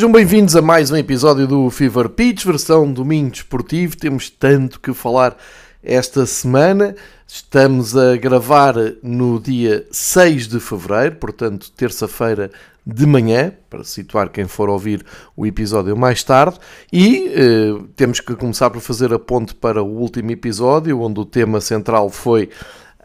Sejam 0.00 0.12
bem-vindos 0.12 0.56
a 0.56 0.62
mais 0.62 0.90
um 0.90 0.96
episódio 0.96 1.46
do 1.46 1.68
Fever 1.68 2.08
Pitch, 2.08 2.46
versão 2.46 2.90
domingo 2.90 3.32
desportivo. 3.32 3.98
Temos 3.98 4.30
tanto 4.30 4.80
que 4.80 4.94
falar 4.94 5.36
esta 5.84 6.24
semana. 6.24 6.96
Estamos 7.28 7.94
a 7.94 8.16
gravar 8.16 8.76
no 9.02 9.38
dia 9.38 9.86
6 9.90 10.48
de 10.48 10.58
fevereiro, 10.58 11.16
portanto, 11.16 11.70
terça-feira 11.72 12.50
de 12.86 13.04
manhã, 13.04 13.52
para 13.68 13.84
situar 13.84 14.30
quem 14.30 14.46
for 14.46 14.70
ouvir 14.70 15.04
o 15.36 15.44
episódio 15.44 15.94
mais 15.94 16.24
tarde, 16.24 16.58
e 16.90 17.30
eh, 17.34 17.82
temos 17.94 18.20
que 18.20 18.34
começar 18.34 18.70
por 18.70 18.80
fazer 18.80 19.12
a 19.12 19.18
ponte 19.18 19.54
para 19.54 19.82
o 19.82 19.98
último 19.98 20.30
episódio, 20.30 20.98
onde 21.02 21.20
o 21.20 21.26
tema 21.26 21.60
central 21.60 22.08
foi 22.08 22.48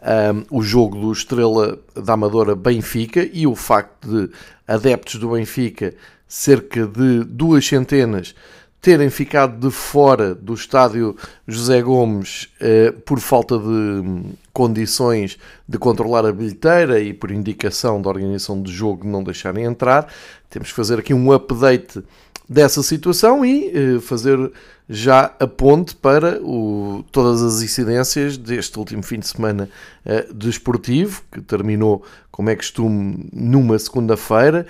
um, 0.02 0.58
o 0.58 0.62
jogo 0.62 0.98
do 0.98 1.12
Estrela 1.12 1.78
da 1.94 2.14
Amadora 2.14 2.54
Benfica 2.54 3.28
e 3.30 3.46
o 3.46 3.54
facto 3.54 4.08
de 4.08 4.30
adeptos 4.66 5.16
do 5.16 5.30
Benfica 5.30 5.94
cerca 6.28 6.86
de 6.86 7.24
duas 7.24 7.66
centenas 7.66 8.34
terem 8.80 9.10
ficado 9.10 9.58
de 9.58 9.74
fora 9.74 10.32
do 10.32 10.54
estádio 10.54 11.16
José 11.44 11.82
Gomes 11.82 12.48
eh, 12.60 12.92
por 13.04 13.18
falta 13.18 13.58
de 13.58 13.64
hum, 13.64 14.32
condições 14.52 15.36
de 15.68 15.76
controlar 15.76 16.24
a 16.24 16.32
bilheteira 16.32 17.00
e 17.00 17.12
por 17.12 17.32
indicação 17.32 18.00
da 18.00 18.08
organização 18.08 18.60
do 18.60 18.70
jogo 18.70 19.04
não 19.04 19.24
deixarem 19.24 19.64
entrar. 19.64 20.06
Temos 20.48 20.68
que 20.68 20.76
fazer 20.76 21.00
aqui 21.00 21.12
um 21.12 21.32
update 21.32 22.00
dessa 22.48 22.80
situação 22.80 23.44
e 23.44 23.72
eh, 23.74 24.00
fazer 24.00 24.52
já 24.88 25.34
a 25.40 25.48
ponte 25.48 25.96
para 25.96 26.40
o, 26.40 27.04
todas 27.10 27.42
as 27.42 27.62
incidências 27.62 28.36
deste 28.36 28.78
último 28.78 29.02
fim 29.02 29.18
de 29.18 29.26
semana 29.26 29.68
eh, 30.04 30.28
desportivo, 30.32 31.22
que 31.32 31.40
terminou, 31.40 32.04
como 32.30 32.50
é 32.50 32.54
costume, 32.54 33.28
numa 33.32 33.76
segunda-feira 33.80 34.64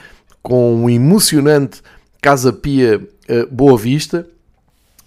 com 0.47 0.77
um 0.77 0.89
emocionante 0.89 1.83
Casa 2.23 2.53
Pia 2.53 3.01
uh, 3.01 3.47
Boa 3.53 3.77
Vista, 3.77 4.25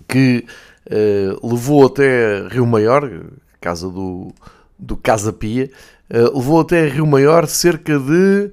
que 0.05 0.45
uh, 0.85 1.47
levou 1.47 1.85
até 1.85 2.45
Rio 2.49 2.67
Maior, 2.67 3.09
casa 3.61 3.89
do, 3.89 4.33
do 4.77 4.97
Casa 4.97 5.31
Pia, 5.31 5.71
uh, 6.09 6.37
levou 6.37 6.59
até 6.59 6.89
Rio 6.89 7.07
Maior 7.07 7.47
cerca 7.47 7.97
de 7.97 8.51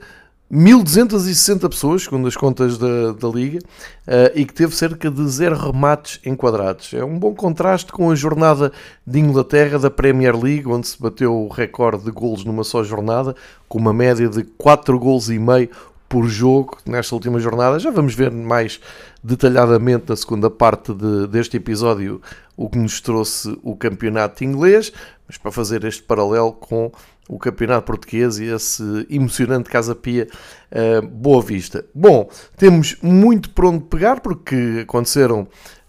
1260 0.48 1.68
pessoas, 1.68 2.04
segundo 2.04 2.28
as 2.28 2.36
contas 2.36 2.78
da, 2.78 3.10
da 3.10 3.26
Liga, 3.26 3.58
uh, 3.58 4.30
e 4.32 4.44
que 4.44 4.54
teve 4.54 4.72
cerca 4.76 5.10
de 5.10 5.28
zero 5.28 5.56
remates 5.56 6.20
enquadrados. 6.24 6.94
É 6.94 7.04
um 7.04 7.18
bom 7.18 7.34
contraste 7.34 7.90
com 7.90 8.12
a 8.12 8.14
jornada 8.14 8.70
de 9.04 9.18
Inglaterra 9.18 9.76
da 9.76 9.90
Premier 9.90 10.40
League, 10.40 10.68
onde 10.68 10.86
se 10.86 11.02
bateu 11.02 11.34
o 11.34 11.48
recorde 11.48 12.04
de 12.04 12.12
golos 12.12 12.44
numa 12.44 12.62
só 12.62 12.84
jornada, 12.84 13.34
com 13.68 13.76
uma 13.76 13.92
média 13.92 14.28
de 14.28 14.44
4 14.44 14.96
golos 15.00 15.30
e 15.30 15.36
meio 15.40 15.68
por 16.08 16.26
jogo 16.28 16.78
nesta 16.86 17.14
última 17.14 17.38
jornada. 17.38 17.78
Já 17.78 17.90
vamos 17.90 18.14
ver 18.14 18.30
mais 18.30 18.80
detalhadamente 19.22 20.04
na 20.08 20.16
segunda 20.16 20.48
parte 20.48 20.94
de, 20.94 21.26
deste 21.26 21.56
episódio 21.56 22.20
o 22.56 22.70
que 22.70 22.78
nos 22.78 23.00
trouxe 23.00 23.58
o 23.62 23.76
campeonato 23.76 24.44
inglês, 24.44 24.92
mas 25.26 25.36
para 25.36 25.50
fazer 25.50 25.84
este 25.84 26.02
paralelo 26.02 26.52
com 26.52 26.90
o 27.28 27.38
campeonato 27.38 27.86
português 27.86 28.38
e 28.38 28.44
esse 28.44 28.82
emocionante 29.10 29.68
Casa 29.68 29.94
Pia 29.94 30.28
uh, 30.70 31.06
Boa 31.06 31.42
Vista. 31.42 31.84
Bom, 31.94 32.30
temos 32.56 32.96
muito 33.02 33.50
por 33.50 33.66
onde 33.66 33.84
pegar 33.84 34.20
porque 34.20 34.80
aconteceram 34.82 35.40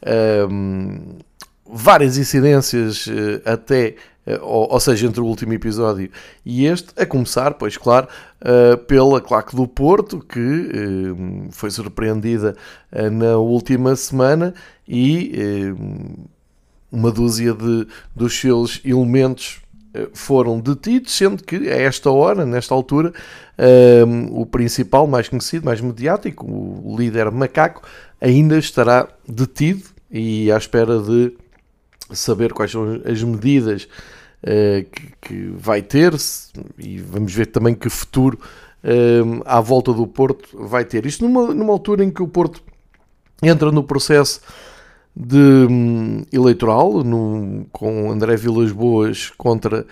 uh, 0.02 1.16
várias 1.66 2.18
incidências 2.18 3.06
uh, 3.08 3.42
até 3.46 3.96
ou, 4.42 4.72
ou, 4.72 4.80
seja, 4.80 5.08
entre 5.08 5.22
o 5.22 5.26
último 5.26 5.54
episódio 5.54 6.10
e 6.46 6.66
este, 6.66 6.90
a 6.98 7.06
começar, 7.06 7.54
pois 7.54 7.78
claro, 7.78 8.08
uh, 8.42 8.78
pela 8.78 9.22
Claque 9.22 9.56
do 9.56 9.68
Porto, 9.68 10.20
que 10.20 10.40
uh, 10.40 11.48
foi 11.52 11.72
surpreendida 11.72 12.56
na 13.12 13.38
última 13.38 13.96
semana 13.96 14.54
e 14.88 15.74
uma 16.92 17.12
dúzia 17.12 17.54
de, 17.54 17.88
dos 18.16 18.40
seus 18.40 18.82
elementos 18.86 19.62
foram 20.14 20.60
detidos, 20.60 21.12
sendo 21.12 21.44
que 21.44 21.70
a 21.70 21.76
esta 21.76 22.10
hora, 22.10 22.46
nesta 22.46 22.74
altura, 22.74 23.12
o 24.32 24.46
principal, 24.46 25.08
mais 25.08 25.28
conhecido, 25.28 25.66
mais 25.66 25.82
mediático, 25.82 26.46
o 26.46 26.96
líder 26.98 27.32
macaco, 27.32 27.82
ainda 28.22 28.58
estará 28.58 29.08
detido 29.28 29.84
e 30.10 30.52
à 30.52 30.58
espera 30.58 31.00
de 31.00 31.34
saber 32.12 32.54
quais 32.54 32.72
são 32.72 33.02
as 33.06 33.22
medidas 33.22 33.88
que, 34.42 35.14
que, 35.22 35.52
vai 35.58 35.82
ter 35.82 36.14
e 36.78 37.00
vamos 37.00 37.34
ver 37.34 37.48
também 37.48 37.74
que 37.74 37.90
futuro 37.90 38.40
uh, 38.84 39.42
à 39.46 39.60
volta 39.60 39.92
do 39.94 40.06
Porto 40.08 40.50
vai 40.66 40.86
ter. 40.86 41.06
Isto 41.06 41.28
numa, 41.28 41.54
numa 41.54 41.74
altura 41.74 42.04
em 42.04 42.12
que 42.12 42.22
o 42.22 42.28
Porto 42.28 42.62
entra 43.42 43.72
no 43.72 43.84
processo 43.84 44.42
de 45.20 45.38
um, 45.38 46.24
eleitoral 46.32 47.04
no, 47.04 47.66
com 47.72 48.12
André 48.12 48.36
Vilas 48.36 48.72
Boas 48.72 49.32
contra 49.36 49.86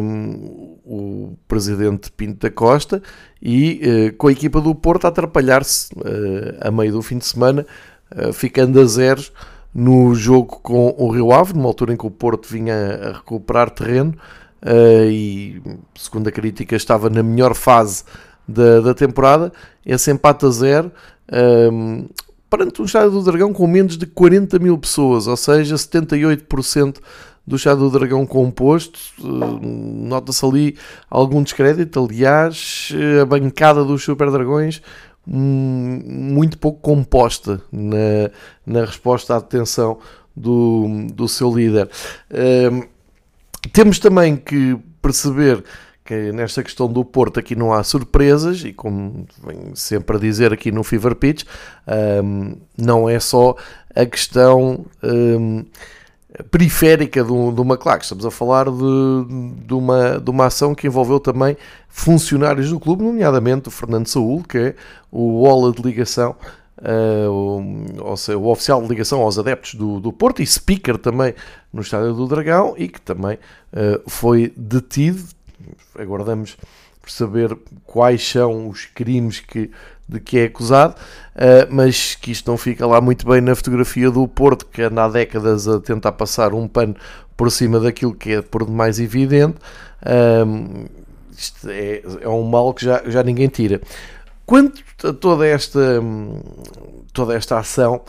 um, 0.00 0.76
o 0.84 1.36
presidente 1.48 2.12
Pinto 2.12 2.38
da 2.38 2.50
Costa 2.50 3.02
e 3.42 3.80
uh, 3.82 4.16
com 4.16 4.28
a 4.28 4.32
equipa 4.32 4.60
do 4.60 4.72
Porto 4.72 5.04
a 5.04 5.08
atrapalhar-se 5.08 5.92
uh, 5.94 6.58
a 6.60 6.70
meio 6.70 6.92
do 6.92 7.02
fim 7.02 7.18
de 7.18 7.26
semana, 7.26 7.66
uh, 8.14 8.32
ficando 8.32 8.80
a 8.80 8.84
zeros 8.84 9.32
no 9.76 10.14
jogo 10.14 10.58
com 10.62 10.94
o 10.96 11.10
Rio 11.10 11.30
Ave, 11.32 11.52
numa 11.52 11.66
altura 11.66 11.92
em 11.92 11.98
que 11.98 12.06
o 12.06 12.10
Porto 12.10 12.48
vinha 12.48 12.74
a 12.74 13.12
recuperar 13.12 13.68
terreno 13.68 14.14
uh, 14.62 15.10
e, 15.10 15.60
segundo 15.94 16.26
a 16.28 16.32
crítica, 16.32 16.74
estava 16.74 17.10
na 17.10 17.22
melhor 17.22 17.54
fase 17.54 18.02
da, 18.48 18.80
da 18.80 18.94
temporada. 18.94 19.52
Esse 19.84 20.10
empate 20.10 20.46
a 20.46 20.48
zero 20.48 20.90
um, 21.70 22.08
perante 22.48 22.80
um 22.80 22.86
estádio 22.86 23.10
do 23.10 23.22
Dragão 23.22 23.52
com 23.52 23.66
menos 23.66 23.98
de 23.98 24.06
40 24.06 24.58
mil 24.58 24.78
pessoas, 24.78 25.26
ou 25.26 25.36
seja, 25.36 25.74
78% 25.74 26.96
do 27.46 27.56
estádio 27.56 27.80
do 27.80 27.90
Dragão 27.90 28.24
composto. 28.24 28.98
Uh, 29.20 29.60
Nota-se 29.62 30.42
ali 30.42 30.78
algum 31.10 31.42
descrédito. 31.42 32.02
Aliás, 32.02 32.90
a 33.20 33.26
bancada 33.26 33.84
dos 33.84 34.02
Super 34.02 34.30
Dragões 34.30 34.80
muito 35.26 36.56
pouco 36.58 36.80
composta 36.80 37.60
na, 37.72 38.30
na 38.64 38.84
resposta 38.84 39.34
à 39.34 39.40
detenção 39.40 39.98
do, 40.34 41.08
do 41.12 41.28
seu 41.28 41.54
líder. 41.54 41.90
Uh, 42.30 42.86
temos 43.72 43.98
também 43.98 44.36
que 44.36 44.78
perceber 45.02 45.64
que 46.04 46.30
nesta 46.30 46.62
questão 46.62 46.86
do 46.86 47.04
Porto 47.04 47.40
aqui 47.40 47.56
não 47.56 47.72
há 47.72 47.82
surpresas 47.82 48.64
e 48.64 48.72
como 48.72 49.26
venho 49.44 49.74
sempre 49.74 50.16
a 50.16 50.20
dizer 50.20 50.52
aqui 50.52 50.70
no 50.70 50.84
Fever 50.84 51.16
Pitch, 51.16 51.44
um, 52.22 52.56
não 52.78 53.08
é 53.08 53.18
só 53.18 53.56
a 53.94 54.06
questão 54.06 54.86
um, 55.02 55.64
periférica 56.44 57.24
do, 57.24 57.50
do 57.50 57.62
McLaren. 57.62 58.00
Estamos 58.00 58.26
a 58.26 58.30
falar 58.30 58.66
de, 58.66 59.64
de, 59.66 59.74
uma, 59.74 60.20
de 60.20 60.30
uma 60.30 60.46
ação 60.46 60.74
que 60.74 60.86
envolveu 60.86 61.20
também 61.20 61.56
funcionários 61.88 62.70
do 62.70 62.78
clube, 62.80 63.02
nomeadamente 63.02 63.68
o 63.68 63.70
Fernando 63.70 64.06
Saúl, 64.06 64.42
que 64.42 64.58
é 64.58 64.74
o 65.10 65.42
Ola 65.42 65.72
de 65.72 65.82
ligação, 65.82 66.36
uh, 66.78 67.30
o, 67.30 68.02
ou 68.02 68.16
seja, 68.16 68.38
o 68.38 68.48
oficial 68.48 68.82
de 68.82 68.88
ligação 68.88 69.20
aos 69.20 69.38
adeptos 69.38 69.74
do, 69.74 70.00
do 70.00 70.12
Porto 70.12 70.42
e 70.42 70.46
speaker 70.46 70.98
também 70.98 71.34
no 71.72 71.80
Estádio 71.80 72.14
do 72.14 72.26
Dragão 72.26 72.74
e 72.76 72.88
que 72.88 73.00
também 73.00 73.36
uh, 73.72 74.10
foi 74.10 74.52
detido. 74.56 75.22
Aguardamos 75.98 76.56
saber 77.06 77.56
quais 77.84 78.28
são 78.28 78.68
os 78.68 78.84
crimes 78.86 79.40
que, 79.40 79.70
de 80.08 80.20
que 80.20 80.38
é 80.38 80.44
acusado, 80.44 80.94
uh, 80.94 81.66
mas 81.70 82.14
que 82.14 82.30
isto 82.30 82.50
não 82.50 82.56
fica 82.56 82.86
lá 82.86 83.00
muito 83.00 83.26
bem 83.26 83.40
na 83.40 83.54
fotografia 83.54 84.10
do 84.10 84.26
Porto, 84.28 84.66
que 84.66 84.82
anda 84.82 85.04
há 85.04 85.08
décadas 85.08 85.66
a 85.66 85.80
tentar 85.80 86.12
passar 86.12 86.54
um 86.54 86.68
pano 86.68 86.94
por 87.36 87.50
cima 87.50 87.80
daquilo 87.80 88.14
que 88.14 88.32
é 88.32 88.42
por 88.42 88.64
demais 88.64 88.98
evidente. 88.98 89.56
Isto 91.36 91.68
é, 91.68 92.02
é 92.22 92.28
um 92.28 92.44
mal 92.44 92.72
que 92.72 92.84
já, 92.84 93.02
já 93.06 93.22
ninguém 93.22 93.48
tira. 93.48 93.80
Quanto 94.46 94.82
a 95.04 95.12
toda 95.12 95.46
esta, 95.46 96.00
toda 97.12 97.34
esta 97.34 97.58
ação, 97.58 98.00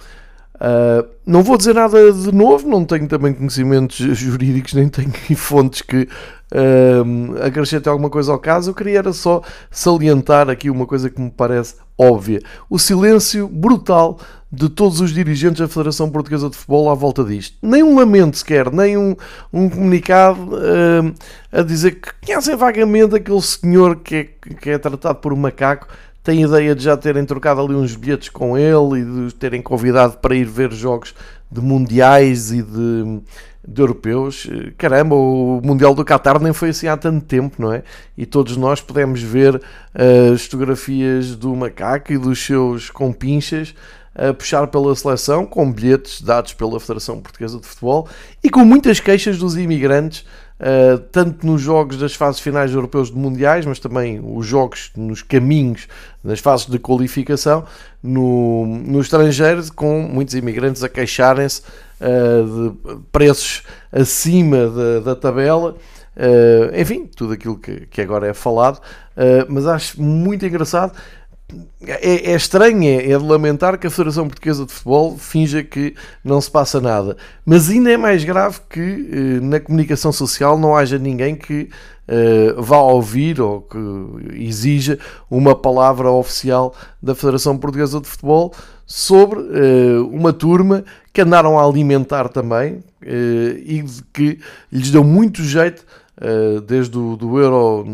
Uh, 0.58 1.08
não 1.24 1.44
vou 1.44 1.56
dizer 1.56 1.76
nada 1.76 2.12
de 2.12 2.34
novo, 2.34 2.68
não 2.68 2.84
tenho 2.84 3.08
também 3.08 3.32
conhecimentos 3.32 3.96
jurídicos, 3.98 4.74
nem 4.74 4.90
tenho 4.90 5.12
fontes 5.38 5.84
que 5.84 6.08
uh, 6.52 7.46
acrescentem 7.46 7.92
alguma 7.92 8.10
coisa 8.10 8.32
ao 8.32 8.40
caso. 8.40 8.72
Eu 8.72 8.74
queria 8.74 9.00
era 9.00 9.14
só 9.14 9.42
salientar 9.70 10.50
aqui 10.50 10.70
uma 10.70 10.88
coisa 10.88 11.10
que 11.10 11.22
me 11.22 11.30
parece 11.30 11.76
óbvia: 11.98 12.42
o 12.70 12.80
silêncio 12.80 13.48
brutal 13.48 14.20
de 14.52 14.70
todos 14.70 15.02
os 15.02 15.12
dirigentes 15.12 15.60
da 15.60 15.68
Federação 15.68 16.10
Portuguesa 16.10 16.50
de 16.50 16.56
Futebol 16.56 16.90
à 16.90 16.96
volta 16.96 17.24
disto. 17.24 17.58
Nem 17.62 17.84
um 17.84 18.00
lamento 18.00 18.38
sequer, 18.38 18.72
nem 18.72 18.98
um, 18.98 19.16
um 19.52 19.70
comunicado 19.70 20.56
uh, 20.56 21.14
a 21.52 21.62
dizer 21.62 22.00
que 22.00 22.10
conhecem 22.26 22.56
vagamente 22.56 23.16
aquele 23.16 23.42
senhor 23.42 23.98
que 23.98 24.16
é, 24.16 24.24
que 24.56 24.70
é 24.70 24.78
tratado 24.78 25.20
por 25.20 25.34
um 25.34 25.38
macaco 25.38 25.88
tem 26.28 26.42
ideia 26.42 26.76
de 26.76 26.84
já 26.84 26.98
terem 26.98 27.24
trocado 27.24 27.62
ali 27.62 27.74
uns 27.74 27.96
bilhetes 27.96 28.28
com 28.28 28.58
ele 28.58 29.00
e 29.00 29.28
de 29.30 29.36
terem 29.36 29.62
convidado 29.62 30.18
para 30.18 30.36
ir 30.36 30.44
ver 30.44 30.74
jogos 30.74 31.16
de 31.50 31.62
mundiais 31.62 32.52
e 32.52 32.62
de 32.62 33.22
de 33.66 33.82
europeus. 33.82 34.48
Caramba, 34.78 35.14
o 35.14 35.60
Mundial 35.62 35.94
do 35.94 36.06
Qatar 36.06 36.42
nem 36.42 36.54
foi 36.54 36.70
assim 36.70 36.88
há 36.88 36.96
tanto 36.96 37.26
tempo, 37.26 37.62
não 37.62 37.74
é? 37.74 37.84
E 38.18 38.26
todos 38.26 38.56
nós 38.56 38.80
pudemos 38.80 39.22
ver 39.22 39.62
as 40.34 40.44
fotografias 40.44 41.36
do 41.36 41.54
macaco 41.54 42.14
e 42.14 42.18
dos 42.18 42.40
seus 42.46 42.90
compinchas 42.90 43.74
a 44.16 44.34
puxar 44.34 44.68
pela 44.68 44.96
seleção, 44.96 45.46
com 45.46 45.72
bilhetes 45.72 46.22
dados 46.22 46.54
pela 46.54 46.80
Federação 46.80 47.20
Portuguesa 47.20 47.60
de 47.60 47.68
Futebol 47.68 48.08
e 48.42 48.50
com 48.50 48.64
muitas 48.64 49.02
queixas 49.02 49.38
dos 49.38 49.58
imigrantes, 49.58 50.26
uh, 50.60 50.98
tanto 51.12 51.46
nos 51.46 51.62
jogos 51.62 51.98
das 51.98 52.14
fases 52.14 52.40
finais 52.40 52.74
europeus 52.74 53.10
de 53.10 53.18
mundiais, 53.18 53.66
mas 53.66 53.80
também 53.80 54.20
os 54.24 54.46
jogos 54.46 54.92
nos 54.96 55.22
caminhos, 55.22 55.88
nas 56.24 56.40
fases 56.40 56.68
de 56.68 56.80
qualificação, 56.80 57.66
no, 58.02 58.66
no 58.66 59.02
estrangeiro, 59.02 59.62
com 59.74 60.02
muitos 60.02 60.36
imigrantes 60.36 60.84
a 60.84 60.90
queixarem-se 60.90 61.62
uh, 62.02 62.72
de 62.72 63.02
preços 63.12 63.64
acima 63.92 64.68
da, 64.68 65.00
da 65.00 65.16
tabela. 65.16 65.76
Uh, 66.16 66.80
enfim, 66.80 67.06
tudo 67.06 67.34
aquilo 67.34 67.58
que, 67.58 67.86
que 67.88 68.02
agora 68.02 68.28
é 68.28 68.34
falado, 68.34 68.82
mas 69.50 69.66
acho 69.66 70.02
muito 70.02 70.46
engraçado 70.46 70.94
é, 71.82 72.32
é, 72.32 72.36
estranho, 72.36 72.84
é, 72.84 73.12
é, 73.12 73.18
de 73.18 73.24
lamentar 73.24 73.78
que 73.78 73.88
a 73.88 73.90
Federação 73.90 74.28
Portuguesa 74.28 74.66
de 74.66 74.72
Futebol 74.72 75.18
finja 75.18 75.64
que 75.64 75.96
não 76.24 76.42
se 76.42 76.52
passa 76.52 76.82
nada. 76.82 77.16
Mas 77.46 77.70
ainda 77.70 77.90
é 77.90 77.96
mais 77.96 78.24
grave 78.24 78.60
que 78.70 78.80
eh, 78.80 79.40
na 79.42 79.60
comunicação 79.60 80.12
social 80.12 80.58
não 80.58 80.76
haja 80.76 80.98
ninguém 80.98 81.36
que 81.36 81.70
eh, 82.06 82.54
vá 82.58 82.80
ouvir 82.80 83.40
ou 83.40 83.62
que 83.62 83.78
exija 84.34 85.00
uma 85.32 85.56
palavra 85.56 86.12
oficial 86.12 86.76
da 87.02 87.16
Federação 87.16 87.58
Portuguesa 87.58 88.02
de 88.02 88.08
Futebol 88.08 88.54
sobre 88.86 89.40
eh, 89.40 90.00
uma 90.12 90.34
turma 90.34 90.84
que 91.14 91.22
andaram 91.22 91.58
a 91.58 91.66
alimentar 91.66 92.28
também 92.28 92.84
e 93.02 93.84
que 94.14 94.38
lhes 94.72 94.92
deu 94.92 95.04
muito 95.04 95.42
jeito 95.44 95.86
desde 96.68 96.98
o 96.98 97.16
do 97.16 97.40
Euro 97.40 97.86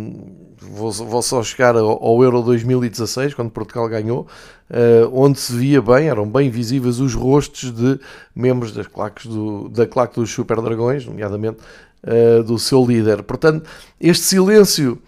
vou, 0.69 0.91
vou 0.91 1.21
só 1.21 1.43
chegar 1.43 1.75
ao, 1.75 2.03
ao, 2.03 2.23
Euro 2.23 2.41
2016, 2.41 3.33
quando 3.33 3.51
Portugal 3.51 3.87
ganhou, 3.87 4.27
uh, 4.69 5.09
onde 5.11 5.39
se 5.39 5.53
via 5.53 5.81
bem, 5.81 6.07
eram 6.07 6.27
bem 6.27 6.49
visíveis 6.49 6.99
os 6.99 7.13
rostos 7.13 7.71
de 7.71 7.99
membros 8.35 8.71
das 8.71 8.87
claques 8.87 9.25
do, 9.25 9.69
da 9.69 9.85
claque 9.85 10.15
dos 10.15 10.31
Super 10.31 10.61
Dragões, 10.61 11.05
nomeadamente 11.05 11.57
uh, 12.03 12.43
do 12.43 12.57
seu 12.57 12.85
líder. 12.85 13.23
Portanto, 13.23 13.69
este 13.99 14.25
silêncio 14.25 14.99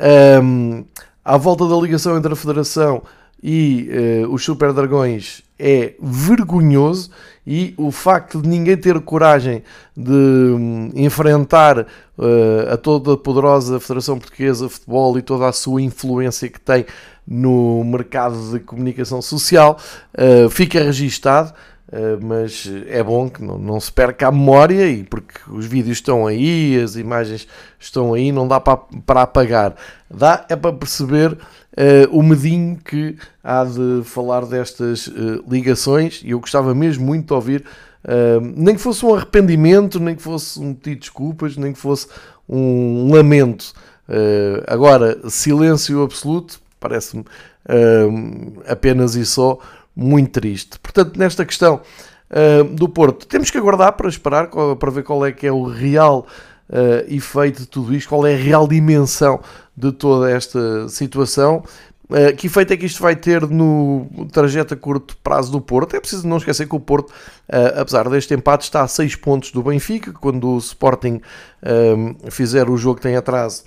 um, 0.00 0.04
ehm, 0.04 0.84
à 1.24 1.36
volta 1.36 1.66
da 1.66 1.76
ligação 1.76 2.16
entre 2.16 2.32
a 2.32 2.36
Federação 2.36 3.02
e 3.42 3.88
uh, 4.24 4.32
os 4.32 4.44
Super 4.44 4.72
Dragões 4.72 5.42
é 5.58 5.94
vergonhoso 6.00 7.10
e 7.46 7.74
o 7.76 7.90
facto 7.90 8.42
de 8.42 8.48
ninguém 8.48 8.76
ter 8.76 9.00
coragem 9.00 9.62
de 9.96 10.12
um, 10.12 10.90
enfrentar 10.94 11.80
uh, 11.80 12.72
a 12.72 12.76
toda 12.76 13.14
a 13.14 13.16
poderosa 13.16 13.80
Federação 13.80 14.18
Portuguesa 14.18 14.66
de 14.66 14.72
Futebol 14.72 15.18
e 15.18 15.22
toda 15.22 15.48
a 15.48 15.52
sua 15.52 15.80
influência 15.80 16.48
que 16.48 16.60
tem 16.60 16.84
no 17.26 17.82
mercado 17.84 18.52
de 18.52 18.60
comunicação 18.60 19.20
social 19.20 19.78
uh, 20.14 20.48
fica 20.50 20.82
registado. 20.82 21.52
Uh, 21.90 22.22
mas 22.22 22.70
é 22.86 23.02
bom 23.02 23.30
que 23.30 23.42
não, 23.42 23.58
não, 23.58 23.80
se 23.80 23.90
perca 23.90 24.28
a 24.28 24.30
memória 24.30 24.86
e 24.90 25.02
porque 25.04 25.40
os 25.48 25.64
vídeos 25.64 25.96
estão 25.96 26.26
aí, 26.26 26.78
as 26.78 26.96
imagens 26.96 27.48
estão 27.80 28.12
aí, 28.12 28.30
não 28.30 28.46
dá 28.46 28.60
para, 28.60 28.76
para 29.06 29.22
apagar. 29.22 29.74
Dá 30.10 30.44
é 30.50 30.56
para 30.56 30.74
perceber 30.74 31.38
uh, 31.78 32.16
o 32.18 32.22
medinho 32.22 32.76
que 32.84 33.16
há 33.42 33.64
de 33.64 34.02
falar 34.04 34.44
destas 34.44 35.06
uh, 35.06 35.44
ligações 35.48 36.20
e 36.24 36.30
eu 36.30 36.40
gostava 36.40 36.74
mesmo 36.74 37.06
muito 37.06 37.28
de 37.28 37.32
ouvir, 37.32 37.64
uh, 38.04 38.40
nem 38.56 38.74
que 38.74 38.80
fosse 38.80 39.06
um 39.06 39.14
arrependimento, 39.14 40.00
nem 40.00 40.16
que 40.16 40.22
fosse 40.22 40.58
um 40.58 40.74
pedido 40.74 40.94
de 40.96 41.00
desculpas, 41.00 41.56
nem 41.56 41.72
que 41.72 41.78
fosse 41.78 42.08
um 42.48 43.12
lamento. 43.12 43.74
agora, 44.66 45.18
silêncio 45.28 46.02
absoluto, 46.02 46.58
parece-me 46.80 47.24
apenas 48.66 49.14
e 49.14 49.26
só 49.26 49.58
muito 49.94 50.40
triste. 50.40 50.78
Portanto, 50.78 51.18
nesta 51.18 51.44
questão 51.44 51.82
do 52.74 52.88
Porto, 52.88 53.26
temos 53.26 53.50
que 53.50 53.58
aguardar 53.58 53.92
para 53.92 54.08
esperar, 54.08 54.48
para 54.48 54.90
ver 54.90 55.02
qual 55.02 55.26
é 55.26 55.30
que 55.30 55.46
é 55.46 55.52
o 55.52 55.64
real 55.64 56.26
uh, 56.68 57.12
efeito 57.12 57.60
de 57.60 57.68
tudo 57.68 57.94
isto, 57.94 58.08
qual 58.08 58.26
é 58.26 58.34
a 58.34 58.36
real 58.36 58.66
dimensão 58.66 59.40
de 59.76 59.92
toda 59.92 60.30
esta 60.30 60.88
situação. 60.88 61.62
Uh, 62.08 62.34
que 62.36 62.46
efeito 62.46 62.72
é 62.72 62.76
que 62.76 62.86
isto 62.86 63.02
vai 63.02 63.14
ter 63.14 63.46
no 63.46 64.06
trajeto 64.32 64.72
a 64.74 64.76
curto 64.76 65.16
prazo 65.18 65.52
do 65.52 65.60
Porto? 65.60 65.94
É 65.94 66.00
preciso 66.00 66.26
não 66.26 66.38
esquecer 66.38 66.66
que 66.66 66.74
o 66.74 66.80
Porto, 66.80 67.10
uh, 67.10 67.80
apesar 67.80 68.08
deste 68.08 68.32
empate, 68.34 68.64
está 68.64 68.82
a 68.82 68.88
6 68.88 69.16
pontos 69.16 69.52
do 69.52 69.62
Benfica. 69.62 70.12
Quando 70.12 70.48
o 70.48 70.58
Sporting 70.58 71.20
fizer 72.30 72.70
o 72.70 72.76
jogo 72.76 72.96
que 72.96 73.02
tem 73.02 73.16
atraso, 73.16 73.64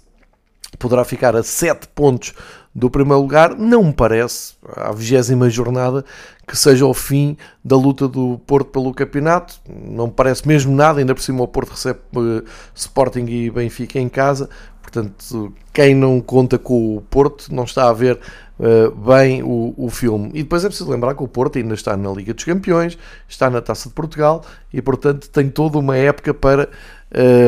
poderá 0.80 1.04
ficar 1.04 1.36
a 1.36 1.44
7 1.44 1.90
pontos 1.90 2.34
do 2.74 2.90
primeiro 2.90 3.22
lugar. 3.22 3.56
Não 3.56 3.84
me 3.84 3.94
parece, 3.94 4.54
à 4.76 4.92
vigésima 4.92 5.50
jornada, 5.50 6.04
que 6.48 6.58
seja 6.58 6.86
o 6.86 6.94
fim 6.94 7.38
da 7.64 7.76
luta 7.76 8.08
do 8.08 8.40
Porto 8.46 8.72
pelo 8.72 8.94
campeonato. 8.94 9.60
Não 9.70 10.08
me 10.08 10.14
parece 10.14 10.48
mesmo 10.48 10.76
nada, 10.76 11.00
ainda 11.00 11.14
por 11.14 11.22
cima 11.22 11.44
o 11.44 11.48
Porto 11.48 11.72
recebe 11.72 12.00
uh, 12.16 12.44
Sporting 12.76 13.26
e 13.26 13.50
Benfica 13.50 14.00
em 14.00 14.10
casa. 14.10 14.50
Portanto, 14.82 15.54
quem 15.72 15.96
não 15.96 16.20
conta 16.20 16.58
com 16.58 16.98
o 16.98 17.02
Porto 17.02 17.54
não 17.54 17.64
está 17.64 17.88
a 17.88 17.94
ver 17.94 18.20
uh, 18.60 18.92
bem 18.92 19.42
o, 19.42 19.74
o 19.78 19.90
filme. 19.90 20.30
E 20.34 20.44
depois 20.44 20.66
é 20.66 20.68
preciso 20.68 20.90
lembrar 20.90 21.16
que 21.16 21.24
o 21.24 21.28
Porto 21.28 21.58
ainda 21.58 21.74
está 21.74 21.96
na 21.96 22.12
Liga 22.12 22.34
dos 22.34 22.44
Campeões, 22.44 22.98
está 23.28 23.50
na 23.50 23.62
Taça 23.62 23.88
de 23.88 23.96
Portugal 23.96 24.44
e, 24.74 24.82
portanto, 24.82 25.30
tem 25.30 25.50
toda 25.50 25.78
uma 25.78 25.96
época 25.96 26.34
para 26.34 26.68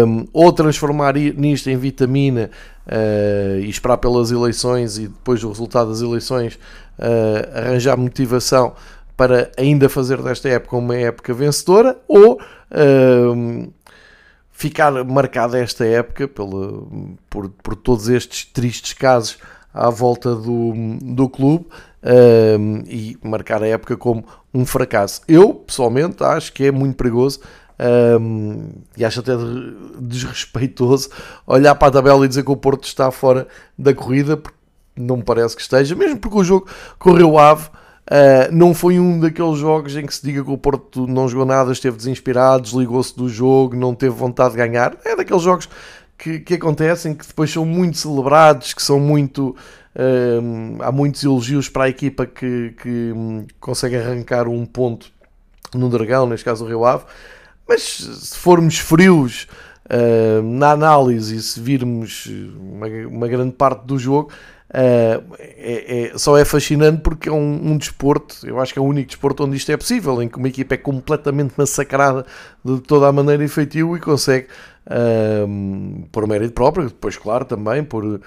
um, 0.08 0.26
ou 0.32 0.52
transformar 0.54 1.16
nisto 1.16 1.70
em 1.70 1.78
vitamina 1.78 2.50
uh, 2.88 3.60
e 3.60 3.70
esperar 3.70 3.98
pelas 3.98 4.32
eleições 4.32 4.98
e 4.98 5.08
depois 5.08 5.42
do 5.42 5.50
resultado 5.50 5.90
das 5.90 6.02
eleições 6.02 6.56
uh, 6.98 7.58
arranjar 7.58 7.98
motivação 7.98 8.74
para 9.16 9.52
ainda 9.58 9.88
fazer 9.90 10.22
desta 10.22 10.50
época 10.50 10.78
uma 10.78 10.96
época 10.96 11.34
vencedora 11.34 11.98
ou 12.08 12.40
uh, 12.42 13.74
ficar 14.52 14.92
marcada 15.04 15.58
esta 15.60 15.86
época 15.86 16.28
pela, 16.28 16.84
por, 17.30 17.50
por 17.50 17.76
todos 17.76 18.10
estes 18.10 18.46
tristes 18.46 18.94
casos 18.94 19.38
à 19.74 19.90
volta 19.90 20.36
do, 20.36 20.74
do 21.02 21.28
clube 21.28 21.66
e 22.88 23.18
marcar 23.24 23.64
a 23.64 23.68
época 23.68 23.98
como 23.98 24.24
um 24.54 24.66
fracasso. 24.66 25.22
Eu, 25.28 25.54
pessoalmente, 25.54 26.24
acho 26.24 26.54
que 26.54 26.66
é 26.66 26.72
muito 26.72 26.96
perigoso 26.96 27.40
um, 27.80 28.70
e 28.96 29.04
acho 29.04 29.20
até 29.20 29.32
desrespeitoso 30.00 31.10
olhar 31.46 31.76
para 31.76 31.88
a 31.88 31.92
tabela 31.92 32.26
e 32.26 32.28
dizer 32.28 32.44
que 32.44 32.52
o 32.52 32.58
Porto 32.58 32.86
está 32.86 33.10
fora 33.12 33.48
da 33.78 33.94
corrida, 33.94 34.38
porque 34.38 34.58
não 34.96 35.18
me 35.18 35.24
parece 35.24 35.56
que 35.56 35.62
esteja, 35.62 35.96
mesmo 35.96 36.20
porque 36.20 36.38
o 36.38 36.44
jogo 36.44 36.68
correu 37.00 37.38
ave. 37.38 37.70
Uh, 38.04 38.52
não 38.52 38.74
foi 38.74 39.00
um 39.00 39.18
daqueles 39.18 39.58
jogos 39.58 39.96
em 39.96 40.06
que 40.06 40.14
se 40.14 40.22
diga 40.22 40.44
que 40.44 40.52
o 40.52 40.58
Porto 40.58 41.08
não 41.08 41.28
jogou 41.28 41.46
nada, 41.46 41.72
esteve 41.72 41.96
desinspirado, 41.96 42.64
desligou-se 42.64 43.16
do 43.16 43.30
jogo, 43.30 43.76
não 43.76 43.96
teve 43.96 44.14
vontade 44.14 44.52
de 44.52 44.58
ganhar. 44.58 44.98
É 45.06 45.16
daqueles 45.16 45.42
jogos 45.42 45.70
que, 46.18 46.40
que 46.40 46.54
acontecem, 46.56 47.16
que 47.16 47.26
depois 47.26 47.52
são 47.52 47.66
muito 47.66 47.98
celebrados, 47.98 48.74
que 48.74 48.84
são 48.84 49.00
muito. 49.00 49.56
Há 50.82 50.92
muitos 50.92 51.24
elogios 51.24 51.70
para 51.70 51.84
a 51.84 51.90
equipa 51.90 52.26
que, 52.26 52.74
que 52.82 53.12
um, 53.16 53.46
consegue 53.60 53.96
arrancar 53.96 54.48
um 54.48 54.66
ponto 54.66 55.12
no 55.74 55.88
Dragão, 55.88 56.26
neste 56.28 56.44
caso 56.44 56.66
o 56.66 56.68
Rio 56.68 56.84
Ave. 56.84 57.06
Mas 57.68 57.82
se 57.82 58.38
formos 58.38 58.78
frios 58.78 59.48
uh, 59.86 60.42
na 60.44 60.72
análise 60.72 61.36
e 61.36 61.42
se 61.42 61.60
virmos 61.60 62.28
uma, 62.58 62.88
uma 63.08 63.28
grande 63.28 63.54
parte 63.54 63.86
do 63.86 63.98
jogo, 63.98 64.32
uh, 64.70 65.36
é, 65.40 66.12
é, 66.14 66.18
só 66.18 66.38
é 66.38 66.44
fascinante 66.44 67.02
porque 67.02 67.30
é 67.30 67.32
um, 67.32 67.72
um, 67.72 67.78
desporto, 67.78 68.46
eu 68.46 68.60
acho 68.60 68.74
que 68.74 68.80
é 68.80 68.82
o 68.82 68.86
único 68.86 69.08
desporto 69.08 69.44
onde 69.44 69.56
isto 69.58 69.72
é 69.72 69.78
possível, 69.78 70.22
em 70.22 70.28
que 70.28 70.38
uma 70.38 70.48
equipa 70.48 70.74
é 70.74 70.78
completamente 70.78 71.54
massacrada 71.58 72.26
de 72.64 72.80
toda 72.82 73.08
a 73.08 73.12
maneira 73.12 73.44
efetiva 73.44 73.96
e 73.96 74.00
consegue, 74.00 74.48
por 76.12 76.28
mérito 76.28 76.54
próprio, 76.54 76.88
depois, 76.88 77.16
claro, 77.16 77.46
também 77.46 77.84
por 77.84 78.20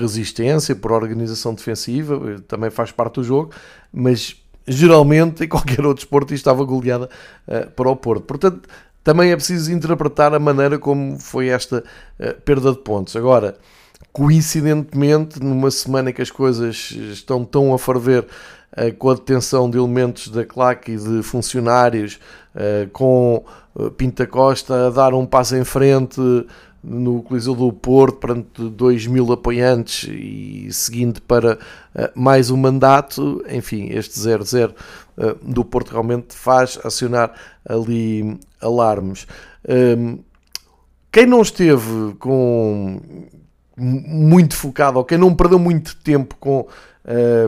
resistência, 0.00 0.74
por 0.74 0.90
organização 0.90 1.52
defensiva, 1.52 2.40
também 2.48 2.70
faz 2.70 2.90
parte 2.90 3.16
do 3.16 3.24
jogo, 3.24 3.50
mas 3.92 4.41
geralmente 4.66 5.44
em 5.44 5.48
qualquer 5.48 5.84
outro 5.84 6.04
esporte 6.04 6.34
estava 6.34 6.64
goleada 6.64 7.08
uh, 7.48 7.70
para 7.70 7.90
o 7.90 7.96
Porto. 7.96 8.24
Portanto, 8.24 8.68
também 9.02 9.32
é 9.32 9.36
preciso 9.36 9.72
interpretar 9.72 10.34
a 10.34 10.38
maneira 10.38 10.78
como 10.78 11.18
foi 11.18 11.48
esta 11.48 11.78
uh, 11.78 12.40
perda 12.42 12.72
de 12.72 12.78
pontos. 12.78 13.16
Agora, 13.16 13.56
coincidentemente, 14.12 15.42
numa 15.42 15.70
semana 15.70 16.12
que 16.12 16.22
as 16.22 16.30
coisas 16.30 16.90
estão 16.90 17.44
tão 17.44 17.74
a 17.74 17.78
ferver 17.78 18.26
uh, 18.76 18.94
com 18.96 19.10
a 19.10 19.14
detenção 19.14 19.68
de 19.68 19.78
elementos 19.78 20.28
da 20.28 20.44
claque 20.44 20.92
e 20.92 20.96
de 20.96 21.22
funcionários, 21.22 22.18
com 22.92 23.42
Pinta 23.96 24.26
Costa 24.26 24.88
a 24.88 24.90
dar 24.90 25.14
um 25.14 25.24
passo 25.24 25.56
em 25.56 25.64
frente 25.64 26.20
no 26.82 27.22
Coliseu 27.22 27.54
do 27.54 27.72
Porto, 27.72 28.18
perante 28.18 28.68
2 28.68 29.06
mil 29.06 29.32
apoiantes 29.32 30.08
e 30.10 30.68
seguindo 30.72 31.22
para 31.22 31.54
uh, 31.54 32.10
mais 32.14 32.50
um 32.50 32.56
mandato, 32.56 33.44
enfim, 33.48 33.88
este 33.90 34.18
0-0 34.18 34.70
uh, 34.70 35.34
do 35.42 35.64
Porto 35.64 35.90
realmente 35.90 36.34
faz 36.34 36.78
acionar 36.82 37.32
ali 37.68 38.38
alarmes. 38.60 39.26
Um, 39.68 40.18
quem 41.12 41.26
não 41.26 41.42
esteve 41.42 42.14
com 42.18 43.00
muito 43.76 44.56
focado, 44.56 44.98
ou 44.98 45.04
quem 45.04 45.18
não 45.18 45.34
perdeu 45.34 45.58
muito 45.58 45.96
tempo 45.96 46.34
com 46.40 46.66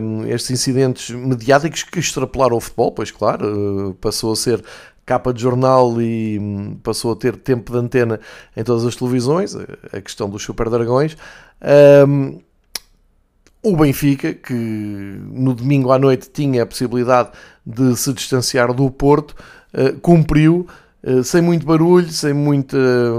um, 0.01 0.25
estes 0.27 0.51
incidentes 0.51 1.09
mediáticos 1.09 1.83
que 1.83 1.99
extrapolaram 1.99 2.57
o 2.57 2.61
futebol, 2.61 2.91
pois 2.91 3.11
claro, 3.11 3.89
uh, 3.89 3.93
passou 3.95 4.33
a 4.33 4.35
ser 4.35 4.63
capa 5.05 5.31
de 5.31 5.41
jornal 5.41 6.01
e 6.01 6.39
hum, 6.39 6.77
passou 6.81 7.13
a 7.13 7.15
ter 7.15 7.37
tempo 7.37 7.71
de 7.71 7.77
antena 7.77 8.19
em 8.57 8.63
todas 8.63 8.85
as 8.85 8.95
televisões, 8.95 9.55
a 9.93 10.01
questão 10.01 10.29
dos 10.29 10.43
Super 10.43 10.69
Dragões. 10.69 11.15
Um, 12.07 12.39
o 13.61 13.75
Benfica, 13.75 14.33
que 14.33 14.53
no 14.53 15.53
domingo 15.53 15.91
à 15.91 15.99
noite 15.99 16.29
tinha 16.31 16.63
a 16.63 16.65
possibilidade 16.65 17.29
de 17.65 17.95
se 17.95 18.13
distanciar 18.13 18.73
do 18.73 18.89
Porto, 18.91 19.35
uh, 19.73 19.99
cumpriu 19.99 20.67
uh, 21.03 21.23
sem 21.23 21.41
muito 21.41 21.65
barulho, 21.65 22.09
sem 22.09 22.33
muita 22.33 22.77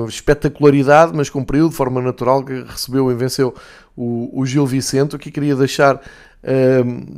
espetacularidade, 0.08 1.12
mas 1.14 1.30
cumpriu 1.30 1.68
de 1.68 1.74
forma 1.74 2.00
natural 2.00 2.44
que 2.44 2.62
recebeu 2.62 3.10
e 3.10 3.14
venceu 3.14 3.54
o 3.96 4.44
Gil 4.44 4.66
Vicente. 4.66 5.16
O 5.16 5.18
que 5.18 5.30
queria 5.30 5.56
deixar 5.56 6.00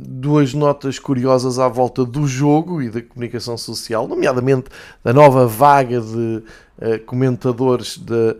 duas 0.07 0.53
notas 0.53 0.97
curiosas 0.97 1.59
à 1.59 1.67
volta 1.67 2.03
do 2.03 2.27
jogo 2.27 2.81
e 2.81 2.89
da 2.89 3.01
comunicação 3.01 3.57
social, 3.57 4.07
nomeadamente 4.07 4.69
da 5.03 5.13
nova 5.13 5.45
vaga 5.45 6.01
de 6.01 6.43
uh, 6.77 7.05
comentadores 7.05 7.97
da 7.97 8.35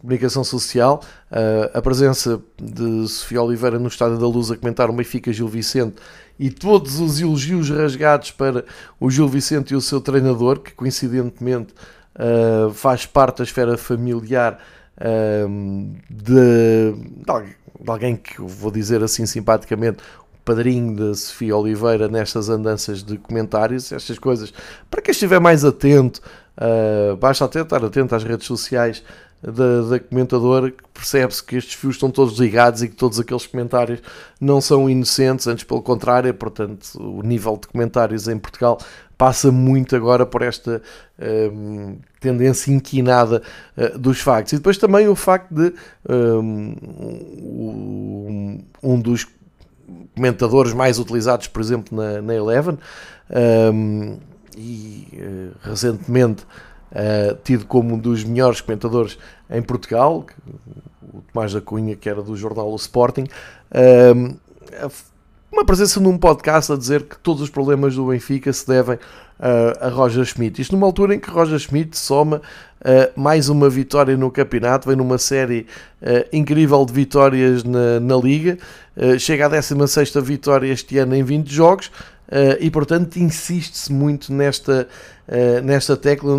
comunicação 0.00 0.42
social, 0.42 1.02
uh, 1.30 1.76
a 1.76 1.82
presença 1.82 2.40
de 2.58 3.06
Sofia 3.06 3.42
Oliveira 3.42 3.78
no 3.78 3.88
Estádio 3.88 4.16
da 4.16 4.26
Luz 4.26 4.50
a 4.50 4.56
comentar 4.56 4.88
o 4.88 4.92
Benfica 4.94 5.30
Gil 5.30 5.48
Vicente 5.48 5.96
e 6.38 6.48
todos 6.48 6.98
os 6.98 7.20
elogios 7.20 7.68
rasgados 7.68 8.30
para 8.30 8.64
o 8.98 9.10
Gil 9.10 9.28
Vicente 9.28 9.74
e 9.74 9.76
o 9.76 9.82
seu 9.82 10.00
treinador, 10.00 10.60
que 10.60 10.72
coincidentemente 10.72 11.74
uh, 12.14 12.72
faz 12.72 13.04
parte 13.04 13.38
da 13.38 13.44
esfera 13.44 13.76
familiar 13.76 14.58
de, 16.08 16.94
de 17.26 17.44
de 17.80 17.90
alguém 17.90 18.16
que 18.16 18.40
vou 18.40 18.70
dizer 18.70 19.02
assim 19.02 19.26
simpaticamente, 19.26 19.98
o 20.34 20.38
padrinho 20.44 20.94
da 20.96 21.14
Sofia 21.14 21.56
Oliveira 21.56 22.08
nestas 22.08 22.48
andanças 22.48 23.02
de 23.02 23.18
comentários, 23.18 23.92
estas 23.92 24.18
coisas. 24.18 24.52
Para 24.90 25.02
quem 25.02 25.12
estiver 25.12 25.40
mais 25.40 25.64
atento, 25.64 26.20
uh, 26.58 27.16
basta 27.16 27.44
até 27.44 27.60
estar 27.60 27.84
atento 27.84 28.14
às 28.14 28.24
redes 28.24 28.46
sociais 28.46 29.02
da, 29.42 29.82
da 29.82 30.00
comentadora, 30.00 30.70
que 30.70 30.82
percebe-se 30.92 31.42
que 31.44 31.56
estes 31.56 31.74
fios 31.74 31.96
estão 31.96 32.10
todos 32.10 32.38
ligados 32.38 32.82
e 32.82 32.88
que 32.88 32.96
todos 32.96 33.20
aqueles 33.20 33.46
comentários 33.46 34.00
não 34.40 34.60
são 34.60 34.88
inocentes, 34.88 35.46
antes 35.46 35.64
pelo 35.64 35.82
contrário, 35.82 36.32
portanto, 36.34 36.84
o 36.96 37.22
nível 37.22 37.56
de 37.56 37.68
comentários 37.68 38.28
em 38.28 38.38
Portugal 38.38 38.78
passa 39.16 39.50
muito 39.50 39.96
agora 39.96 40.26
por 40.26 40.42
esta 40.42 40.82
um, 41.52 41.96
tendência 42.20 42.70
inquinada 42.72 43.42
uh, 43.76 43.98
dos 43.98 44.20
factos. 44.20 44.52
E 44.52 44.56
depois 44.56 44.76
também 44.78 45.08
o 45.08 45.16
facto 45.16 45.52
de 45.54 45.72
um, 46.08 46.74
um 48.82 49.00
dos 49.00 49.26
comentadores 50.14 50.72
mais 50.72 50.98
utilizados, 50.98 51.46
por 51.48 51.60
exemplo, 51.62 51.96
na, 51.96 52.20
na 52.20 52.34
Eleven, 52.34 52.78
um, 53.72 54.18
e 54.56 55.08
uh, 55.14 55.52
recentemente 55.62 56.44
uh, 56.92 57.36
tido 57.42 57.66
como 57.66 57.94
um 57.94 57.98
dos 57.98 58.24
melhores 58.24 58.60
comentadores 58.60 59.18
em 59.48 59.62
Portugal, 59.62 60.26
o 61.02 61.22
Tomás 61.32 61.52
da 61.52 61.60
Cunha, 61.60 61.96
que 61.96 62.08
era 62.08 62.22
do 62.22 62.36
jornal 62.36 62.70
O 62.70 62.76
Sporting, 62.76 63.26
uma 65.56 65.64
presença 65.64 65.98
num 65.98 66.18
podcast 66.18 66.70
a 66.70 66.76
dizer 66.76 67.04
que 67.04 67.16
todos 67.18 67.40
os 67.40 67.48
problemas 67.48 67.94
do 67.94 68.08
Benfica 68.08 68.52
se 68.52 68.66
devem 68.66 68.96
uh, 68.96 69.86
a 69.86 69.88
Roger 69.88 70.22
Schmidt. 70.22 70.60
Isto 70.60 70.72
numa 70.72 70.86
altura 70.86 71.14
em 71.14 71.18
que 71.18 71.30
Roger 71.30 71.58
Schmidt 71.58 71.96
soma 71.96 72.42
uh, 72.82 73.18
mais 73.18 73.48
uma 73.48 73.70
vitória 73.70 74.18
no 74.18 74.30
campeonato, 74.30 74.86
vem 74.86 74.98
numa 74.98 75.16
série 75.16 75.66
uh, 76.02 76.28
incrível 76.30 76.84
de 76.84 76.92
vitórias 76.92 77.64
na, 77.64 77.98
na 77.98 78.16
Liga, 78.16 78.58
chega 79.18 79.46
à 79.46 79.48
16 79.48 80.12
vitória 80.22 80.70
este 80.70 80.98
ano 80.98 81.14
em 81.14 81.22
20 81.22 81.52
jogos 81.52 81.90
e, 82.60 82.70
portanto, 82.70 83.18
insiste-se 83.18 83.92
muito 83.92 84.32
nesta, 84.32 84.88
nesta 85.62 85.94
tecla 85.98 86.32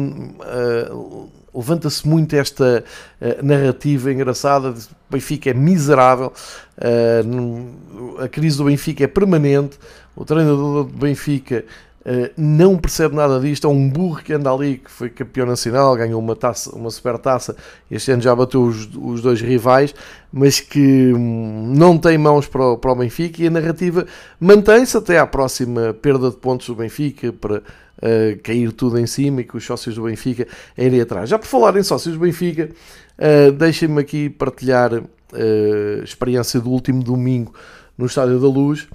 levanta-se 1.57 2.07
muito 2.07 2.35
esta 2.35 2.83
uh, 3.19 3.45
narrativa 3.45 4.11
engraçada 4.11 4.71
de 4.71 4.87
Benfica 5.09 5.49
é 5.49 5.53
miserável, 5.53 6.31
uh, 6.77 8.21
a 8.21 8.27
crise 8.27 8.57
do 8.57 8.65
Benfica 8.65 9.03
é 9.03 9.07
permanente, 9.07 9.79
o 10.15 10.23
treinador 10.23 10.83
do 10.83 10.97
Benfica 10.97 11.65
uh, 12.01 12.31
não 12.37 12.77
percebe 12.77 13.15
nada 13.15 13.39
disto, 13.39 13.65
é 13.65 13.69
um 13.69 13.89
burro 13.89 14.21
que 14.23 14.33
anda 14.33 14.51
ali, 14.51 14.77
que 14.77 14.91
foi 14.91 15.09
campeão 15.09 15.47
nacional, 15.47 15.95
ganhou 15.95 16.21
uma, 16.21 16.35
taça, 16.35 16.75
uma 16.75 16.91
super 16.91 17.17
taça, 17.17 17.55
este 17.89 18.11
ano 18.11 18.21
já 18.21 18.35
bateu 18.35 18.61
os, 18.61 18.87
os 18.95 19.21
dois 19.21 19.41
rivais, 19.41 19.95
mas 20.31 20.59
que 20.59 21.11
um, 21.13 21.73
não 21.75 21.97
tem 21.97 22.19
mãos 22.19 22.45
para 22.45 22.63
o, 22.63 22.77
para 22.77 22.91
o 22.91 22.95
Benfica 22.95 23.41
e 23.41 23.47
a 23.47 23.51
narrativa 23.51 24.05
mantém-se 24.39 24.95
até 24.95 25.17
à 25.17 25.25
próxima 25.25 25.95
perda 26.01 26.29
de 26.29 26.37
pontos 26.37 26.67
do 26.67 26.75
Benfica 26.75 27.33
para 27.33 27.63
uh, 27.98 28.39
cair 28.42 28.72
tudo 28.72 28.98
em 28.98 29.06
cima 29.06 29.42
e 29.42 29.44
que 29.44 29.58
os 29.58 29.66
sócios 29.66 29.96
do 29.96 30.04
Benfica 30.04 30.48
irem 30.77 31.01
atrás. 31.01 31.30
Já 31.30 31.38
por 31.38 31.48
falar 31.48 31.75
em 31.77 31.84
sócios 31.84 32.16
do 32.16 32.20
Benfica, 32.20 32.70
uh, 33.18 33.51
deixem-me 33.51 34.01
aqui 34.01 34.30
partilhar 34.30 34.92
a 34.94 36.04
experiência 36.04 36.60
do 36.60 36.70
último 36.70 37.04
domingo 37.04 37.54
no 37.98 38.06
Estádio 38.06 38.39
da 38.39 38.48
Luz, 38.48 38.88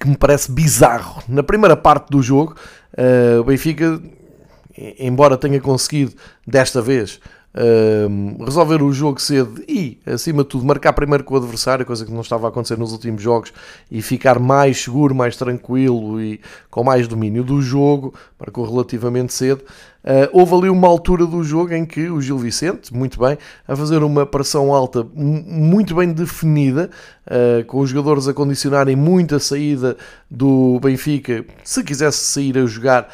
que 0.00 0.08
me 0.08 0.16
parece 0.16 0.50
bizarro. 0.50 1.22
Na 1.28 1.42
primeira 1.42 1.76
parte 1.76 2.10
do 2.10 2.22
jogo, 2.22 2.56
uh, 2.94 3.40
o 3.40 3.44
Benfica, 3.44 4.00
embora 4.98 5.36
tenha 5.36 5.60
conseguido 5.60 6.12
desta 6.46 6.82
vez 6.82 7.20
resolver 8.44 8.82
o 8.82 8.92
jogo 8.92 9.20
cedo 9.20 9.62
e, 9.66 9.98
acima 10.06 10.42
de 10.42 10.48
tudo, 10.48 10.64
marcar 10.64 10.92
primeiro 10.92 11.24
com 11.24 11.34
o 11.34 11.36
adversário, 11.36 11.84
coisa 11.84 12.04
que 12.04 12.12
não 12.12 12.20
estava 12.20 12.46
a 12.46 12.50
acontecer 12.50 12.78
nos 12.78 12.92
últimos 12.92 13.20
jogos, 13.20 13.52
e 13.90 14.00
ficar 14.00 14.38
mais 14.38 14.82
seguro, 14.82 15.14
mais 15.14 15.36
tranquilo 15.36 16.20
e 16.20 16.40
com 16.70 16.84
mais 16.84 17.08
domínio 17.08 17.42
do 17.42 17.60
jogo, 17.60 18.14
marcou 18.38 18.64
relativamente 18.64 19.32
cedo. 19.32 19.62
Uh, 20.04 20.30
houve 20.32 20.54
ali 20.54 20.70
uma 20.70 20.86
altura 20.86 21.26
do 21.26 21.42
jogo 21.42 21.74
em 21.74 21.84
que 21.84 22.08
o 22.08 22.20
Gil 22.20 22.38
Vicente, 22.38 22.94
muito 22.94 23.18
bem, 23.18 23.36
a 23.66 23.76
fazer 23.76 24.02
uma 24.02 24.24
pressão 24.24 24.72
alta 24.72 25.06
muito 25.14 25.94
bem 25.94 26.12
definida, 26.12 26.88
uh, 27.26 27.64
com 27.66 27.80
os 27.80 27.90
jogadores 27.90 28.28
a 28.28 28.32
condicionarem 28.32 28.94
muito 28.94 29.34
a 29.34 29.40
saída 29.40 29.96
do 30.30 30.78
Benfica, 30.80 31.44
se 31.64 31.82
quisesse 31.82 32.18
sair 32.18 32.56
a 32.56 32.64
jogar 32.64 33.08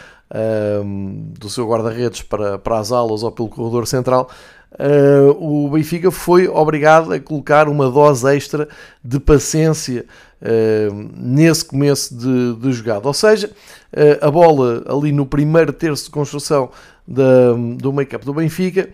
do 1.38 1.48
seu 1.48 1.68
guarda-redes 1.68 2.22
para, 2.22 2.58
para 2.58 2.78
as 2.78 2.90
alas 2.90 3.22
ou 3.22 3.30
pelo 3.30 3.48
corredor 3.48 3.86
central, 3.86 4.28
Uh, 4.74 5.30
o 5.38 5.70
Benfica 5.70 6.10
foi 6.10 6.48
obrigado 6.48 7.12
a 7.12 7.20
colocar 7.20 7.68
uma 7.68 7.88
dose 7.88 8.26
extra 8.34 8.68
de 9.04 9.20
paciência 9.20 10.04
uh, 10.42 11.10
nesse 11.16 11.64
começo 11.64 12.16
de, 12.16 12.56
de 12.56 12.72
jogada. 12.72 13.06
Ou 13.06 13.14
seja, 13.14 13.48
uh, 13.92 14.26
a 14.26 14.30
bola 14.30 14.82
ali 14.88 15.12
no 15.12 15.26
primeiro 15.26 15.72
terço 15.72 16.06
de 16.06 16.10
construção 16.10 16.70
da, 17.06 17.52
do 17.76 17.92
make-up 17.92 18.26
do 18.26 18.34
Benfica 18.34 18.88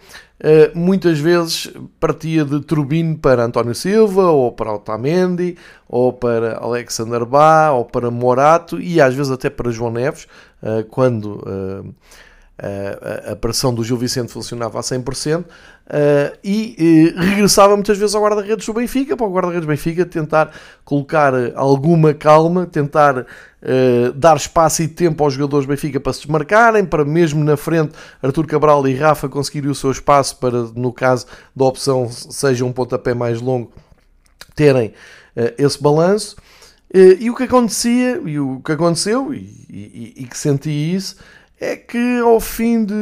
muitas 0.75 1.18
vezes 1.18 1.70
partia 1.99 2.44
de 2.44 2.61
Turbino 2.61 3.18
para 3.18 3.44
António 3.44 3.75
Silva, 3.75 4.30
ou 4.30 4.52
para 4.52 4.73
Otamendi, 4.73 5.56
ou 5.88 6.12
para 6.12 6.56
Alexander 6.56 7.25
Bá, 7.25 7.70
ou 7.73 7.85
para 7.85 8.11
Morato 8.11 8.80
e 8.80 9.00
às 9.00 9.14
vezes 9.14 9.30
até 9.30 9.50
para 9.50 9.70
João 9.70 9.92
Neves, 9.92 10.26
quando 10.90 11.42
a, 12.61 13.32
a 13.32 13.37
pressão 13.37 13.75
do 13.75 13.82
Gil 13.82 13.97
Vicente 13.97 14.30
funcionava 14.30 14.78
a 14.78 14.82
100%, 14.82 15.40
uh, 15.40 15.47
e 16.44 17.12
regressava 17.16 17.75
muitas 17.75 17.97
vezes 17.97 18.14
ao 18.14 18.23
guarda-redes 18.23 18.66
do 18.66 18.75
Benfica, 18.75 19.16
para 19.16 19.26
o 19.26 19.32
guarda-redes 19.32 19.66
do 19.66 19.68
Benfica 19.68 20.04
tentar 20.04 20.52
colocar 20.85 21.32
alguma 21.54 22.12
calma, 22.12 22.66
tentar 22.66 23.26
uh, 23.62 24.12
dar 24.12 24.36
espaço 24.36 24.82
e 24.82 24.88
tempo 24.88 25.22
aos 25.22 25.34
jogadores 25.34 25.66
do 25.66 25.70
Benfica 25.70 26.00
para 26.00 26.12
se 26.12 26.20
desmarcarem, 26.20 26.84
para 26.84 27.04
mesmo 27.04 27.42
na 27.44 27.56
frente 27.56 27.92
Artur 28.22 28.46
Cabral 28.46 28.86
e 28.86 28.94
Rafa 28.94 29.28
conseguirem 29.28 29.70
o 29.70 29.74
seu 29.74 29.90
espaço 29.90 30.36
para, 30.38 30.62
no 30.74 30.92
caso 30.92 31.26
da 31.54 31.64
opção 31.64 32.08
seja 32.10 32.64
um 32.64 32.72
pontapé 32.72 33.14
mais 33.14 33.40
longo, 33.40 33.72
terem 34.54 34.88
uh, 35.36 35.52
esse 35.58 35.80
balanço. 35.82 36.36
e 36.92 37.30
o 37.30 37.34
que 37.34 37.44
acontecia, 37.44 38.20
e 38.24 38.38
o 38.38 38.60
que 38.64 38.72
aconteceu, 38.72 39.32
e, 39.32 39.66
e, 39.68 40.14
e 40.16 40.26
que 40.26 40.36
senti 40.36 40.70
isso, 40.70 41.16
é 41.60 41.76
que 41.76 42.18
ao 42.20 42.40
fim 42.40 42.84
de 42.84 42.94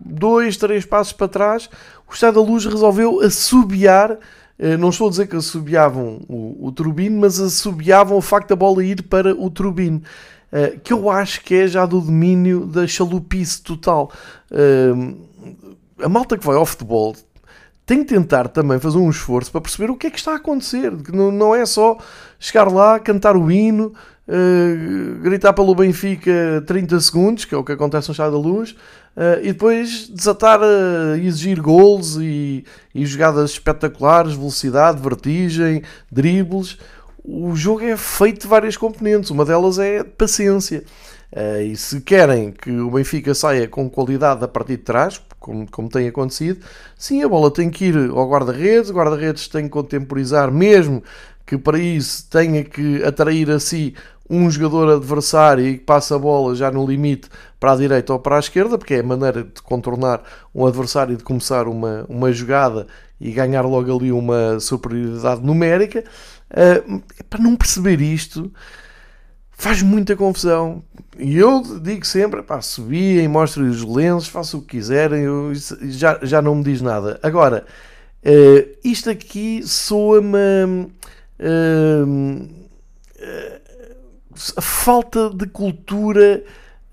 dois, 0.00 0.56
três 0.56 0.86
passos 0.86 1.12
para 1.12 1.28
trás, 1.28 1.68
o 2.08 2.14
Estado 2.14 2.42
da 2.42 2.50
Luz 2.50 2.64
resolveu 2.64 3.20
assobiar. 3.20 4.18
Eh, 4.58 4.76
não 4.76 4.90
estou 4.90 5.06
a 5.06 5.10
dizer 5.10 5.28
que 5.28 5.36
assobiavam 5.36 6.20
o, 6.28 6.66
o 6.66 6.72
turbino, 6.72 7.20
mas 7.20 7.38
assobiavam 7.38 8.16
o 8.18 8.22
facto 8.22 8.48
da 8.48 8.56
bola 8.56 8.84
ir 8.84 9.02
para 9.02 9.34
o 9.34 9.48
turbino. 9.50 10.02
Eh, 10.50 10.78
que 10.82 10.92
eu 10.92 11.08
acho 11.10 11.42
que 11.42 11.54
é 11.54 11.68
já 11.68 11.86
do 11.86 12.00
domínio 12.00 12.66
da 12.66 12.86
chalupice 12.86 13.62
total. 13.62 14.10
Eh, 14.50 14.92
a 16.02 16.08
malta 16.08 16.36
que 16.36 16.46
vai 16.46 16.56
ao 16.56 16.66
futebol 16.66 17.14
tem 17.86 18.04
que 18.04 18.14
tentar 18.14 18.48
também 18.48 18.78
fazer 18.78 18.98
um 18.98 19.08
esforço 19.08 19.50
para 19.50 19.60
perceber 19.60 19.90
o 19.90 19.96
que 19.96 20.08
é 20.08 20.10
que 20.10 20.18
está 20.18 20.32
a 20.32 20.36
acontecer. 20.36 20.94
Que 20.96 21.12
não, 21.12 21.30
não 21.30 21.54
é 21.54 21.64
só 21.64 21.96
chegar 22.38 22.70
lá, 22.70 22.98
cantar 22.98 23.36
o 23.36 23.50
hino, 23.50 23.94
uh, 24.28 25.18
gritar 25.20 25.52
pelo 25.52 25.74
Benfica 25.74 26.62
30 26.66 27.00
segundos, 27.00 27.44
que 27.44 27.54
é 27.54 27.58
o 27.58 27.64
que 27.64 27.72
acontece 27.72 28.08
no 28.08 28.14
Chá 28.14 28.28
da 28.28 28.36
Luz, 28.36 28.72
uh, 28.72 29.40
e 29.42 29.52
depois 29.52 30.08
desatar 30.08 30.60
a 30.62 31.16
exigir 31.18 31.60
gols 31.60 32.16
e, 32.20 32.64
e 32.94 33.06
jogadas 33.06 33.50
espetaculares, 33.52 34.34
velocidade, 34.34 35.00
vertigem, 35.02 35.82
dribles. 36.10 36.78
O 37.24 37.54
jogo 37.56 37.82
é 37.82 37.96
feito 37.96 38.42
de 38.42 38.46
várias 38.46 38.76
componentes, 38.76 39.30
uma 39.30 39.44
delas 39.44 39.78
é 39.78 40.04
paciência. 40.04 40.84
Uh, 41.30 41.62
e 41.62 41.76
se 41.76 42.00
querem 42.00 42.52
que 42.52 42.70
o 42.70 42.90
Benfica 42.90 43.34
saia 43.34 43.68
com 43.68 43.88
qualidade 43.88 44.42
a 44.44 44.48
partir 44.48 44.78
de 44.78 44.82
trás, 44.84 45.20
como, 45.38 45.70
como 45.70 45.88
tem 45.88 46.08
acontecido, 46.08 46.64
sim, 46.96 47.22
a 47.22 47.28
bola 47.28 47.50
tem 47.50 47.68
que 47.68 47.86
ir 47.86 48.10
ao 48.10 48.28
guarda-redes, 48.28 48.90
o 48.90 48.94
guarda-redes 48.94 49.46
tem 49.46 49.64
que 49.64 49.70
contemporizar, 49.70 50.50
mesmo 50.50 51.02
que 51.48 51.56
para 51.56 51.78
isso 51.78 52.26
tenha 52.28 52.62
que 52.62 53.02
atrair 53.02 53.50
a 53.50 53.58
si 53.58 53.94
um 54.28 54.50
jogador 54.50 54.96
adversário 54.96 55.66
e 55.66 55.78
que 55.78 55.84
passa 55.84 56.16
a 56.16 56.18
bola 56.18 56.54
já 56.54 56.70
no 56.70 56.86
limite 56.86 57.28
para 57.58 57.72
a 57.72 57.76
direita 57.76 58.12
ou 58.12 58.18
para 58.18 58.36
a 58.36 58.40
esquerda, 58.40 58.76
porque 58.76 58.94
é 58.94 59.00
a 59.00 59.02
maneira 59.02 59.42
de 59.44 59.62
contornar 59.62 60.22
um 60.54 60.66
adversário 60.66 61.14
e 61.14 61.16
de 61.16 61.24
começar 61.24 61.66
uma, 61.66 62.04
uma 62.08 62.30
jogada 62.32 62.86
e 63.20 63.32
ganhar 63.32 63.62
logo 63.62 63.96
ali 63.96 64.12
uma 64.12 64.60
superioridade 64.60 65.44
numérica. 65.44 66.04
Uh, 66.50 67.02
para 67.28 67.42
não 67.42 67.56
perceber 67.56 68.00
isto, 68.00 68.52
faz 69.50 69.82
muita 69.82 70.14
confusão. 70.14 70.82
E 71.18 71.36
eu 71.36 71.62
digo 71.80 72.06
sempre, 72.06 72.42
pá, 72.42 72.60
subiem, 72.60 73.26
mostrem 73.26 73.66
os 73.66 73.82
lenços, 73.82 74.28
façam 74.28 74.60
o 74.60 74.62
que 74.62 74.76
quiserem, 74.76 75.22
eu, 75.22 75.52
já, 75.82 76.18
já 76.22 76.40
não 76.40 76.54
me 76.54 76.62
diz 76.62 76.80
nada. 76.80 77.18
Agora, 77.22 77.64
uh, 78.24 78.78
isto 78.84 79.10
aqui 79.10 79.62
soa-me 79.66 80.92
uh, 81.40 82.58
a 84.56 84.60
falta 84.60 85.30
de 85.30 85.46
cultura 85.46 86.42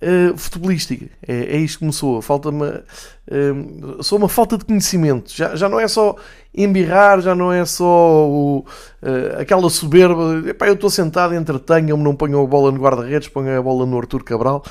uh, 0.01 0.37
futebolística. 0.37 1.07
É, 1.25 1.55
é 1.55 1.57
isto 1.57 1.79
que 1.79 1.85
me 1.85 1.93
soa. 1.93 2.21
Falta-me. 2.21 2.65
Uh, 2.65 4.03
soa 4.03 4.19
uma 4.19 4.29
falta 4.29 4.57
de 4.57 4.65
conhecimento. 4.65 5.31
Já, 5.31 5.55
já 5.55 5.69
não 5.69 5.79
é 5.79 5.87
só 5.87 6.15
embirrar, 6.53 7.21
já 7.21 7.35
não 7.35 7.51
é 7.51 7.65
só 7.65 8.27
o, 8.27 8.59
uh, 8.59 9.39
aquela 9.39 9.69
soberba. 9.69 10.43
Epá, 10.47 10.67
eu 10.67 10.73
estou 10.73 10.89
sentado, 10.89 11.33
entretenham-me, 11.35 12.03
não 12.03 12.15
ponham 12.15 12.43
a 12.43 12.47
bola 12.47 12.71
no 12.71 12.79
guarda-redes, 12.79 13.27
ponham 13.27 13.57
a 13.57 13.61
bola 13.61 13.85
no 13.85 13.97
Artur 13.97 14.23
Cabral. 14.23 14.63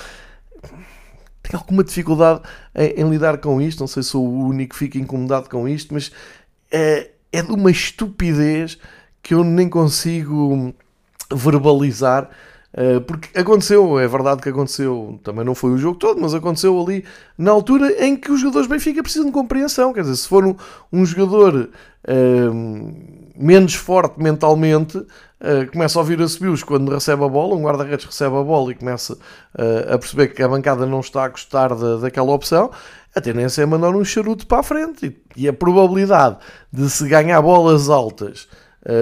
Tenho 1.42 1.60
alguma 1.60 1.84
dificuldade 1.84 2.40
em, 2.74 3.02
em, 3.02 3.10
lidar 3.10 3.38
com 3.38 3.60
isto. 3.60 3.80
Não 3.80 3.86
sei 3.86 4.02
se 4.02 4.10
sou 4.10 4.26
o 4.26 4.46
único 4.46 4.72
que 4.72 4.78
fica 4.78 4.98
incomodado 4.98 5.48
com 5.48 5.68
isto, 5.68 5.92
mas 5.92 6.10
é, 6.70 7.10
é 7.30 7.42
de 7.42 7.52
uma 7.52 7.70
estupidez 7.70 8.78
que 9.22 9.34
eu 9.34 9.44
nem 9.44 9.68
consigo 9.68 10.74
verbalizar 11.32 12.24
eh, 12.24 12.53
porque 13.06 13.38
aconteceu, 13.38 14.00
é 14.00 14.08
verdade 14.08 14.42
que 14.42 14.48
aconteceu, 14.48 15.20
também 15.22 15.44
não 15.44 15.54
foi 15.54 15.70
o 15.70 15.78
jogo 15.78 15.96
todo, 15.96 16.20
mas 16.20 16.34
aconteceu 16.34 16.80
ali 16.80 17.04
na 17.38 17.52
altura 17.52 18.04
em 18.04 18.16
que 18.16 18.32
os 18.32 18.40
jogadores 18.40 18.66
Benfica 18.66 19.00
precisam 19.00 19.26
de 19.26 19.32
compreensão. 19.32 19.92
Quer 19.92 20.00
dizer, 20.00 20.16
se 20.16 20.28
for 20.28 20.44
um, 20.44 20.56
um 20.92 21.06
jogador 21.06 21.70
uh, 22.08 22.94
menos 23.36 23.74
forte 23.74 24.20
mentalmente, 24.20 24.98
uh, 24.98 25.70
começa 25.72 25.98
a 25.98 26.02
ouvir 26.02 26.20
a 26.20 26.26
subir 26.26 26.60
quando 26.64 26.90
recebe 26.90 27.24
a 27.24 27.28
bola, 27.28 27.54
um 27.54 27.62
guarda-redes 27.62 28.06
recebe 28.06 28.36
a 28.36 28.42
bola 28.42 28.72
e 28.72 28.74
começa 28.74 29.14
uh, 29.14 29.94
a 29.94 29.98
perceber 29.98 30.28
que 30.28 30.42
a 30.42 30.48
bancada 30.48 30.84
não 30.84 30.98
está 30.98 31.24
a 31.24 31.28
gostar 31.28 31.68
da, 31.76 31.98
daquela 31.98 32.32
opção, 32.32 32.72
a 33.14 33.20
tendência 33.20 33.62
é 33.62 33.66
mandar 33.66 33.94
um 33.94 34.04
charuto 34.04 34.48
para 34.48 34.58
a 34.58 34.62
frente. 34.64 35.06
E, 35.36 35.44
e 35.44 35.48
a 35.48 35.52
probabilidade 35.52 36.38
de 36.72 36.90
se 36.90 37.06
ganhar 37.08 37.40
bolas 37.40 37.88
altas 37.88 38.48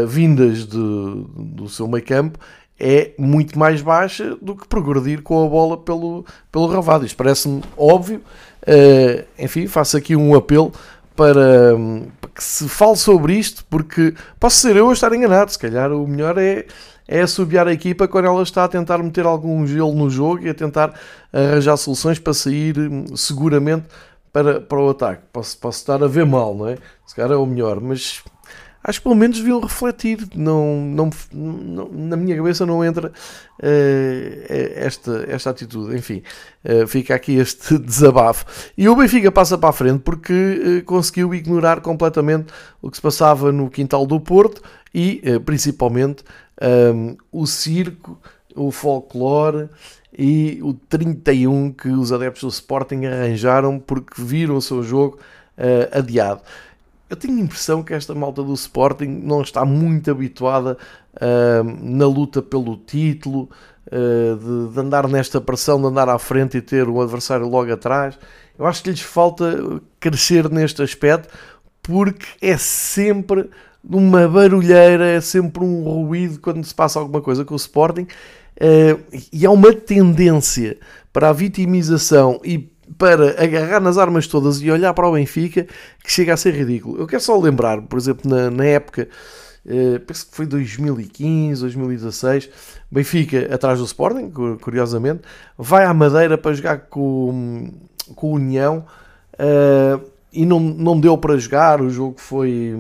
vindas 0.07 0.65
de, 0.65 0.79
do 0.79 1.69
seu 1.69 1.89
meio 1.89 2.05
campo 2.05 2.39
é 2.79 3.13
muito 3.19 3.59
mais 3.59 3.81
baixa 3.81 4.37
do 4.41 4.57
que 4.57 4.67
progredir 4.67 5.23
com 5.23 5.45
a 5.45 5.49
bola 5.49 5.77
pelo, 5.77 6.25
pelo 6.51 6.67
ravado. 6.67 7.07
Isto 7.07 7.17
parece-me 7.17 7.63
óbvio. 7.77 8.21
Uh, 8.63 9.25
enfim, 9.39 9.67
faço 9.67 9.97
aqui 9.97 10.17
um 10.17 10.35
apelo 10.35 10.73
para, 11.15 11.77
para, 12.21 12.31
que 12.31 12.43
se 12.43 12.69
fale 12.69 12.97
sobre 12.97 13.35
isto, 13.35 13.65
porque 13.69 14.15
posso 14.39 14.57
ser 14.57 14.77
eu 14.77 14.91
a 14.91 14.93
estar 14.93 15.13
enganado. 15.13 15.51
Se 15.53 15.59
calhar 15.59 15.93
o 15.93 16.07
melhor 16.07 16.39
é, 16.39 16.67
é 17.07 17.21
assobiar 17.21 17.69
a 17.69 17.73
equipa 17.73 18.09
quando 18.09 18.27
ela 18.27 18.43
está 18.43 18.65
a 18.65 18.69
tentar 18.69 18.99
meter 18.99 19.27
algum 19.27 19.67
gelo 19.67 19.95
no 19.95 20.09
jogo 20.09 20.45
e 20.45 20.49
a 20.49 20.55
tentar 20.55 20.95
arranjar 21.33 21.77
soluções 21.77 22.19
para 22.19 22.35
sair 22.35 22.79
hum, 22.79 23.17
seguramente 23.17 23.87
para, 24.33 24.61
para 24.61 24.81
o 24.81 24.91
ataque. 24.91 25.23
Posso, 25.33 25.59
posso 25.59 25.79
estar 25.79 26.03
a 26.03 26.09
ver 26.09 26.27
mal, 26.27 26.55
não 26.55 26.69
é? 26.69 26.79
Se 27.07 27.15
calhar 27.15 27.33
é 27.33 27.37
o 27.37 27.47
melhor, 27.47 27.81
mas 27.81 28.23
acho 28.83 29.01
que 29.01 29.05
pelo 29.05 29.15
menos 29.15 29.39
deviam 29.39 29.61
refletir. 29.61 30.27
Não, 30.35 30.81
não, 30.81 31.11
não 31.33 31.89
na 31.93 32.17
minha 32.17 32.37
cabeça 32.37 32.67
não 32.67 32.85
entra 32.85 33.09
uh, 33.09 34.47
esta, 34.77 35.25
esta 35.29 35.51
atitude. 35.51 35.97
Enfim, 35.97 36.23
uh, 36.65 36.87
fica 36.87 37.15
aqui 37.15 37.37
este 37.37 37.79
desabafo. 37.79 38.45
E 38.77 38.89
o 38.89 38.97
Benfica 38.97 39.31
passa 39.31 39.57
para 39.57 39.71
a 39.71 39.73
frente 39.73 40.01
porque 40.01 40.33
uh, 40.33 40.85
conseguiu 40.85 41.35
ignorar 41.35 41.81
completamente 41.81 42.53
o 42.81 42.91
que 42.91 42.97
se 42.97 43.03
passava 43.03 43.53
no 43.53 43.71
quintal 43.71 44.07
do 44.07 44.19
Porto 44.21 44.63
e 44.95 45.23
principalmente 45.47 46.23
um, 46.61 47.17
o 47.33 47.47
circo, 47.47 48.21
o 48.55 48.71
folclore 48.71 49.71
e 50.17 50.61
o 50.63 50.75
31 50.75 51.73
que 51.73 51.89
os 51.89 52.13
adeptos 52.13 52.43
do 52.43 52.49
Sporting 52.49 53.07
arranjaram 53.07 53.79
porque 53.79 54.21
viram 54.21 54.57
o 54.57 54.61
seu 54.61 54.83
jogo 54.83 55.19
adiado 55.91 56.43
eu 57.13 57.17
tenho 57.17 57.37
a 57.37 57.41
impressão 57.41 57.83
que 57.83 57.93
esta 57.93 58.15
malta 58.15 58.43
do 58.43 58.55
Sporting 58.55 59.21
não 59.23 59.43
está 59.43 59.67
muito 59.67 60.11
habituada 60.11 60.79
uh, 61.17 61.63
na 61.83 62.07
luta 62.07 62.41
pelo 62.41 62.75
título, 62.75 63.51
uh, 63.89 64.37
de, 64.37 64.73
de, 64.73 64.81
andar 64.81 65.07
nesta 65.07 65.39
pressão, 65.39 65.79
de 65.79 65.89
andar 65.89 66.09
à 66.09 66.19
frente 66.19 66.57
e 66.57 66.63
ter 66.63 66.89
o 66.89 67.03
adversário 67.03 67.47
logo 67.47 67.71
atrás. 67.71 68.19
Eu 68.59 68.65
acho 68.65 68.83
que 68.83 68.89
lhes 68.89 69.03
falta 69.03 69.45
crescer 70.01 70.49
neste 70.49 70.83
aspecto, 70.83 71.29
porque 71.83 72.25
é 72.41 72.57
sempre 72.57 73.51
uma 73.85 74.27
barulheira, 74.27 75.07
é 75.07 75.21
sempre 75.21 75.63
um 75.63 75.83
ruído 75.83 76.41
quando 76.41 76.65
se 76.65 76.75
passa 76.75 76.99
alguma 76.99 77.21
coisa 77.21 77.45
com 77.45 77.53
o 77.53 77.59
Sporting. 77.59 78.07
Uh, 78.57 79.21
e 79.31 79.45
há 79.45 79.51
uma 79.51 79.75
tendência 79.75 80.79
para 81.13 81.29
a 81.29 81.33
vitimização 81.35 82.41
e 82.43 82.72
para 82.99 83.43
agarrar 83.43 83.81
nas 83.81 83.99
armas 83.99 84.27
todas 84.27 84.61
e 84.61 84.71
olhar 84.71 84.93
para 84.95 85.09
o 85.09 85.13
Benfica 85.13 85.67
que 86.03 86.11
chega 86.11 86.35
a 86.35 86.37
ser 86.37 86.55
ridículo. 86.55 86.99
Eu 86.99 87.07
quero 87.07 87.23
só 87.23 87.39
lembrar, 87.39 87.81
por 87.83 87.99
exemplo, 87.99 88.31
na, 88.31 88.51
na 88.51 88.65
época, 88.65 89.09
uh, 89.67 90.01
penso 90.01 90.27
que 90.27 90.37
foi 90.37 90.47
2015, 90.47 91.61
2016, 91.61 92.51
Benfica 92.91 93.55
atrás 93.55 93.79
do 93.79 93.85
Sporting, 93.85 94.31
curiosamente, 94.61 95.23
vai 95.57 95.85
à 95.85 95.95
Madeira 95.95 96.37
para 96.37 96.53
jogar 96.53 96.79
com, 96.89 97.73
com 98.15 98.33
o 98.33 98.35
União. 98.35 98.85
Uh, 99.35 100.13
e 100.33 100.47
não, 100.47 100.59
não 100.59 100.99
deu 100.99 101.19
para 101.19 101.37
jogar, 101.37 101.83
o 101.83 101.91
jogo 101.91 102.15
foi, 102.19 102.75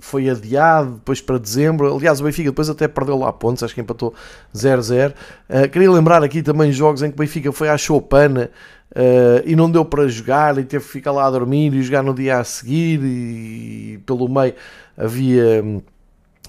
foi 0.00 0.30
adiado 0.30 0.92
depois 0.92 1.20
para 1.20 1.36
dezembro. 1.36 1.94
Aliás, 1.94 2.20
o 2.20 2.24
Benfica 2.24 2.48
depois 2.48 2.70
até 2.70 2.88
perdeu 2.88 3.18
lá 3.18 3.30
pontos, 3.32 3.62
acho 3.62 3.74
que 3.74 3.82
empatou 3.82 4.14
0-0. 4.54 5.10
Uh, 5.10 5.14
eh, 5.50 5.68
queria 5.68 5.90
lembrar 5.90 6.24
aqui 6.24 6.42
também 6.42 6.72
jogos 6.72 7.02
em 7.02 7.10
que 7.10 7.14
o 7.14 7.18
Benfica 7.18 7.52
foi 7.52 7.68
à 7.68 7.76
Chopana 7.76 8.50
Uh, 8.96 9.44
e 9.44 9.54
não 9.54 9.70
deu 9.70 9.84
para 9.84 10.08
jogar 10.08 10.56
e 10.56 10.64
teve 10.64 10.82
que 10.82 10.90
ficar 10.90 11.12
lá 11.12 11.26
a 11.26 11.30
dormir 11.30 11.74
e 11.74 11.82
jogar 11.82 12.02
no 12.02 12.14
dia 12.14 12.38
a 12.38 12.44
seguir 12.44 12.98
e, 13.02 13.92
e 13.92 13.98
pelo 14.06 14.26
meio 14.26 14.54
havia 14.96 15.62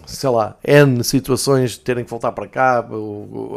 sei 0.05 0.29
lá, 0.29 0.55
N 0.63 1.03
situações 1.03 1.71
de 1.71 1.81
terem 1.81 2.05
que 2.05 2.09
voltar 2.09 2.31
para 2.31 2.47
cá, 2.47 2.87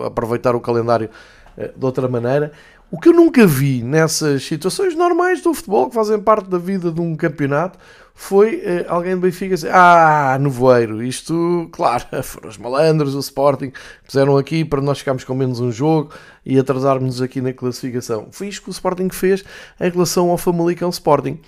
aproveitar 0.04 0.56
o 0.56 0.60
calendário 0.60 1.08
uh, 1.56 1.78
de 1.78 1.84
outra 1.84 2.08
maneira. 2.08 2.50
O 2.90 2.98
que 2.98 3.08
eu 3.08 3.12
nunca 3.12 3.46
vi 3.46 3.84
nessas 3.84 4.44
situações 4.44 4.96
normais 4.96 5.40
do 5.40 5.54
futebol, 5.54 5.88
que 5.88 5.94
fazem 5.94 6.18
parte 6.18 6.50
da 6.50 6.58
vida 6.58 6.90
de 6.90 7.00
um 7.00 7.14
campeonato, 7.14 7.78
foi 8.14 8.56
uh, 8.56 8.84
alguém 8.88 9.14
do 9.14 9.20
Benfica 9.20 9.54
dizer: 9.54 9.70
Ah, 9.72 10.38
Novoeiro, 10.40 11.02
isto, 11.02 11.68
claro, 11.72 12.04
foram 12.22 12.48
os 12.48 12.58
malandros, 12.58 13.14
o 13.14 13.18
Sporting, 13.18 13.72
puseram 14.06 14.36
aqui 14.36 14.64
para 14.64 14.80
nós 14.80 14.98
ficarmos 14.98 15.24
com 15.24 15.34
menos 15.34 15.60
um 15.60 15.72
jogo 15.72 16.10
e 16.44 16.58
atrasarmos 16.58 17.22
aqui 17.22 17.40
na 17.40 17.52
classificação. 17.52 18.28
Foi 18.30 18.48
isto 18.48 18.62
que 18.62 18.68
o 18.68 18.72
Sporting 18.72 19.08
fez 19.10 19.44
em 19.80 19.90
relação 19.90 20.30
ao 20.30 20.38
Famalicão 20.38 20.90
Sporting. 20.90 21.40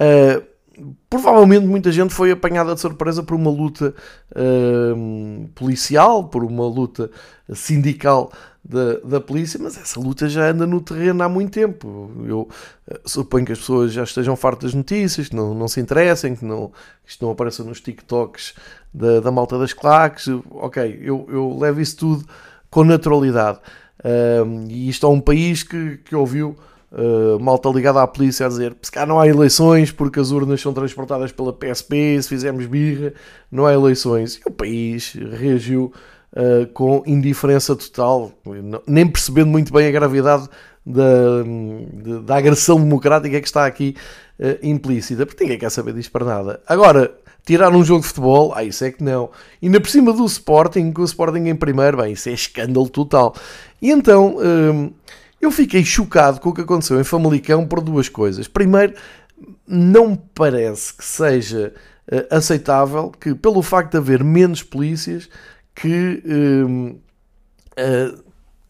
Uh, 0.00 0.42
provavelmente 1.08 1.66
muita 1.66 1.92
gente 1.92 2.14
foi 2.14 2.30
apanhada 2.30 2.74
de 2.74 2.80
surpresa 2.80 3.22
por 3.22 3.34
uma 3.34 3.50
luta 3.50 3.94
uh, 4.32 5.48
policial, 5.54 6.24
por 6.24 6.44
uma 6.44 6.66
luta 6.66 7.10
sindical 7.52 8.32
da, 8.64 8.98
da 9.02 9.20
polícia, 9.20 9.58
mas 9.60 9.76
essa 9.76 9.98
luta 9.98 10.28
já 10.28 10.50
anda 10.50 10.66
no 10.66 10.80
terreno 10.80 11.22
há 11.22 11.28
muito 11.28 11.52
tempo. 11.52 12.10
Eu 12.26 12.40
uh, 12.40 13.00
suponho 13.04 13.44
que 13.44 13.52
as 13.52 13.58
pessoas 13.58 13.92
já 13.92 14.02
estejam 14.02 14.36
fartas 14.36 14.70
das 14.70 14.74
notícias, 14.74 15.28
que 15.28 15.36
não, 15.36 15.54
não 15.54 15.66
se 15.66 15.80
interessem, 15.80 16.36
que, 16.36 16.44
não, 16.44 16.68
que 17.04 17.10
isto 17.10 17.24
não 17.24 17.32
apareça 17.32 17.64
nos 17.64 17.80
TikToks 17.80 18.54
da, 18.92 19.20
da 19.20 19.30
malta 19.30 19.58
das 19.58 19.72
claques. 19.72 20.28
Ok, 20.50 21.00
eu, 21.02 21.26
eu 21.30 21.56
levo 21.58 21.80
isso 21.80 21.96
tudo 21.96 22.24
com 22.70 22.84
naturalidade. 22.84 23.58
Uh, 23.98 24.66
e 24.68 24.88
isto 24.88 25.06
é 25.06 25.08
um 25.08 25.20
país 25.20 25.62
que, 25.62 25.98
que 25.98 26.14
ouviu 26.14 26.56
uh, 26.92 27.38
malta 27.40 27.68
ligada 27.68 28.02
à 28.02 28.06
polícia 28.06 28.46
a 28.46 28.48
dizer 28.48 28.74
se 28.80 28.90
cá 28.90 29.04
não 29.04 29.20
há 29.20 29.26
eleições 29.26 29.90
porque 29.90 30.20
as 30.20 30.30
urnas 30.30 30.60
são 30.60 30.72
transportadas 30.72 31.32
pela 31.32 31.52
PSP, 31.52 32.22
se 32.22 32.28
fizermos 32.28 32.66
birra, 32.66 33.12
não 33.50 33.66
há 33.66 33.72
eleições. 33.72 34.36
E 34.36 34.42
o 34.46 34.50
país 34.50 35.14
reagiu 35.14 35.92
uh, 36.32 36.66
com 36.72 37.02
indiferença 37.06 37.74
total, 37.76 38.32
nem 38.86 39.06
percebendo 39.06 39.48
muito 39.48 39.72
bem 39.72 39.86
a 39.86 39.90
gravidade 39.90 40.48
da, 40.84 41.42
da, 41.42 42.20
da 42.20 42.36
agressão 42.36 42.78
democrática 42.80 43.40
que 43.40 43.46
está 43.46 43.66
aqui 43.66 43.94
uh, 44.38 44.58
implícita, 44.62 45.26
porque 45.26 45.44
ninguém 45.44 45.58
quer 45.58 45.70
saber 45.70 45.94
disto 45.94 46.10
para 46.10 46.24
nada. 46.24 46.60
Agora, 46.66 47.12
tirar 47.44 47.74
um 47.74 47.84
jogo 47.84 48.02
de 48.02 48.08
futebol, 48.08 48.52
ah, 48.54 48.64
isso 48.64 48.84
é 48.84 48.90
que 48.90 49.02
não. 49.02 49.30
E 49.60 49.66
ainda 49.66 49.80
por 49.80 49.90
cima 49.90 50.12
do 50.12 50.24
Sporting, 50.24 50.92
com 50.92 51.02
o 51.02 51.04
Sporting 51.04 51.48
em 51.48 51.54
primeiro, 51.54 51.96
bem, 51.98 52.12
isso 52.12 52.28
é 52.28 52.32
escândalo 52.32 52.88
total. 52.88 53.34
E 53.80 53.90
então, 53.90 54.36
hum, 54.38 54.92
eu 55.40 55.50
fiquei 55.50 55.84
chocado 55.84 56.40
com 56.40 56.50
o 56.50 56.54
que 56.54 56.60
aconteceu 56.60 57.00
em 57.00 57.04
Famalicão 57.04 57.66
por 57.66 57.80
duas 57.80 58.08
coisas. 58.08 58.46
Primeiro, 58.46 58.94
não 59.66 60.10
me 60.10 60.20
parece 60.34 60.94
que 60.94 61.04
seja 61.04 61.72
uh, 62.10 62.36
aceitável 62.36 63.10
que, 63.18 63.34
pelo 63.34 63.62
facto 63.62 63.92
de 63.92 63.98
haver 63.98 64.22
menos 64.22 64.62
polícias, 64.62 65.28
que 65.74 66.22
hum, 66.26 66.98
uh, 67.78 68.24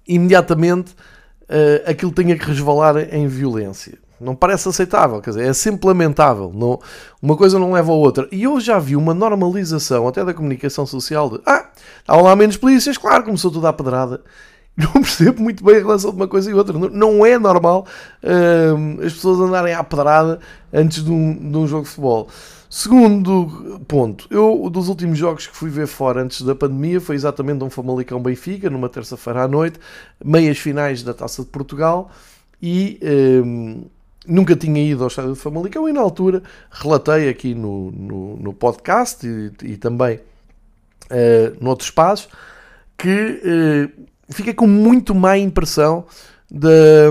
imediatamente 0.06 0.92
uh, 0.92 1.90
aquilo 1.90 2.12
tenha 2.12 2.36
que 2.36 2.44
resvalar 2.44 2.96
em 3.14 3.26
violência. 3.26 3.98
Não 4.20 4.34
parece 4.34 4.68
aceitável, 4.68 5.20
quer 5.22 5.30
dizer, 5.30 5.48
é 5.48 5.52
sempre 5.54 5.86
lamentável. 5.86 6.52
Não, 6.54 6.78
uma 7.22 7.36
coisa 7.36 7.58
não 7.58 7.72
leva 7.72 7.90
a 7.90 7.94
outra. 7.94 8.28
E 8.30 8.42
eu 8.42 8.60
já 8.60 8.78
vi 8.78 8.94
uma 8.94 9.14
normalização 9.14 10.06
até 10.06 10.22
da 10.22 10.34
comunicação 10.34 10.84
social 10.84 11.30
de 11.30 11.40
ah, 11.46 11.70
há 12.06 12.16
lá 12.16 12.36
menos 12.36 12.58
polícias, 12.58 12.98
claro, 12.98 13.24
começou 13.24 13.50
tudo 13.50 13.66
à 13.66 13.72
pedrada. 13.72 14.20
Não 14.76 14.92
percebo 14.92 15.42
muito 15.42 15.64
bem 15.64 15.76
a 15.76 15.78
relação 15.78 16.10
de 16.10 16.16
uma 16.16 16.28
coisa 16.28 16.50
e 16.50 16.54
outra. 16.54 16.78
Não 16.78 17.24
é 17.24 17.38
normal 17.38 17.86
uh, 18.22 19.04
as 19.04 19.12
pessoas 19.12 19.40
andarem 19.40 19.74
à 19.74 19.82
pedrada 19.82 20.38
antes 20.72 21.02
de 21.02 21.10
um, 21.10 21.50
de 21.50 21.56
um 21.56 21.66
jogo 21.66 21.84
de 21.84 21.88
futebol. 21.88 22.28
Segundo 22.72 23.80
ponto, 23.88 24.28
eu 24.30 24.70
dos 24.70 24.88
últimos 24.88 25.18
jogos 25.18 25.44
que 25.44 25.56
fui 25.56 25.68
ver 25.68 25.88
fora 25.88 26.22
antes 26.22 26.42
da 26.42 26.54
pandemia 26.54 27.00
foi 27.00 27.16
exatamente 27.16 27.64
um 27.64 27.68
Famalicão 27.68 28.22
Benfica, 28.22 28.70
numa 28.70 28.88
terça-feira 28.88 29.42
à 29.42 29.48
noite, 29.48 29.80
meias 30.24 30.56
finais 30.56 31.02
da 31.02 31.12
Taça 31.12 31.42
de 31.42 31.48
Portugal 31.48 32.12
e 32.62 33.00
um, 33.44 33.82
nunca 34.24 34.54
tinha 34.54 34.80
ido 34.80 35.02
ao 35.02 35.08
estádio 35.08 35.32
de 35.32 35.40
Famalicão 35.40 35.88
e 35.88 35.92
na 35.92 36.00
altura 36.00 36.44
relatei 36.70 37.28
aqui 37.28 37.56
no, 37.56 37.90
no, 37.90 38.36
no 38.36 38.52
podcast 38.52 39.26
e, 39.26 39.50
e 39.64 39.76
também 39.76 40.18
uh, 41.10 41.56
noutros 41.60 41.88
espaços 41.88 42.28
que 42.96 43.08
uh, 43.98 44.06
fiquei 44.32 44.54
com 44.54 44.68
muito 44.68 45.12
má 45.12 45.36
impressão 45.36 46.04
da, 46.48 47.10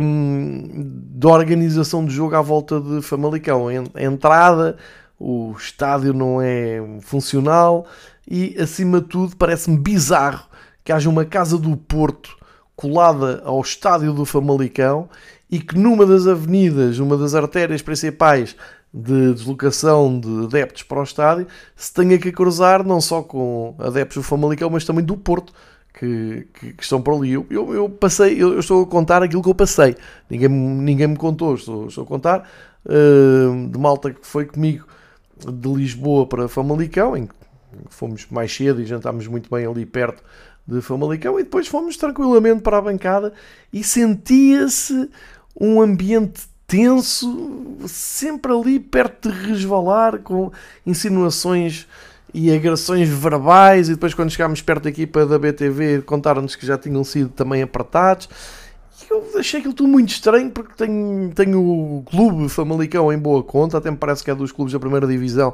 da 1.15 1.27
organização 1.27 2.05
do 2.05 2.11
jogo 2.11 2.35
à 2.35 2.41
volta 2.41 2.79
de 2.79 3.01
Famalicão. 3.01 3.67
A 3.67 4.03
entrada 4.03 4.77
o 5.19 5.53
estádio 5.57 6.13
não 6.13 6.41
é 6.41 6.81
funcional 7.01 7.85
e, 8.27 8.55
acima 8.59 9.01
de 9.01 9.07
tudo, 9.07 9.35
parece-me 9.35 9.77
bizarro 9.77 10.47
que 10.83 10.91
haja 10.91 11.09
uma 11.09 11.25
casa 11.25 11.57
do 11.57 11.75
Porto 11.75 12.37
colada 12.75 13.41
ao 13.43 13.59
estádio 13.59 14.13
do 14.13 14.23
Famalicão 14.23 15.09
e 15.51 15.59
que 15.59 15.77
numa 15.77 16.05
das 16.05 16.25
avenidas, 16.27 16.99
uma 16.99 17.17
das 17.17 17.35
artérias 17.35 17.81
principais 17.81 18.55
de 18.93 19.33
deslocação 19.33 20.19
de 20.19 20.45
adeptos 20.45 20.83
para 20.83 20.99
o 20.99 21.03
estádio, 21.03 21.47
se 21.75 21.93
tenha 21.93 22.17
que 22.17 22.31
cruzar 22.31 22.83
não 22.85 23.01
só 23.01 23.21
com 23.21 23.75
adeptos 23.77 24.17
do 24.17 24.23
Famalicão, 24.23 24.69
mas 24.69 24.85
também 24.85 25.03
do 25.03 25.17
Porto, 25.17 25.53
que, 25.93 26.47
que, 26.53 26.73
que 26.73 26.83
estão 26.83 27.01
por 27.01 27.15
ali. 27.15 27.33
Eu, 27.33 27.45
eu, 27.49 27.73
eu 27.73 27.89
passei, 27.89 28.41
eu, 28.41 28.53
eu, 28.53 28.59
estou 28.59 28.83
a 28.83 28.87
contar 28.87 29.21
aquilo 29.21 29.43
que 29.43 29.49
eu 29.49 29.55
passei. 29.55 29.95
Ninguém, 30.29 30.49
ninguém 30.49 31.07
me 31.07 31.17
contou, 31.17 31.55
estou, 31.55 31.87
estou 31.87 32.03
a 32.03 32.07
contar 32.07 32.49
uh, 32.85 33.67
de 33.67 33.77
malta 33.77 34.11
que 34.11 34.25
foi 34.25 34.45
comigo 34.45 34.85
de 35.47 35.69
Lisboa 35.69 36.25
para 36.25 36.47
Famalicão, 36.47 37.15
em 37.15 37.25
que 37.25 37.33
fomos 37.89 38.27
mais 38.29 38.53
cedo 38.55 38.81
e 38.81 38.85
jantámos 38.85 39.27
muito 39.27 39.49
bem 39.49 39.65
ali 39.65 39.85
perto 39.85 40.23
de 40.67 40.81
Famalicão, 40.81 41.39
e 41.39 41.43
depois 41.43 41.67
fomos 41.67 41.97
tranquilamente 41.97 42.61
para 42.61 42.77
a 42.77 42.81
bancada 42.81 43.33
e 43.71 43.83
sentia-se 43.83 45.09
um 45.59 45.81
ambiente 45.81 46.43
tenso, 46.67 47.77
sempre 47.87 48.51
ali 48.51 48.79
perto 48.79 49.31
de 49.31 49.47
resvalar, 49.47 50.19
com 50.19 50.51
insinuações 50.85 51.87
e 52.31 52.53
agressões 52.53 53.09
verbais, 53.09 53.89
e 53.89 53.93
depois 53.93 54.13
quando 54.13 54.29
chegámos 54.29 54.61
perto 54.61 54.83
da 54.83 54.89
equipa 54.89 55.25
da 55.25 55.39
BTV 55.39 56.03
contaram-nos 56.03 56.55
que 56.55 56.65
já 56.65 56.77
tinham 56.77 57.03
sido 57.03 57.29
também 57.29 57.63
apartados 57.63 58.29
eu 59.09 59.39
achei 59.39 59.59
aquilo 59.59 59.73
tudo 59.73 59.89
muito 59.89 60.09
estranho 60.09 60.49
porque 60.51 60.73
tenho, 60.75 61.31
tenho 61.33 61.61
o 61.61 62.03
clube 62.03 62.49
Famalicão 62.49 63.11
em 63.11 63.17
boa 63.17 63.43
conta, 63.43 63.77
até 63.77 63.91
me 63.91 63.97
parece 63.97 64.23
que 64.23 64.31
é 64.31 64.35
dos 64.35 64.51
clubes 64.51 64.73
da 64.73 64.79
primeira 64.79 65.05
divisão 65.07 65.53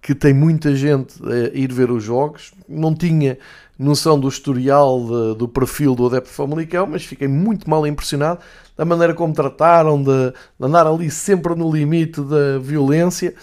que 0.00 0.14
tem 0.14 0.32
muita 0.32 0.74
gente 0.76 1.14
a 1.24 1.56
ir 1.56 1.72
ver 1.72 1.90
os 1.90 2.04
jogos. 2.04 2.52
Não 2.68 2.94
tinha 2.94 3.38
noção 3.78 4.18
do 4.18 4.28
historial 4.28 5.00
de, 5.00 5.38
do 5.38 5.48
perfil 5.48 5.94
do 5.94 6.06
adepto 6.06 6.30
Famalicão, 6.30 6.86
mas 6.86 7.04
fiquei 7.04 7.26
muito 7.26 7.68
mal 7.68 7.86
impressionado 7.86 8.40
da 8.76 8.84
maneira 8.84 9.14
como 9.14 9.34
trataram, 9.34 10.00
de, 10.00 10.30
de 10.30 10.66
andar 10.66 10.86
ali 10.86 11.10
sempre 11.10 11.54
no 11.54 11.70
limite 11.72 12.20
da 12.20 12.58
violência. 12.60 13.34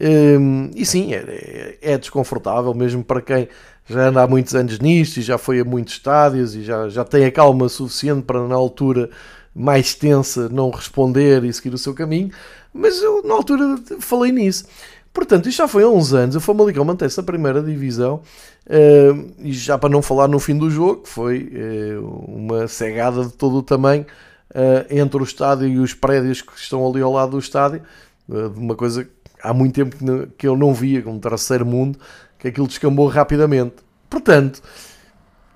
Um, 0.00 0.70
e 0.74 0.84
sim, 0.84 1.12
é, 1.12 1.78
é, 1.82 1.98
desconfortável 1.98 2.72
mesmo 2.74 3.02
para 3.02 3.20
quem 3.20 3.48
já 3.88 4.08
anda 4.08 4.22
há 4.22 4.26
muitos 4.26 4.54
anos 4.54 4.78
nisto 4.78 5.18
e 5.18 5.22
já 5.22 5.38
foi 5.38 5.60
a 5.60 5.64
muitos 5.64 5.94
estádios 5.94 6.54
e 6.54 6.62
já, 6.62 6.88
já 6.88 7.04
tem 7.04 7.24
a 7.24 7.32
calma 7.32 7.68
suficiente 7.68 8.22
para 8.22 8.46
na 8.46 8.54
altura 8.54 9.08
mais 9.54 9.94
tensa 9.94 10.48
não 10.48 10.70
responder 10.70 11.42
e 11.42 11.52
seguir 11.52 11.74
o 11.74 11.78
seu 11.78 11.94
caminho, 11.94 12.30
mas 12.72 13.02
eu 13.02 13.22
na 13.24 13.34
altura 13.34 13.76
falei 13.98 14.30
nisso. 14.30 14.66
Portanto, 15.12 15.48
isto 15.48 15.58
já 15.58 15.66
foi 15.66 15.82
há 15.82 15.88
uns 15.88 16.12
anos, 16.12 16.36
o 16.36 16.40
Famalicão 16.40 16.84
mantém-se 16.84 17.16
na 17.16 17.24
primeira 17.24 17.60
divisão 17.60 18.22
uh, 18.66 19.32
e 19.40 19.52
já 19.52 19.76
para 19.76 19.88
não 19.88 20.00
falar 20.00 20.28
no 20.28 20.38
fim 20.38 20.56
do 20.56 20.70
jogo, 20.70 21.02
que 21.02 21.08
foi 21.08 21.50
uh, 21.98 22.06
uma 22.28 22.68
cegada 22.68 23.24
de 23.24 23.32
todo 23.32 23.56
o 23.56 23.62
tamanho 23.62 24.06
uh, 24.50 24.86
entre 24.88 25.20
o 25.20 25.24
estádio 25.24 25.66
e 25.66 25.78
os 25.78 25.92
prédios 25.92 26.40
que 26.40 26.52
estão 26.56 26.86
ali 26.86 27.00
ao 27.00 27.12
lado 27.12 27.32
do 27.32 27.38
estádio, 27.38 27.82
uma 28.54 28.76
coisa 28.76 29.04
que 29.04 29.10
há 29.42 29.54
muito 29.54 29.74
tempo 29.74 29.96
que 30.36 30.46
eu 30.46 30.56
não 30.56 30.74
via, 30.74 31.02
como 31.02 31.18
terceiro 31.18 31.64
mundo, 31.64 31.98
que 32.38 32.48
aquilo 32.48 32.66
descambou 32.66 33.06
rapidamente. 33.08 33.76
Portanto, 34.08 34.62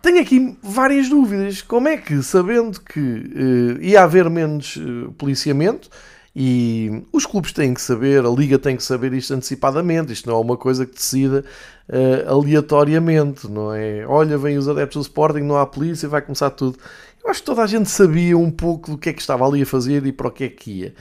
tenho 0.03 0.21
aqui 0.21 0.59
várias 0.63 1.09
dúvidas. 1.09 1.63
Como 1.63 1.89
é 1.89 1.97
que, 1.97 2.23
sabendo 2.23 2.81
que 2.81 3.01
uh, 3.01 3.83
ia 3.83 4.03
haver 4.03 4.29
menos 4.29 4.77
uh, 4.77 5.13
policiamento, 5.13 5.89
e 6.35 7.05
os 7.13 7.27
clubes 7.27 7.53
têm 7.53 7.75
que 7.75 7.81
saber, 7.81 8.25
a 8.25 8.31
Liga 8.31 8.59
tem 8.59 8.75
que 8.75 8.83
saber 8.83 9.13
isto 9.13 9.35
antecipadamente, 9.35 10.15
isto 10.15 10.29
não 10.29 10.37
é 10.37 10.41
uma 10.41 10.57
coisa 10.57 10.87
que 10.87 10.95
decida 10.95 11.45
uh, 11.89 12.31
aleatoriamente, 12.31 13.47
não 13.49 13.73
é? 13.73 14.07
Olha, 14.07 14.39
vem 14.39 14.57
os 14.57 14.67
adeptos 14.67 14.97
do 14.97 15.03
Sporting, 15.03 15.41
não 15.41 15.59
há 15.59 15.67
polícia, 15.67 16.09
vai 16.09 16.23
começar 16.23 16.51
tudo. 16.51 16.79
Eu 17.23 17.31
acho 17.31 17.41
que 17.41 17.47
toda 17.47 17.63
a 17.63 17.67
gente 17.67 17.89
sabia 17.91 18.37
um 18.37 18.51
pouco 18.51 18.93
do 18.93 18.99
que 18.99 19.11
é 19.11 19.13
que 19.13 19.21
estava 19.21 19.47
ali 19.47 19.63
a 19.63 19.67
fazer 19.67 20.07
e 20.07 20.13
para 20.13 20.29
o 20.29 20.31
que 20.31 20.45
é 20.45 20.49
que 20.49 20.71
ia. 20.71 20.95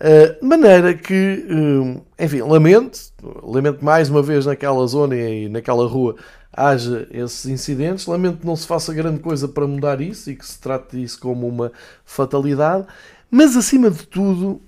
De 0.00 0.46
maneira 0.46 0.94
que, 0.94 1.44
uh, 1.50 2.00
enfim, 2.16 2.40
lamento, 2.42 3.00
lamento 3.42 3.84
mais 3.84 4.08
uma 4.08 4.22
vez 4.22 4.46
naquela 4.46 4.86
zona 4.86 5.16
e 5.16 5.48
naquela 5.48 5.88
rua 5.88 6.14
haja 6.52 7.08
esses 7.10 7.46
incidentes, 7.46 8.06
lamento 8.06 8.38
que 8.38 8.46
não 8.46 8.54
se 8.54 8.66
faça 8.66 8.94
grande 8.94 9.18
coisa 9.18 9.48
para 9.48 9.66
mudar 9.66 10.00
isso 10.00 10.30
e 10.30 10.36
que 10.36 10.46
se 10.46 10.58
trate 10.60 10.96
disso 10.96 11.18
como 11.18 11.48
uma 11.48 11.72
fatalidade, 12.04 12.86
mas 13.28 13.56
acima 13.56 13.90
de 13.90 14.06
tudo, 14.06 14.62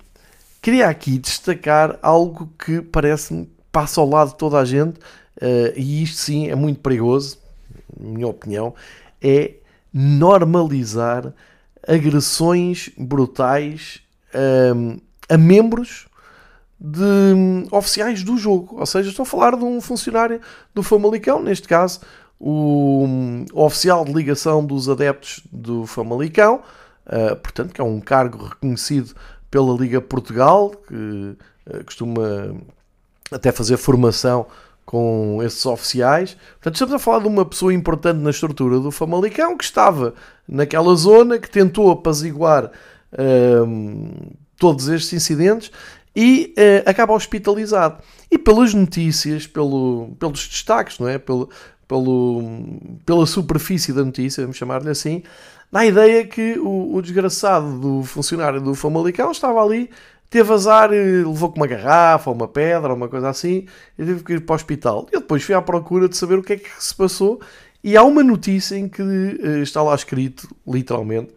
queria 0.61 0.89
aqui 0.89 1.17
destacar 1.17 1.97
algo 2.01 2.51
que 2.59 2.81
parece-me 2.81 3.49
passa 3.71 4.01
ao 4.01 4.09
lado 4.09 4.31
de 4.31 4.37
toda 4.37 4.59
a 4.59 4.65
gente, 4.65 4.97
uh, 4.97 5.73
e 5.77 6.03
isto 6.03 6.17
sim 6.17 6.49
é 6.49 6.55
muito 6.55 6.81
perigoso, 6.81 7.37
na 7.97 8.09
minha 8.09 8.27
opinião, 8.27 8.75
é 9.21 9.53
normalizar 9.93 11.33
agressões 11.87 12.89
brutais 12.97 14.01
a 15.31 15.37
membros 15.37 16.07
de 16.77 17.01
hum, 17.01 17.67
oficiais 17.71 18.23
do 18.23 18.37
jogo. 18.37 18.77
Ou 18.79 18.85
seja, 18.85 19.09
estou 19.09 19.23
a 19.23 19.25
falar 19.25 19.55
de 19.55 19.63
um 19.63 19.79
funcionário 19.79 20.41
do 20.73 20.83
Famalicão, 20.83 21.41
neste 21.41 21.67
caso, 21.67 22.01
o, 22.37 23.05
um, 23.05 23.45
oficial 23.53 24.03
de 24.03 24.11
ligação 24.11 24.65
dos 24.65 24.89
adeptos 24.89 25.41
do 25.51 25.85
Famalicão, 25.85 26.61
uh, 27.05 27.35
portanto, 27.37 27.73
que 27.73 27.79
é 27.79 27.83
um 27.83 28.01
cargo 28.01 28.45
reconhecido 28.45 29.13
pela 29.49 29.73
Liga 29.73 30.01
Portugal, 30.01 30.71
que 30.87 30.95
uh, 30.95 31.85
costuma 31.85 32.55
até 33.31 33.51
fazer 33.51 33.77
formação 33.77 34.47
com 34.83 35.39
esses 35.41 35.65
oficiais. 35.65 36.35
Portanto, 36.53 36.73
estamos 36.73 36.93
a 36.95 36.99
falar 36.99 37.19
de 37.19 37.27
uma 37.27 37.45
pessoa 37.45 37.73
importante 37.73 38.17
na 38.17 38.31
estrutura 38.31 38.79
do 38.79 38.91
Famalicão 38.91 39.55
que 39.55 39.63
estava 39.63 40.13
naquela 40.45 40.93
zona, 40.95 41.39
que 41.39 41.49
tentou 41.49 41.91
apaziguar 41.91 42.65
uh, 43.13 44.35
todos 44.61 44.87
estes 44.87 45.11
incidentes 45.11 45.71
e 46.15 46.53
uh, 46.55 46.87
acaba 46.87 47.13
hospitalizado. 47.13 47.97
E 48.29 48.37
pelas 48.37 48.75
notícias, 48.75 49.47
pelo, 49.47 50.15
pelos 50.19 50.47
destaques, 50.47 50.99
não 50.99 51.09
é? 51.09 51.17
Pelo, 51.17 51.49
pelo, 51.87 52.43
pela 53.03 53.25
superfície 53.25 53.91
da 53.91 54.05
notícia, 54.05 54.43
vamos 54.43 54.55
chamar-lhe 54.55 54.89
assim, 54.89 55.23
dá 55.71 55.79
a 55.79 55.85
ideia 55.87 56.25
que 56.25 56.59
o, 56.59 56.95
o 56.95 57.01
desgraçado 57.01 57.79
do 57.79 58.03
funcionário 58.03 58.61
do 58.61 58.75
Famalicão 58.75 59.31
estava 59.31 59.63
ali, 59.63 59.89
teve 60.29 60.53
azar 60.53 60.93
e 60.93 61.23
levou 61.23 61.49
com 61.49 61.57
uma 61.57 61.67
garrafa, 61.67 62.29
ou 62.29 62.35
uma 62.35 62.47
pedra, 62.47 62.93
uma 62.93 63.09
coisa 63.09 63.27
assim, 63.27 63.65
e 63.97 64.05
teve 64.05 64.23
que 64.23 64.33
ir 64.33 64.41
para 64.41 64.53
o 64.53 64.55
hospital. 64.55 65.07
Eu 65.11 65.21
depois 65.21 65.41
fui 65.43 65.55
à 65.55 65.61
procura 65.61 66.07
de 66.07 66.15
saber 66.15 66.37
o 66.37 66.43
que 66.43 66.53
é 66.53 66.57
que 66.57 66.69
se 66.77 66.93
passou, 66.93 67.41
e 67.83 67.97
há 67.97 68.03
uma 68.03 68.23
notícia 68.23 68.75
em 68.75 68.87
que 68.87 69.01
uh, 69.01 69.63
está 69.63 69.81
lá 69.81 69.95
escrito, 69.95 70.47
literalmente, 70.67 71.33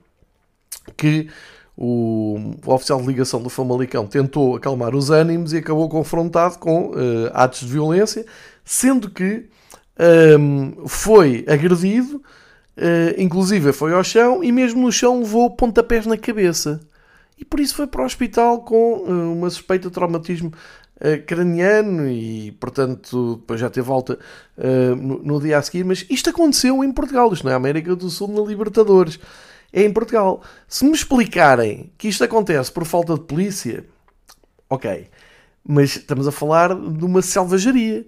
que 0.97 1.31
o, 1.77 2.55
o, 2.65 2.73
oficial 2.73 3.01
de 3.01 3.07
ligação 3.07 3.43
do 3.43 3.51
Famalicão 3.51 4.07
tentou 4.07 4.57
acalmar 4.57 4.95
os 4.95 5.11
ânimos 5.11 5.53
e 5.53 5.59
acabou 5.59 5.89
confrontado 5.89 6.59
com 6.59 6.91
uh, 6.91 7.31
atos 7.33 7.61
de 7.61 7.67
violência, 7.67 8.25
sendo 8.65 9.11
que 9.11 9.47
um, 10.39 10.87
foi 10.87 11.45
agredido, 11.49 12.17
uh, 12.17 13.21
inclusive 13.21 13.73
foi 13.73 13.93
ao 13.93 14.05
chão 14.05 14.43
e 14.43 14.53
mesmo 14.53 14.83
no 14.83 14.93
chão 14.93 15.21
levou 15.21 15.51
pontapés 15.51 16.07
na 16.07 16.17
cabeça. 16.17 16.81
E 17.37 17.45
por 17.45 17.59
isso 17.59 17.75
foi 17.75 17.89
para 17.89 18.03
o 18.03 18.07
hospital 18.07 18.61
com 18.61 18.99
uh, 18.99 19.33
uma 19.33 19.51
suspeita 19.51 19.89
de 19.89 19.95
traumatismo 19.95 20.53
craniano 21.27 22.09
e, 22.09 22.53
portanto, 22.53 23.35
depois 23.35 23.59
já 23.59 23.69
teve 23.69 23.85
volta 23.85 24.17
no, 24.97 25.23
no, 25.23 25.41
dia 25.41 25.59
a 25.59 25.63
seguir. 25.63 25.85
Mas 25.85 26.07
isto 26.09 26.31
aconteceu 26.31 26.83
em 26.85 26.93
Portugal, 26.93 27.31
isto 27.33 27.45
não 27.45 27.51
é 27.51 27.55
América 27.55 27.97
do 27.97 28.09
Sul, 28.09 28.29
na 28.29 28.41
Libertadores 28.41 29.19
é 29.75 29.83
em 29.83 29.93
Portugal. 29.93 30.41
Se 30.69 30.85
me 30.85 30.93
explicarem 30.93 31.91
que 31.99 32.07
isto 32.07 32.23
acontece 32.23 32.71
por 32.71 32.85
falta 32.85 33.15
de 33.15 33.21
polícia, 33.21 33.85
ok. 34.71 35.09
Mas 35.67 35.97
estamos 35.97 36.29
a 36.29 36.33
falar 36.33 36.75
de 36.75 37.05
uma 37.05 37.21
selvageria. 37.21 38.07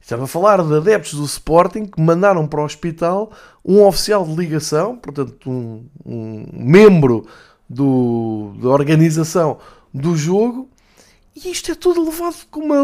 Estamos 0.00 0.24
a 0.24 0.26
falar 0.26 0.64
de 0.64 0.74
adeptos 0.74 1.14
do 1.14 1.24
Sporting 1.24 1.84
que 1.84 2.00
mandaram 2.00 2.48
para 2.48 2.62
o 2.62 2.64
hospital 2.64 3.30
um 3.64 3.84
oficial 3.84 4.24
de 4.24 4.34
ligação, 4.34 4.96
portanto, 4.96 5.48
um, 5.48 5.84
um 6.04 6.46
membro 6.52 7.26
do, 7.68 8.54
da 8.60 8.68
organização 8.70 9.58
do 9.92 10.16
jogo, 10.16 10.68
e 11.36 11.50
isto 11.50 11.70
é 11.70 11.74
tudo 11.74 12.04
levado 12.04 12.46
com 12.50 12.60
uma, 12.60 12.82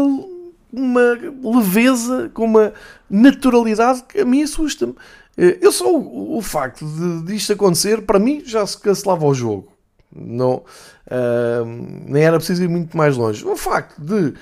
uma 0.71 1.57
leveza, 1.57 2.31
com 2.33 2.45
uma 2.45 2.73
naturalidade 3.09 4.03
que 4.03 4.19
a 4.19 4.25
mim 4.25 4.43
assusta-me. 4.43 4.95
Eh, 5.39 5.57
eu 5.61 5.71
só 5.71 5.95
o, 5.95 6.41
facto 6.41 6.85
de, 6.85 7.23
de 7.23 7.35
isto 7.35 7.53
acontecer, 7.53 8.01
para 8.01 8.19
mim, 8.19 8.43
já 8.45 8.67
se 8.67 8.77
cancelava 8.77 9.25
o 9.25 9.33
jogo. 9.33 9.71
Não, 10.13 10.55
uh, 10.55 11.65
nem 12.07 12.23
era 12.23 12.37
preciso 12.37 12.63
ir 12.63 12.67
muito 12.67 12.97
mais 12.97 13.15
longe. 13.15 13.45
O 13.45 13.55
facto 13.55 14.01
de 14.01 14.15
uh, 14.15 14.35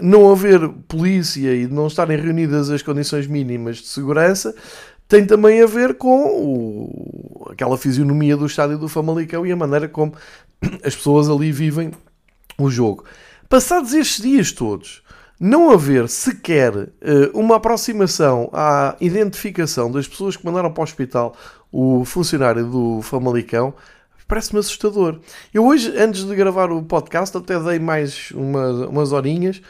não 0.00 0.32
haver 0.32 0.68
polícia 0.88 1.54
e 1.54 1.66
de 1.66 1.72
não 1.72 1.86
estarem 1.86 2.18
reunidas 2.18 2.70
as 2.70 2.82
condições 2.82 3.26
mínimas 3.26 3.76
de 3.76 3.86
segurança 3.86 4.54
tem 5.06 5.26
também 5.26 5.62
a 5.62 5.66
ver 5.66 5.94
com 5.94 6.24
o, 6.26 7.46
aquela 7.50 7.76
fisionomia 7.76 8.36
do 8.36 8.46
estádio 8.46 8.78
do 8.78 8.88
Famalicão 8.88 9.46
e 9.46 9.52
a 9.52 9.56
maneira 9.56 9.86
como 9.86 10.14
as 10.82 10.96
pessoas 10.96 11.28
ali 11.28 11.52
vivem 11.52 11.92
o 12.58 12.70
jogo. 12.70 13.04
Passados 13.48 13.92
estes 13.92 14.22
dias 14.22 14.50
todos, 14.50 15.02
não 15.42 15.72
haver 15.72 16.08
sequer 16.08 16.72
uh, 16.72 16.88
uma 17.34 17.56
aproximação 17.56 18.48
à 18.52 18.94
identificação 19.00 19.90
das 19.90 20.06
pessoas 20.06 20.36
que 20.36 20.46
mandaram 20.46 20.72
para 20.72 20.82
o 20.82 20.84
hospital 20.84 21.34
o 21.72 22.04
funcionário 22.04 22.64
do 22.64 23.02
Famalicão, 23.02 23.74
parece-me 24.28 24.60
assustador. 24.60 25.18
Eu 25.52 25.66
hoje, 25.66 25.92
antes 25.98 26.24
de 26.24 26.36
gravar 26.36 26.70
o 26.70 26.80
podcast, 26.80 27.36
até 27.36 27.58
dei 27.58 27.80
mais 27.80 28.30
uma, 28.30 28.86
umas 28.86 29.10
horinhas 29.10 29.60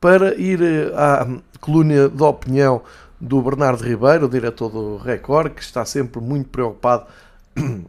para 0.00 0.34
ir 0.34 0.62
uh, 0.62 0.96
à 0.96 1.28
coluna 1.60 2.08
de 2.08 2.22
opinião 2.22 2.80
do 3.20 3.42
Bernardo 3.42 3.84
Ribeiro, 3.84 4.24
o 4.24 4.30
diretor 4.30 4.70
do 4.70 4.96
Record, 4.96 5.52
que 5.52 5.62
está 5.62 5.84
sempre 5.84 6.22
muito 6.22 6.48
preocupado 6.48 7.04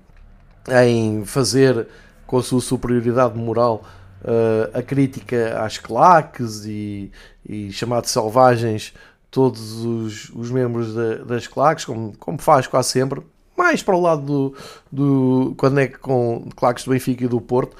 em 0.85 1.23
fazer 1.23 1.87
com 2.27 2.37
a 2.37 2.43
sua 2.43 2.59
superioridade 2.59 3.37
moral 3.37 3.81
uh, 4.23 4.77
a 4.77 4.81
crítica 4.81 5.63
às 5.63 5.77
claques 5.77 6.65
e, 6.65 7.11
e 7.47 7.71
chamar 7.71 8.01
de 8.01 8.09
selvagens 8.09 8.93
todos 9.31 9.83
os, 9.83 10.29
os 10.29 10.49
membros 10.49 10.93
das 11.25 11.47
claques, 11.47 11.85
como, 11.85 12.15
como 12.17 12.37
faz 12.39 12.65
quase 12.65 12.89
sempre, 12.89 13.21
mais 13.55 13.83
para 13.83 13.95
o 13.95 14.01
lado 14.01 14.21
do, 14.23 14.55
do 14.91 15.53
quando 15.55 15.79
é 15.79 15.87
com 15.87 16.47
claques 16.55 16.83
do 16.83 16.91
Benfica 16.91 17.25
e 17.25 17.27
do 17.27 17.41
Porto. 17.41 17.75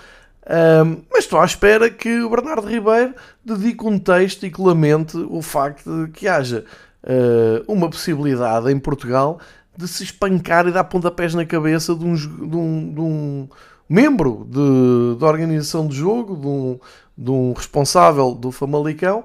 Um, 0.46 1.04
mas 1.12 1.26
estou 1.26 1.40
à 1.40 1.46
espera 1.46 1.90
que 1.90 2.22
o 2.22 2.30
Bernardo 2.30 2.68
Ribeiro 2.68 3.14
dedique 3.46 3.86
um 3.86 4.00
texto 4.00 4.46
e 4.46 4.52
que 4.52 4.62
lamente 4.62 5.16
o 5.16 5.42
facto 5.42 6.06
de 6.06 6.12
que 6.12 6.28
haja 6.28 6.66
uh, 7.04 7.72
uma 7.72 7.90
possibilidade 7.90 8.72
em 8.72 8.80
Portugal 8.80 9.40
de 9.78 9.88
se 9.88 10.04
espancar 10.04 10.68
e 10.68 10.72
dar 10.72 10.84
pontapés 10.84 11.34
na 11.34 11.46
cabeça 11.46 11.96
de 11.96 12.04
um, 12.04 12.16
de 12.16 12.58
um, 12.58 12.94
de 12.94 13.00
um 13.00 13.50
membro 13.90 14.48
de, 14.48 15.20
da 15.20 15.26
organização 15.26 15.88
do 15.88 15.94
jogo, 15.94 16.36
de 16.36 16.48
um, 16.48 16.80
de 17.18 17.32
um 17.32 17.54
responsável 17.54 18.36
do 18.36 18.52
Famalicão, 18.52 19.24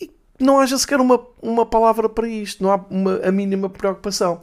e 0.00 0.08
não 0.38 0.60
haja 0.60 0.78
sequer 0.78 1.00
uma, 1.00 1.20
uma 1.42 1.66
palavra 1.66 2.08
para 2.08 2.28
isto, 2.28 2.62
não 2.62 2.70
há 2.70 2.80
uma, 2.88 3.16
a 3.16 3.32
mínima 3.32 3.68
preocupação. 3.68 4.40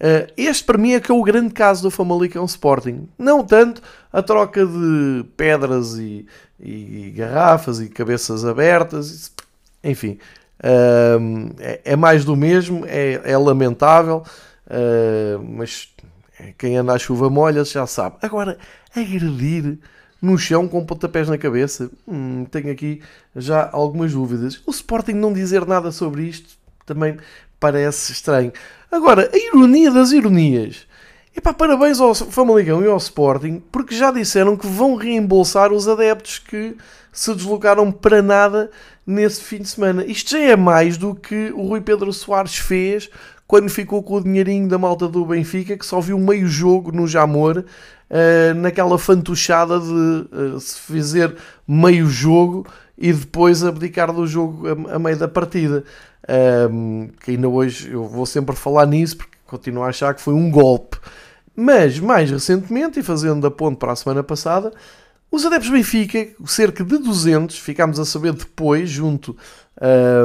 Uh, 0.00 0.32
este 0.34 0.64
para 0.64 0.78
mim 0.78 0.92
é 0.94 1.00
que 1.00 1.12
é 1.12 1.14
o 1.14 1.22
grande 1.22 1.52
caso 1.52 1.82
do 1.82 1.90
Famalicão 1.90 2.46
Sporting. 2.46 3.06
Não 3.18 3.44
tanto 3.44 3.82
a 4.10 4.22
troca 4.22 4.64
de 4.64 5.26
pedras 5.36 5.98
e, 5.98 6.26
e 6.58 7.12
garrafas 7.14 7.80
e 7.80 7.88
cabeças 7.90 8.42
abertas, 8.42 9.30
enfim, 9.84 10.18
uh, 10.64 11.54
é, 11.58 11.80
é, 11.84 11.96
mais 11.96 12.24
do 12.24 12.34
mesmo, 12.34 12.84
é, 12.86 13.20
é 13.24 13.36
lamentável, 13.36 14.22
uh, 14.66 15.42
mas 15.42 15.90
quem 16.58 16.76
anda 16.76 16.94
à 16.94 16.98
chuva 16.98 17.30
molha 17.30 17.64
já 17.64 17.86
sabe. 17.86 18.16
Agora, 18.22 18.58
agredir 18.94 19.78
no 20.20 20.36
chão 20.36 20.68
com 20.68 20.84
pontapés 20.84 21.28
na 21.28 21.38
cabeça, 21.38 21.90
hum, 22.06 22.44
tenho 22.44 22.70
aqui 22.70 23.00
já 23.34 23.70
algumas 23.72 24.12
dúvidas. 24.12 24.60
O 24.66 24.70
Sporting 24.70 25.14
não 25.14 25.32
dizer 25.32 25.66
nada 25.66 25.90
sobre 25.90 26.24
isto 26.24 26.58
também 26.84 27.16
parece 27.58 28.12
estranho. 28.12 28.52
Agora, 28.90 29.30
a 29.32 29.36
ironia 29.36 29.90
das 29.90 30.12
ironias. 30.12 30.86
Epá, 31.36 31.52
parabéns 31.52 32.00
ao 32.00 32.14
Famalicão 32.14 32.82
e 32.82 32.88
ao 32.88 32.96
Sporting, 32.96 33.62
porque 33.70 33.94
já 33.94 34.10
disseram 34.10 34.56
que 34.56 34.66
vão 34.66 34.96
reembolsar 34.96 35.72
os 35.72 35.86
adeptos 35.86 36.40
que 36.40 36.76
se 37.12 37.32
deslocaram 37.34 37.92
para 37.92 38.20
nada 38.20 38.70
nesse 39.06 39.42
fim 39.42 39.58
de 39.58 39.68
semana. 39.68 40.04
Isto 40.04 40.30
já 40.32 40.40
é 40.40 40.56
mais 40.56 40.96
do 40.96 41.14
que 41.14 41.52
o 41.54 41.68
Rui 41.68 41.80
Pedro 41.80 42.12
Soares 42.12 42.56
fez 42.56 43.08
quando 43.50 43.68
ficou 43.68 44.00
com 44.00 44.14
o 44.14 44.22
dinheirinho 44.22 44.68
da 44.68 44.78
malta 44.78 45.08
do 45.08 45.26
Benfica, 45.26 45.76
que 45.76 45.84
só 45.84 46.00
viu 46.00 46.16
meio 46.20 46.46
jogo 46.46 46.92
no 46.92 47.08
Jamor, 47.08 47.64
uh, 48.08 48.54
naquela 48.54 48.96
fantochada 48.96 49.80
de 49.80 49.90
uh, 49.90 50.60
se 50.60 50.78
fazer 50.78 51.34
meio 51.66 52.06
jogo 52.06 52.64
e 52.96 53.12
depois 53.12 53.64
abdicar 53.64 54.12
do 54.12 54.24
jogo 54.24 54.68
a, 54.68 54.94
a 54.94 54.98
meio 55.00 55.16
da 55.16 55.26
partida. 55.26 55.82
Que 57.18 57.32
ainda 57.32 57.48
hoje 57.48 57.90
eu 57.90 58.06
vou 58.06 58.24
sempre 58.24 58.54
falar 58.54 58.86
nisso, 58.86 59.16
porque 59.16 59.36
continuo 59.48 59.82
a 59.82 59.88
achar 59.88 60.14
que 60.14 60.20
foi 60.20 60.32
um 60.32 60.48
golpe. 60.48 60.96
Mas, 61.56 61.98
mais 61.98 62.30
recentemente, 62.30 63.00
e 63.00 63.02
fazendo 63.02 63.44
a 63.48 63.50
ponte 63.50 63.78
para 63.78 63.90
a 63.90 63.96
semana 63.96 64.22
passada, 64.22 64.72
os 65.30 65.46
adeptos 65.46 65.70
Benfica, 65.70 66.28
cerca 66.46 66.84
de 66.84 66.98
200, 66.98 67.58
ficámos 67.58 68.00
a 68.00 68.04
saber 68.04 68.32
depois, 68.32 68.90
junto 68.90 69.36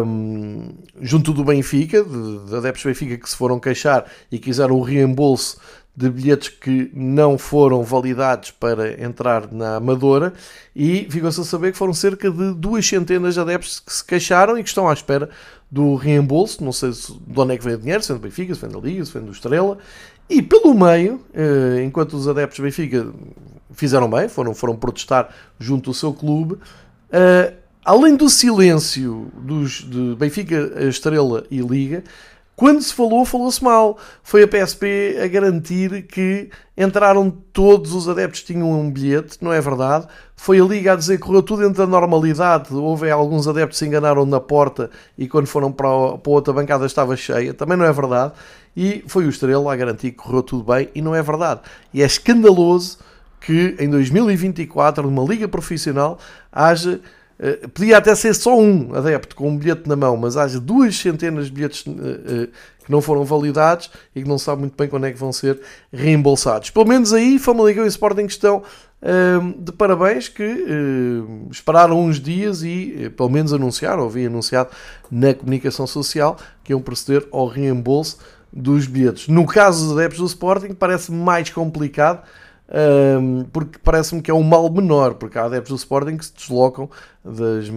um, 0.06 0.70
junto 1.02 1.32
do 1.32 1.44
Benfica, 1.44 2.04
de, 2.04 2.50
de 2.50 2.56
adeptos 2.56 2.84
Benfica 2.84 3.18
que 3.18 3.30
se 3.30 3.36
foram 3.36 3.60
queixar 3.60 4.06
e 4.32 4.38
quiseram 4.38 4.76
o 4.76 4.82
reembolso 4.82 5.58
de 5.96 6.10
bilhetes 6.10 6.50
que 6.50 6.92
não 6.94 7.38
foram 7.38 7.82
validados 7.82 8.52
para 8.52 9.02
entrar 9.02 9.50
na 9.52 9.78
Amadora 9.78 10.34
e 10.76 11.08
ficou-se 11.10 11.40
a 11.40 11.44
saber 11.46 11.72
que 11.72 11.78
foram 11.78 11.94
cerca 11.94 12.30
de 12.30 12.54
duas 12.54 12.86
centenas 12.86 13.36
de 13.36 13.40
adeptos 13.40 13.80
que 13.80 13.94
se 13.94 14.04
queixaram 14.04 14.58
e 14.58 14.64
que 14.64 14.68
estão 14.68 14.90
à 14.90 14.94
espera 14.94 15.30
do 15.72 15.96
reembolso, 15.96 16.64
não 16.64 16.74
sei 16.74 16.92
de 16.92 17.40
onde 17.40 17.54
é 17.54 17.58
que 17.58 17.64
vem 17.64 17.76
o 17.76 17.78
dinheiro, 17.78 18.04
se 18.04 18.12
vem 18.12 18.20
do 18.20 18.24
Benfica, 18.24 18.56
se 18.56 18.62
vem 18.62 18.70
da 18.70 18.80
Liga, 18.80 19.06
se 19.06 19.14
vem 19.14 19.24
do 19.24 19.32
Estrela, 19.32 19.78
e 20.30 20.42
pelo 20.42 20.74
meio, 20.74 21.22
eh, 21.34 21.82
enquanto 21.86 22.14
os 22.14 22.28
adeptos 22.28 22.60
Benfica 22.60 23.08
fizeram 23.74 24.10
bem, 24.10 24.28
foram, 24.28 24.54
foram 24.54 24.76
protestar 24.76 25.30
junto 25.60 25.90
ao 25.90 25.94
seu 25.94 26.14
clube, 26.14 26.58
eh, 27.12 27.54
além 27.84 28.16
do 28.16 28.30
silêncio 28.30 29.32
dos, 29.36 29.84
de 29.84 30.16
Benfica, 30.16 30.74
Estrela 30.88 31.46
e 31.50 31.60
Liga, 31.60 32.04
quando 32.56 32.82
se 32.82 32.94
falou, 32.94 33.26
falou-se 33.26 33.62
mal. 33.62 33.98
Foi 34.24 34.44
a 34.44 34.48
PSP 34.48 35.20
a 35.22 35.28
garantir 35.28 36.04
que 36.04 36.50
entraram 36.78 37.30
todos 37.30 37.94
os 37.94 38.08
adeptos 38.08 38.44
tinham 38.44 38.72
um 38.72 38.90
bilhete, 38.90 39.38
não 39.42 39.52
é 39.52 39.60
verdade? 39.60 40.08
Foi 40.38 40.60
a 40.60 40.64
Liga 40.64 40.94
a 40.94 40.96
dizer 40.96 41.18
que 41.18 41.24
correu 41.24 41.44
tudo 41.44 41.64
dentro 41.64 41.86
da 41.86 41.88
normalidade. 41.88 42.74
Houve 42.74 43.12
alguns 43.12 43.46
adeptos 43.46 43.78
que 43.78 43.84
se 43.84 43.88
enganaram 43.90 44.26
na 44.26 44.40
porta 44.40 44.90
e 45.18 45.28
quando 45.28 45.48
foram 45.48 45.70
para 45.70 45.90
a, 45.90 46.18
para 46.18 46.32
a 46.32 46.36
outra 46.36 46.54
bancada 46.54 46.86
estava 46.86 47.16
cheia, 47.18 47.54
também 47.54 47.78
não 47.78 47.86
é 47.86 47.92
verdade. 47.92 48.34
E 48.76 49.04
foi 49.06 49.26
o 49.26 49.30
Estrela 49.30 49.74
a 49.74 49.76
garantir 49.76 50.12
que 50.12 50.18
correu 50.18 50.42
tudo 50.42 50.64
bem 50.64 50.90
e 50.96 51.02
não 51.02 51.14
é 51.14 51.22
verdade. 51.22 51.60
E 51.94 52.02
é 52.02 52.06
escandaloso 52.06 53.00
que 53.46 53.76
em 53.80 53.90
2024, 53.90 55.10
numa 55.10 55.24
liga 55.24 55.48
profissional, 55.48 56.20
haja 56.52 57.00
uh, 57.40 57.70
podia 57.70 57.98
até 57.98 58.14
ser 58.16 58.34
só 58.34 58.58
um 58.58 58.96
adepto 58.96 59.36
com 59.36 59.50
um 59.50 59.58
bilhete 59.58 59.88
na 59.88 59.96
mão, 59.96 60.18
mas 60.18 60.38
haja 60.38 60.60
duas 60.60 60.96
centenas 60.98 61.48
de 61.48 61.52
bilhetes 61.52 61.86
uh, 61.86 62.50
que 62.86 62.92
não 62.92 63.02
foram 63.02 63.26
validados 63.26 63.90
e 64.16 64.22
que 64.22 64.30
não 64.30 64.38
sabe 64.38 64.62
muito 64.62 64.76
bem 64.78 64.88
quando 64.88 65.06
é 65.06 65.12
que 65.12 65.18
vão 65.18 65.34
ser 65.34 65.60
reembolsados. 65.92 66.70
Pelo 66.70 66.86
menos 66.86 67.12
aí, 67.12 67.40
Famalicão 67.40 67.84
e 67.84 67.88
Sporting 67.88 68.26
estão 68.26 68.58
uh, 69.02 69.62
de 69.62 69.72
parabéns 69.72 70.30
que 70.30 70.44
uh, 70.44 71.48
esperaram 71.52 72.00
uns 72.00 72.20
dias 72.20 72.62
e, 72.62 73.08
uh, 73.08 73.12
pelo 73.12 73.30
menos, 73.30 73.52
anunciaram, 73.52 74.04
ou 74.04 74.10
vi 74.10 74.28
anunciado 74.28 74.70
na 75.10 75.34
comunicação 75.34 75.88
social, 75.88 76.38
que 76.64 76.72
iam 76.72 76.82
proceder 76.82 77.28
ao 77.32 77.48
reembolso 77.48 78.20
dos 78.54 78.86
bilhetes. 78.88 79.28
No 79.28 79.46
caso 79.46 79.86
dos 79.86 79.98
adeptos 79.98 80.20
do 80.20 80.26
Sporting, 80.28 80.74
parece 80.74 81.12
mais 81.12 81.50
complicado, 81.50 82.24
um, 82.68 83.44
porque 83.54 83.78
parece-me 83.84 84.22
que 84.22 84.32
é 84.32 84.34
um 84.34 84.42
mal 84.42 84.70
menor, 84.72 85.16
porque 85.16 85.38
há 85.38 85.46
adeptos 85.46 85.70
do 85.70 85.78
Sporting 85.78 86.18
que 86.18 86.26
se 86.26 86.34
deslocam 86.34 86.90
das 87.24 87.70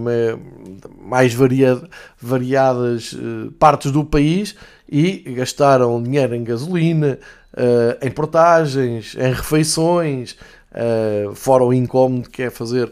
mais 1.01 1.35
variada, 1.35 1.88
variadas 2.20 3.12
uh, 3.12 3.53
partes 3.59 3.90
do 3.90 4.05
país 4.05 4.55
e 4.88 5.18
gastaram 5.37 6.03
dinheiro 6.03 6.35
em 6.35 6.42
gasolina, 6.42 7.18
uh, 7.53 8.07
em 8.07 8.11
portagens, 8.11 9.14
em 9.14 9.33
refeições, 9.33 10.37
uh, 10.72 11.35
fora 11.35 11.64
o 11.64 11.72
incómodo 11.72 12.29
que 12.31 12.42
é 12.42 12.51
fazer 12.51 12.90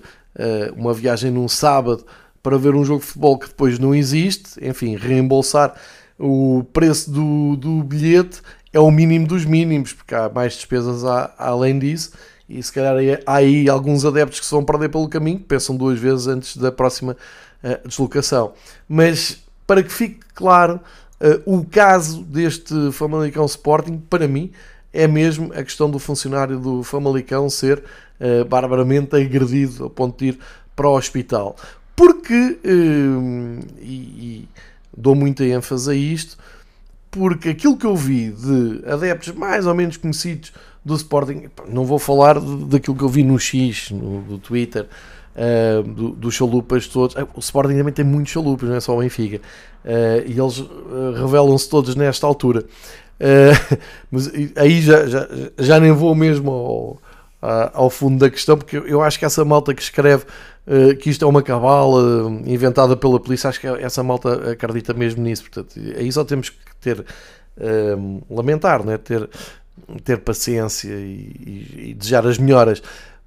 uma 0.77 0.93
viagem 0.93 1.31
num 1.31 1.49
sábado 1.49 2.05
para 2.43 2.59
ver 2.59 2.75
um 2.75 2.85
jogo 2.85 3.01
de 3.01 3.07
futebol 3.07 3.39
que 3.39 3.49
depois 3.49 3.79
não 3.79 3.95
existe, 3.95 4.63
enfim, 4.63 4.95
reembolsar 4.95 5.75
o 6.19 6.63
preço 6.73 7.11
do, 7.11 7.57
do 7.57 7.83
bilhete 7.83 8.43
é 8.77 8.81
o 8.81 8.91
mínimo 8.91 9.27
dos 9.27 9.47
mínimos, 9.47 9.95
porque 9.95 10.15
há 10.15 10.29
mais 10.29 10.53
despesas 10.53 11.03
a, 11.03 11.33
além 11.39 11.79
disso, 11.79 12.13
e 12.47 12.63
se 12.63 12.71
calhar 12.71 12.95
há 13.25 13.37
aí 13.37 13.71
alguns 13.71 14.05
adeptos 14.05 14.39
que 14.39 14.45
se 14.45 14.53
vão 14.53 14.63
perder 14.63 14.91
pelo 14.91 15.09
caminho, 15.09 15.41
pensam 15.41 15.75
duas 15.75 15.99
vezes 15.99 16.27
antes 16.27 16.59
da 16.59 16.71
próxima 16.71 17.17
uh, 17.65 17.89
deslocação. 17.89 18.53
Mas 18.87 19.43
para 19.67 19.83
que 19.83 19.91
fique 19.91 20.21
claro, 20.35 20.79
uh, 21.21 21.43
o 21.59 21.65
caso 21.65 22.23
deste 22.23 22.93
Famalicão 22.93 23.47
Sporting, 23.47 23.97
para 24.11 24.29
mim, 24.29 24.53
é 24.93 25.09
mesmo 25.09 25.53
a 25.55 25.63
questão 25.63 25.91
do 25.91 25.99
funcionário 25.99 26.61
do 26.61 26.83
Famalicão 26.83 27.49
ser 27.49 27.83
uh, 28.21 28.45
barbaramente 28.45 29.17
agredido 29.17 29.87
a 29.87 29.91
ponto 29.91 30.19
de 30.19 30.33
ir 30.33 30.39
para 30.77 30.87
o 30.87 30.95
hospital. 30.95 31.57
Porque, 31.97 32.59
e, 33.81 33.89
e 33.89 34.49
dou 34.95 35.15
muita 35.15 35.47
ênfase 35.47 35.91
a 35.91 35.95
isto, 35.95 36.37
porque 37.17 37.49
aquilo 37.49 37.77
que 37.77 37.87
eu 37.87 37.97
vi 37.97 38.31
de 38.31 38.83
adeptos 38.87 39.33
mais 39.33 39.67
ou 39.67 39.75
menos 39.75 39.97
conhecidos 39.97 40.53
do 40.85 40.95
Sporting, 40.95 41.49
não 41.69 41.85
vou 41.85 41.99
falar 41.99 42.39
daquilo 42.39 42.95
que 42.95 43.03
eu 43.03 43.09
vi 43.09 43.25
no 43.25 43.39
X, 43.39 43.91
no, 43.91 44.39
Twitter, 44.39 44.87
uh, 45.35 45.83
do, 45.83 46.11
dos 46.11 46.35
chalupas 46.35 46.87
todos. 46.87 47.17
O 47.35 47.41
Sporting 47.41 47.77
também 47.77 47.93
tem 47.93 48.05
muitos 48.05 48.33
chalupas, 48.33 48.69
não 48.69 48.77
é 48.77 48.81
só 48.81 48.95
o 48.95 49.01
Benfica. 49.01 49.39
Uh, 49.85 50.23
e 50.27 50.39
eles 50.39 50.63
revelam-se 51.19 51.69
todos 51.69 51.97
nesta 51.97 52.27
altura. 52.27 52.65
mas 54.11 54.31
aí 54.55 54.83
já, 54.83 55.07
já, 55.07 55.27
já 55.59 55.81
nem 55.81 55.91
vou 55.91 56.15
mesmo 56.15 56.51
ao, 56.51 57.71
ao 57.73 57.91
fundo 57.91 58.19
da 58.19 58.29
questão, 58.29 58.59
porque 58.59 58.77
eu 58.77 59.01
acho 59.01 59.19
que 59.19 59.25
essa 59.25 59.43
malta 59.43 59.73
que 59.73 59.81
escreve 59.81 60.27
que 61.01 61.11
isto 61.11 61.25
é 61.25 61.29
uma 61.29 61.43
cabala 61.43 62.29
inventada 62.45 62.97
pela 62.97 63.21
polícia, 63.21 63.49
acho 63.49 63.61
que 63.61 63.67
essa 63.67 64.03
malta 64.03 64.51
acredita 64.51 64.93
mesmo 64.93 65.23
nisso. 65.23 65.45
Portanto, 65.45 65.79
aí 65.97 66.11
só 66.11 66.25
temos 66.25 66.51
que 66.51 66.57
ter, 66.81 67.01
uh, 67.01 68.25
lamentar, 68.29 68.85
né? 68.85 68.99
ter, 68.99 69.29
ter 70.03 70.19
paciência 70.19 70.91
e, 70.91 71.37
e, 71.47 71.91
e 71.91 71.95
desejar 71.95 72.27
as 72.27 72.37
melhoras. 72.37 72.83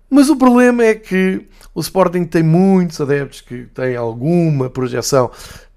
Mas 0.10 0.30
o 0.30 0.36
problema 0.36 0.84
é 0.84 0.96
que 0.96 1.46
o 1.74 1.80
Sporting 1.80 2.26
tem 2.26 2.44
muitos 2.44 3.00
adeptos 3.00 3.42
que 3.42 3.66
têm 3.74 3.96
alguma 3.96 4.70
projeção 4.70 5.32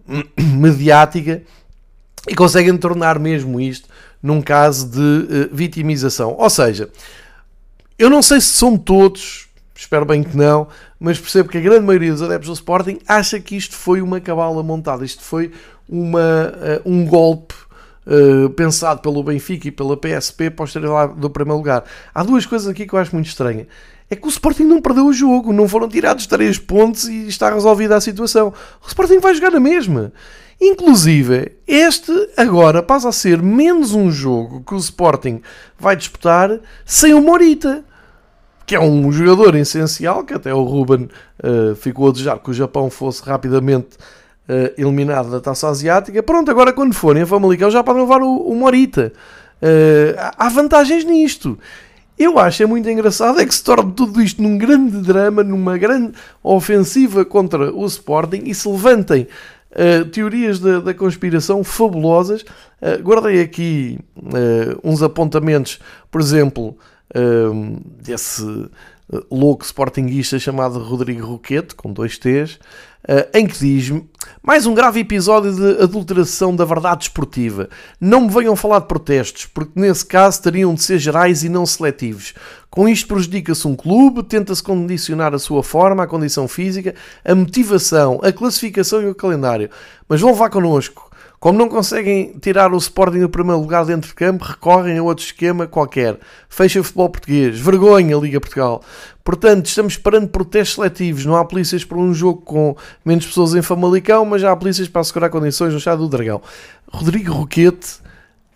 mediática 0.37 1.43
e 2.27 2.35
conseguem 2.35 2.77
tornar 2.77 3.19
mesmo 3.19 3.61
isto 3.61 3.89
num 4.23 4.41
caso 4.41 4.89
de 4.89 4.99
uh, 4.99 5.49
vitimização. 5.53 6.35
Ou 6.39 6.49
seja, 6.49 6.89
eu 7.99 8.09
não 8.09 8.23
sei 8.23 8.41
se 8.41 8.49
são 8.49 8.77
todos, 8.77 9.49
espero 9.75 10.05
bem 10.05 10.23
que 10.23 10.37
não, 10.37 10.69
mas 11.03 11.19
percebo 11.19 11.49
que 11.49 11.59
a 11.59 11.61
grande 11.61 11.85
maioria 11.85 12.13
dos 12.13 12.23
adeptos 12.23 12.49
do 12.49 12.55
Sporting 12.55 13.01
acha 13.09 13.41
que 13.41 13.57
isto 13.57 13.75
foi 13.75 14.01
uma 14.01 14.21
cabala 14.21 14.63
montada, 14.63 15.05
isto 15.05 15.21
foi 15.21 15.51
uma, 15.89 16.55
uh, 16.87 16.89
um 16.89 17.05
golpe 17.05 17.57
uh, 18.07 18.49
pensado 18.51 19.01
pelo 19.01 19.21
Benfica 19.21 19.67
e 19.67 19.73
pela 19.73 19.97
PSP 19.97 20.49
para 20.49 20.65
os 20.65 20.73
lá 20.77 21.07
do 21.07 21.29
primeiro 21.29 21.59
lugar. 21.59 21.83
Há 22.15 22.23
duas 22.23 22.47
coisas 22.47 22.69
aqui 22.69 22.87
que 22.87 22.93
eu 22.95 23.01
acho 23.01 23.17
muito 23.17 23.27
estranha. 23.27 23.67
É 24.09 24.15
que 24.15 24.25
o 24.25 24.29
Sporting 24.29 24.63
não 24.63 24.81
perdeu 24.81 25.07
o 25.07 25.13
jogo, 25.13 25.53
não 25.53 25.69
foram 25.69 25.89
tirados 25.89 26.25
três 26.29 26.57
pontos 26.57 27.09
e 27.09 27.27
está 27.27 27.53
resolvida 27.53 27.97
a 27.97 28.01
situação. 28.01 28.53
O 28.81 28.87
Sporting 28.87 29.19
vai 29.19 29.35
jogar 29.35 29.51
na 29.51 29.59
mesma. 29.59 30.13
Inclusive, 30.61 31.57
este 31.67 32.13
agora 32.37 32.81
passa 32.81 33.09
a 33.09 33.13
ser 33.13 33.43
menos 33.43 33.93
um 33.93 34.09
jogo 34.09 34.63
que 34.65 34.75
o 34.75 34.79
Sporting 34.79 35.43
vai 35.77 35.97
disputar 35.97 36.61
sem 36.87 37.13
o 37.13 37.21
Morita 37.21 37.85
que 38.67 38.75
é 38.75 38.81
um 38.81 39.11
jogador 39.13 39.55
essencial, 39.55 40.25
que 40.25 40.35
até 40.35 40.53
o 40.55 40.63
Ruben 40.63 41.09
uh, 41.43 41.75
ficou 41.75 42.09
a 42.09 42.13
desejar 42.13 42.39
que 42.39 42.51
o 42.51 42.55
Japão 42.55 42.91
fosse 42.91 43.23
rapidamente 43.23 43.97
uh, 44.49 44.73
eliminado 44.79 45.31
da 45.31 45.41
taça 45.41 45.69
asiática. 45.69 46.23
Pronto, 46.23 46.51
agora 46.51 46.73
quando 46.73 46.95
forem 46.95 47.23
a 47.23 47.27
Famalicão 47.27 47.71
já 47.71 47.83
podem 47.83 48.03
levar 48.03 48.23
o, 48.23 48.37
o 48.37 48.55
Morita. 48.55 49.13
Uh, 49.63 50.15
há 50.37 50.49
vantagens 50.49 51.05
nisto. 51.05 51.59
Eu 52.19 52.39
acho 52.39 52.63
é 52.63 52.67
muito 52.67 52.89
engraçado 52.89 53.41
é 53.41 53.47
que 53.47 53.55
se 53.55 53.65
torne 53.65 53.93
tudo 53.93 54.23
isto 54.23 54.43
num 54.43 54.59
grande 54.59 55.01
drama, 55.01 55.43
numa 55.43 55.79
grande 55.79 56.13
ofensiva 56.43 57.25
contra 57.25 57.75
o 57.75 57.85
Sporting 57.87 58.43
e 58.45 58.55
se 58.55 58.69
levantem 58.69 59.27
uh, 59.73 60.05
teorias 60.07 60.59
da, 60.59 60.81
da, 60.81 60.95
conspiração 60.95 61.65
fabulosas. 61.65 62.43
Uh, 62.81 63.03
guardei 63.03 63.41
aqui 63.41 63.99
uh, 64.17 64.79
uns 64.85 65.03
apontamentos, 65.03 65.81
por 66.11 66.21
exemplo, 66.21 66.77
desse 68.01 68.43
eh, 69.13 69.23
louco 69.31 69.65
sportinguista 69.65 70.39
chamado 70.39 70.79
Rodrigo 70.79 71.27
Roquete, 71.27 71.75
com 71.75 71.93
dois 71.93 72.17
T's, 72.17 72.55
uh, 72.55 73.29
em 73.35 73.47
que 73.47 73.59
diz 73.59 73.93
mais 74.43 74.65
um 74.65 74.75
grave 74.75 75.01
episódio 75.01 75.55
de 75.55 75.83
adulteração 75.83 76.57
da 76.57 76.65
verdade 76.65 77.05
esportiva. 77.05 77.69
Não 78.01 78.23
me 78.23 78.31
venham 78.31 78.57
falar 78.57 78.81
de 78.81 78.87
protestos, 78.87 79.47
porque 79.47 79.79
nesse 79.79 80.07
caso 80.07 80.41
teriam 80.41 80.75
de 80.75 80.83
ser 80.83 80.99
gerais 80.99 81.45
e 81.45 81.49
não 81.49 81.67
seletivos. 81.67 82.33
Com 82.71 82.89
isto 82.89 83.07
prejudica-se 83.07 83.69
um 83.69 83.77
clube, 83.77 84.23
tenta-se 84.23 84.63
condicionar 84.63 85.35
a 85.35 85.39
sua 85.39 85.63
forma, 85.63 86.05
a 86.05 86.07
condição 86.07 86.49
física, 86.49 86.95
a 87.23 87.35
motivação, 87.35 88.19
a 88.23 88.33
classificação 88.33 89.03
e 89.03 89.09
o 89.09 89.15
calendário. 89.15 89.69
Mas 90.09 90.23
vão 90.23 90.33
vá 90.35 90.49
connosco. 90.49 91.12
Como 91.43 91.59
não 91.59 91.69
conseguem 91.69 92.39
tirar 92.41 92.73
o 92.73 92.77
Sporting 92.77 93.19
do 93.19 93.29
primeiro 93.29 93.61
lugar 93.61 93.85
dentro 93.85 94.11
de 94.11 94.15
campo, 94.15 94.45
recorrem 94.45 94.97
a 94.97 95.03
outro 95.03 95.25
esquema 95.25 95.67
qualquer. 95.67 96.17
Fecha 96.49 96.79
o 96.79 96.85
futebol 96.85 97.11
português. 97.11 97.59
Vergonha, 97.59 98.17
Liga 98.17 98.41
Portugal. 98.41 98.81
Portanto, 99.25 99.67
estamos 99.67 99.95
esperando 99.95 100.29
protestos 100.29 100.77
seletivos. 100.77 101.27
Não 101.27 101.35
há 101.35 101.45
polícias 101.45 101.85
para 101.85 101.99
um 101.99 102.15
jogo 102.15 102.43
com 102.43 102.77
menos 103.05 103.27
pessoas 103.27 103.57
em 103.57 103.61
Famalicão, 103.61 104.25
mas 104.25 104.41
já 104.41 104.53
há 104.53 104.57
polícias 104.57 104.87
para 104.87 105.01
assegurar 105.01 105.31
condições 105.31 105.75
no 105.75 105.81
Chá 105.81 105.97
do 105.97 106.09
Dragão. 106.09 106.41
Rodrigo 106.87 107.33
Roquete, 107.33 107.97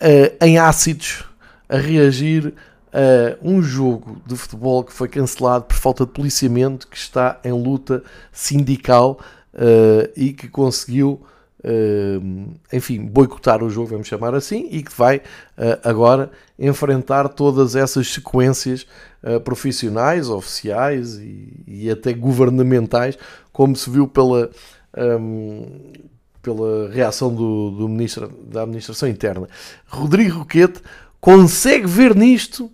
uh, 0.00 0.44
em 0.44 0.56
ácidos, 0.56 1.24
a 1.68 1.78
reagir 1.78 2.54
a 2.92 3.36
um 3.42 3.64
jogo 3.64 4.22
de 4.24 4.36
futebol 4.36 4.84
que 4.84 4.92
foi 4.92 5.08
cancelado 5.08 5.64
por 5.64 5.74
falta 5.76 6.06
de 6.06 6.12
policiamento, 6.12 6.86
que 6.86 6.96
está 6.96 7.40
em 7.42 7.50
luta 7.50 8.04
sindical 8.30 9.18
uh, 9.54 10.08
e 10.16 10.32
que 10.32 10.46
conseguiu 10.46 11.20
enfim, 12.72 13.04
boicotar 13.04 13.62
o 13.62 13.70
jogo, 13.70 13.88
vamos 13.88 14.06
chamar 14.06 14.34
assim, 14.34 14.68
e 14.70 14.82
que 14.82 14.92
vai 14.96 15.16
uh, 15.16 15.80
agora 15.82 16.30
enfrentar 16.58 17.28
todas 17.28 17.74
essas 17.74 18.12
sequências 18.12 18.86
uh, 19.22 19.40
profissionais, 19.40 20.28
oficiais 20.28 21.16
e, 21.16 21.52
e, 21.66 21.90
até 21.90 22.12
governamentais, 22.12 23.18
como 23.52 23.74
se 23.74 23.90
viu 23.90 24.06
pela, 24.06 24.50
um, 24.96 25.92
pela 26.40 26.88
reação 26.90 27.34
do, 27.34 27.70
do 27.72 27.88
ministro 27.88 28.28
da 28.28 28.62
Administração 28.62 29.08
Interna. 29.08 29.48
Rodrigo 29.88 30.38
Roquete 30.38 30.80
consegue 31.20 31.86
ver 31.86 32.14
nisto 32.14 32.70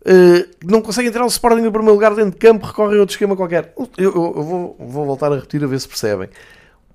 Uh, 0.00 0.48
não 0.64 0.80
conseguem 0.80 1.10
tirar 1.10 1.24
o 1.24 1.28
Sporting 1.28 1.60
no 1.60 1.70
primeiro 1.70 1.92
lugar 1.92 2.14
dentro 2.14 2.30
de 2.30 2.38
campo, 2.38 2.66
recorrem 2.66 2.96
a 2.96 3.00
outro 3.00 3.12
esquema 3.12 3.36
qualquer. 3.36 3.74
Eu, 3.76 3.90
eu, 3.98 4.14
eu 4.14 4.42
vou, 4.42 4.76
vou, 4.78 5.04
voltar 5.04 5.30
a 5.30 5.34
repetir 5.34 5.62
a 5.62 5.66
ver 5.66 5.78
se 5.78 5.86
percebem. 5.86 6.30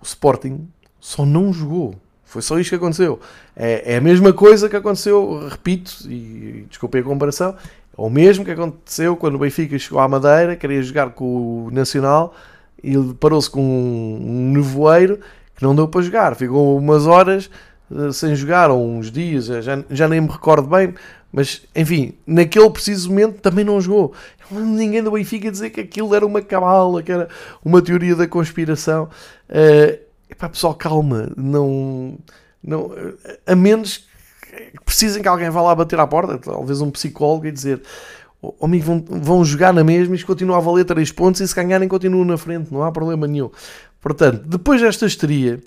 O 0.01 0.03
Sporting 0.03 0.67
só 1.05 1.23
não 1.23 1.53
jogou. 1.53 1.93
Foi 2.23 2.41
só 2.41 2.57
isto 2.57 2.71
que 2.71 2.75
aconteceu. 2.77 3.19
É, 3.55 3.93
é 3.93 3.97
a 3.97 4.01
mesma 4.01 4.33
coisa 4.33 4.67
que 4.67 4.75
aconteceu, 4.75 5.47
repito, 5.47 5.93
e 6.09 6.65
desculpem 6.67 7.01
a 7.01 7.03
comparação, 7.03 7.51
é 7.51 7.55
o 7.95 8.09
mesmo 8.09 8.43
que 8.43 8.49
aconteceu 8.49 9.15
quando 9.15 9.35
o 9.35 9.37
Benfica 9.37 9.77
chegou 9.77 9.99
à 9.99 10.07
Madeira, 10.07 10.55
queria 10.55 10.81
jogar 10.81 11.11
com 11.11 11.67
o 11.67 11.71
Nacional 11.71 12.33
e 12.83 12.95
parou-se 13.19 13.47
com 13.47 13.61
um 13.61 14.51
nevoeiro 14.51 15.19
que 15.55 15.63
não 15.63 15.75
deu 15.75 15.87
para 15.87 16.01
jogar. 16.01 16.35
Ficou 16.35 16.75
umas 16.75 17.05
horas 17.05 17.51
uh, 17.91 18.11
sem 18.11 18.35
jogar, 18.35 18.71
ou 18.71 18.83
uns 18.83 19.11
dias, 19.11 19.45
já, 19.45 19.83
já 19.87 20.07
nem 20.07 20.21
me 20.21 20.27
recordo 20.27 20.67
bem, 20.67 20.95
Mas, 21.31 21.61
enfim, 21.75 22.15
naquele 22.25 22.71
preciso 22.71 23.09
momento 23.09 23.41
também 23.41 23.63
não 23.63 23.79
jogou. 23.79 24.11
Ninguém 24.49 25.03
do 25.03 25.11
Benfica 25.11 25.51
dizer 25.51 25.69
que 25.69 25.81
aquilo 25.81 26.15
era 26.15 26.25
uma 26.25 26.41
cabala, 26.41 27.03
que 27.03 27.11
era 27.11 27.29
uma 27.63 27.79
teoria 27.79 28.15
da 28.15 28.27
conspiração. 28.27 29.07
Uh, 29.47 30.04
epá, 30.29 30.49
pessoal, 30.49 30.73
calma. 30.75 31.31
Não, 31.35 32.17
não, 32.63 32.91
a 33.45 33.55
menos 33.55 34.05
que 34.55 34.83
precisem 34.85 35.21
que 35.21 35.27
alguém 35.27 35.49
vá 35.49 35.61
lá 35.61 35.75
bater 35.75 35.99
à 35.99 36.07
porta, 36.07 36.37
talvez 36.37 36.81
um 36.81 36.89
psicólogo, 36.89 37.47
e 37.47 37.51
dizer 37.51 37.81
oh, 38.41 38.53
amigo, 38.61 38.85
vão, 38.85 39.05
vão 39.07 39.45
jogar 39.45 39.73
na 39.73 39.83
mesma 39.83 40.15
isto 40.15 40.25
continua 40.25 40.57
a 40.57 40.61
valer 40.61 40.85
3 40.85 41.11
pontos 41.11 41.41
e 41.41 41.47
se 41.47 41.55
ganharem 41.55 41.87
continuam 41.87 42.25
na 42.25 42.37
frente, 42.37 42.71
não 42.71 42.83
há 42.83 42.91
problema 42.91 43.27
nenhum. 43.27 43.49
Portanto, 44.01 44.43
depois 44.45 44.81
desta 44.81 45.05
histeria, 45.05 45.61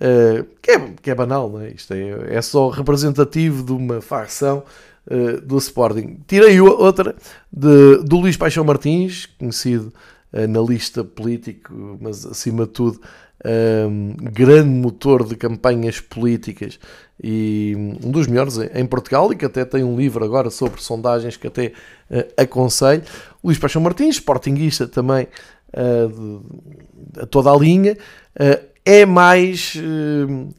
uh, 0.00 0.44
que, 0.60 0.70
é, 0.70 0.92
que 1.02 1.10
é 1.10 1.14
banal, 1.14 1.48
não 1.48 1.60
é? 1.60 1.70
Isto 1.70 1.94
é, 1.94 2.36
é 2.36 2.42
só 2.42 2.68
representativo 2.68 3.62
de 3.62 3.72
uma 3.72 4.00
facção 4.00 4.64
uh, 5.06 5.40
do 5.40 5.56
Sporting. 5.58 6.18
Tirei 6.26 6.60
outra 6.60 7.14
de, 7.52 7.98
do 8.02 8.16
Luís 8.16 8.36
Paixão 8.36 8.64
Martins, 8.64 9.26
conhecido 9.38 9.92
analista 10.32 11.02
político, 11.02 11.98
mas 12.00 12.26
acima 12.26 12.66
de 12.66 12.72
tudo 12.72 13.00
um, 13.44 14.16
grande 14.18 14.68
motor 14.68 15.24
de 15.24 15.36
campanhas 15.36 16.00
políticas 16.00 16.78
e 17.22 17.74
um 18.02 18.10
dos 18.10 18.26
melhores 18.26 18.58
em 18.74 18.86
Portugal 18.86 19.32
e 19.32 19.36
que 19.36 19.44
até 19.44 19.64
tem 19.64 19.82
um 19.82 19.96
livro 19.96 20.24
agora 20.24 20.50
sobre 20.50 20.82
sondagens 20.82 21.36
que 21.36 21.46
até 21.46 21.72
uh, 22.10 22.32
aconselho. 22.36 23.02
Luís 23.42 23.58
Paixão 23.58 23.82
Martins, 23.82 24.16
sportinguista 24.16 24.86
também 24.86 25.26
uh, 25.72 26.08
de, 26.08 27.20
a 27.20 27.26
toda 27.26 27.50
a 27.50 27.56
linha, 27.56 27.96
uh, 28.36 28.68
é 28.84 29.04
mais 29.04 29.74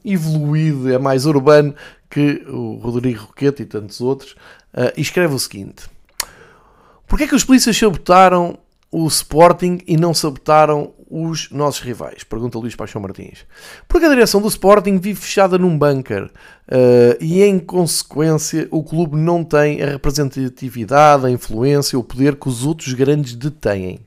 evoluído, 0.05 0.93
é 0.93 0.99
mais 0.99 1.25
urbano 1.25 1.73
que 2.07 2.43
o 2.47 2.75
Rodrigo 2.75 3.23
Roquete 3.23 3.63
e 3.63 3.65
tantos 3.65 4.01
outros, 4.01 4.35
e 4.95 5.01
escreve 5.01 5.33
o 5.33 5.39
seguinte: 5.39 5.89
Porquê 7.07 7.23
é 7.23 7.27
que 7.27 7.33
os 7.33 7.43
polícias 7.43 7.75
sabotaram 7.75 8.59
o 8.91 9.07
Sporting 9.07 9.79
e 9.87 9.97
não 9.97 10.13
sabotaram 10.13 10.91
os 11.09 11.49
nossos 11.51 11.81
rivais? 11.81 12.23
Pergunta 12.23 12.59
Luís 12.59 12.75
Paixão 12.75 13.01
Martins. 13.01 13.45
Porque 13.87 14.05
a 14.05 14.09
direção 14.09 14.41
do 14.41 14.47
Sporting 14.47 14.97
vive 14.97 15.19
fechada 15.19 15.57
num 15.57 15.77
bunker 15.77 16.25
uh, 16.25 17.17
e, 17.19 17.41
em 17.43 17.59
consequência, 17.59 18.67
o 18.71 18.83
clube 18.83 19.17
não 19.17 19.43
tem 19.43 19.81
a 19.81 19.91
representatividade, 19.91 21.25
a 21.25 21.29
influência, 21.29 21.97
o 21.97 22.03
poder 22.03 22.35
que 22.35 22.47
os 22.47 22.65
outros 22.65 22.93
grandes 22.93 23.35
detêm. 23.35 23.99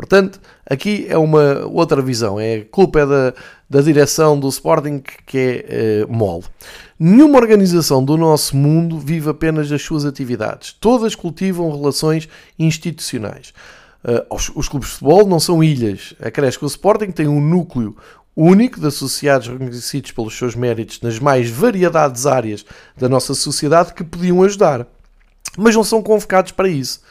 Portanto, 0.00 0.40
aqui 0.64 1.04
é 1.10 1.18
uma 1.18 1.66
outra 1.66 2.00
visão. 2.00 2.40
É, 2.40 2.56
a 2.56 2.64
culpa 2.64 3.00
é 3.00 3.06
da, 3.06 3.34
da 3.68 3.80
direção 3.82 4.40
do 4.40 4.48
Sporting 4.48 5.02
que 5.26 5.64
é 5.68 6.06
uh, 6.08 6.12
mole. 6.12 6.44
Nenhuma 6.98 7.38
organização 7.38 8.02
do 8.02 8.16
nosso 8.16 8.56
mundo 8.56 8.98
vive 8.98 9.28
apenas 9.28 9.68
das 9.68 9.82
suas 9.82 10.06
atividades. 10.06 10.72
Todas 10.72 11.14
cultivam 11.14 11.70
relações 11.70 12.28
institucionais. 12.58 13.52
Uh, 14.02 14.34
os, 14.34 14.50
os, 14.54 14.68
clubes 14.68 14.88
de 14.88 14.94
futebol 14.94 15.26
não 15.26 15.38
são 15.38 15.62
ilhas. 15.62 16.14
A 16.20 16.30
Cresco 16.30 16.64
Sporting 16.66 17.10
tem 17.10 17.28
um 17.28 17.40
núcleo 17.40 17.96
único 18.34 18.80
de 18.80 18.86
associados 18.86 19.48
reconhecidos 19.48 20.12
pelos 20.12 20.36
seus 20.36 20.54
méritos 20.54 21.00
nas 21.02 21.18
mais 21.18 21.50
variedades 21.50 22.26
áreas 22.26 22.64
da 22.96 23.08
nossa 23.08 23.34
sociedade 23.34 23.92
que 23.92 24.02
podiam 24.02 24.42
ajudar. 24.42 24.86
Mas 25.58 25.74
não 25.74 25.84
são 25.84 26.02
convocados 26.02 26.52
para 26.52 26.68
isso. 26.68 27.02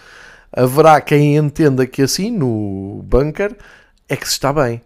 Haverá 0.51 0.99
quem 0.99 1.37
entenda 1.37 1.85
que 1.85 2.01
assim, 2.01 2.31
no 2.31 3.03
bunker, 3.03 3.55
é 4.07 4.15
que 4.15 4.25
se 4.27 4.33
está 4.33 4.51
bem. 4.51 4.81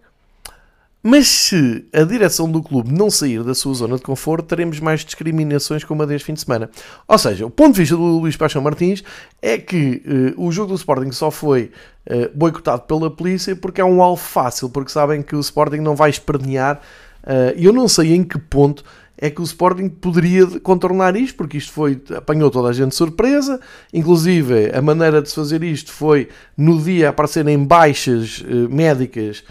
Mas 1.06 1.28
se 1.28 1.86
a 1.92 2.04
direção 2.04 2.50
do 2.50 2.64
clube 2.64 2.94
não 2.94 3.12
sair 3.12 3.44
da 3.44 3.54
sua 3.54 3.74
zona 3.74 3.98
de 3.98 4.04
conforto, 4.04 4.48
teremos 4.48 4.80
mais 4.80 5.04
discriminações 5.04 5.84
como 5.84 6.02
a 6.02 6.06
deste 6.06 6.28
fim 6.28 6.34
de 6.34 6.40
semana. 6.40 6.70
Ou 7.06 7.18
seja, 7.18 7.46
o 7.46 7.50
ponto 7.50 7.74
de 7.74 7.82
vista 7.82 7.98
do 7.98 8.20
Luís 8.20 8.38
Paixão 8.38 8.62
Martins 8.62 9.04
é 9.42 9.58
que 9.58 10.02
uh, 10.38 10.42
o 10.42 10.50
jogo 10.50 10.70
do 10.70 10.76
Sporting 10.76 11.12
só 11.12 11.30
foi 11.30 11.72
uh, 12.10 12.30
boicotado 12.34 12.84
pela 12.84 13.12
polícia 13.12 13.54
porque 13.54 13.82
é 13.82 13.86
um 13.86 14.02
alvo 14.02 14.24
fácil, 14.24 14.70
porque 14.70 14.92
sabem 14.92 15.22
que 15.22 15.36
o 15.36 15.42
Sporting 15.42 15.80
não 15.82 15.94
vai 15.94 16.10
espernear. 16.10 16.80
Uh, 17.22 17.52
e 17.58 17.66
eu 17.66 17.74
não 17.74 17.90
sei 17.90 18.14
em 18.14 18.24
que 18.24 18.40
ponto 18.40 18.86
é 19.18 19.30
que 19.30 19.42
o 19.42 19.44
Sporting 19.44 19.90
poderia 19.90 20.48
contornar 20.62 21.18
isto, 21.18 21.36
porque 21.36 21.58
isto 21.58 21.74
foi, 21.74 22.02
apanhou 22.16 22.50
toda 22.50 22.70
a 22.70 22.74
gente 22.74 22.90
de 22.90 22.96
surpresa, 22.96 23.60
inclusive 23.94 24.72
a 24.74 24.82
maneira 24.82 25.22
de 25.22 25.30
se 25.30 25.36
fazer 25.36 25.64
isto 25.64 25.92
foi 25.92 26.30
no 26.58 26.82
dia 26.82 27.10
aparecerem 27.10 27.64
baixas 27.64 28.44
médicas 28.70 29.44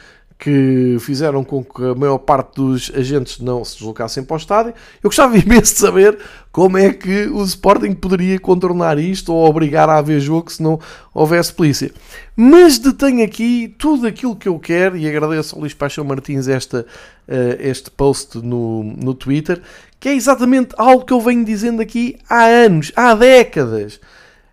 que 0.42 0.96
fizeram 0.98 1.44
com 1.44 1.62
que 1.62 1.84
a 1.84 1.94
maior 1.94 2.18
parte 2.18 2.56
dos 2.56 2.90
agentes 2.96 3.38
não 3.38 3.64
se 3.64 3.76
deslocassem 3.76 4.24
para 4.24 4.34
o 4.34 4.36
estádio. 4.36 4.74
Eu 5.00 5.08
gostava 5.08 5.38
imenso 5.38 5.74
de 5.74 5.78
saber 5.78 6.18
como 6.50 6.76
é 6.76 6.92
que 6.92 7.28
o 7.28 7.44
Sporting 7.44 7.92
poderia 7.92 8.40
contornar 8.40 8.98
isto 8.98 9.32
ou 9.32 9.48
obrigar 9.48 9.88
a 9.88 9.98
haver 9.98 10.18
jogo 10.18 10.50
se 10.50 10.60
não 10.60 10.80
houvesse 11.14 11.52
polícia. 11.52 11.92
Mas 12.34 12.76
detenho 12.76 13.24
aqui 13.24 13.72
tudo 13.78 14.04
aquilo 14.04 14.34
que 14.34 14.48
eu 14.48 14.58
quero 14.58 14.96
e 14.96 15.08
agradeço 15.08 15.54
ao 15.54 15.60
Luís 15.60 15.74
Paixão 15.74 16.04
Martins 16.04 16.48
esta, 16.48 16.80
uh, 17.28 17.56
este 17.60 17.88
post 17.92 18.38
no, 18.38 18.82
no 18.82 19.14
Twitter, 19.14 19.62
que 20.00 20.08
é 20.08 20.14
exatamente 20.14 20.74
algo 20.76 21.04
que 21.04 21.12
eu 21.12 21.20
venho 21.20 21.44
dizendo 21.44 21.80
aqui 21.80 22.18
há 22.28 22.46
anos, 22.46 22.90
há 22.96 23.14
décadas. 23.14 24.00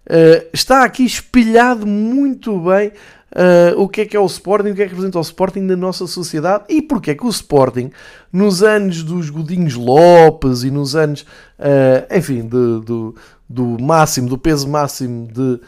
Uh, 0.06 0.46
está 0.54 0.84
aqui 0.84 1.04
espelhado 1.04 1.88
muito 1.88 2.60
bem 2.60 2.92
uh, 3.32 3.80
o 3.80 3.88
que 3.88 4.02
é 4.02 4.06
que 4.06 4.16
é 4.16 4.20
o 4.20 4.26
Sporting, 4.26 4.70
o 4.70 4.76
que 4.76 4.82
é 4.82 4.86
que 4.86 4.92
representa 4.92 5.18
o 5.18 5.22
Sporting 5.22 5.62
na 5.62 5.76
nossa 5.76 6.08
sociedade 6.08 6.66
e 6.70 6.82
porque 6.82 7.12
é 7.12 7.16
que 7.16 7.26
o 7.26 7.30
Sporting, 7.30 7.92
nos 8.32 8.64
anos 8.64 9.04
dos 9.04 9.30
Godinhos 9.30 9.76
Lopes 9.76 10.64
e 10.64 10.72
nos 10.72 10.96
anos, 10.96 11.22
uh, 11.60 12.16
enfim, 12.16 12.42
de, 12.42 12.82
do, 12.82 13.16
do 13.48 13.82
máximo, 13.82 14.30
do 14.30 14.38
peso 14.38 14.68
máximo 14.68 15.28
de, 15.28 15.42
uh, 15.42 15.62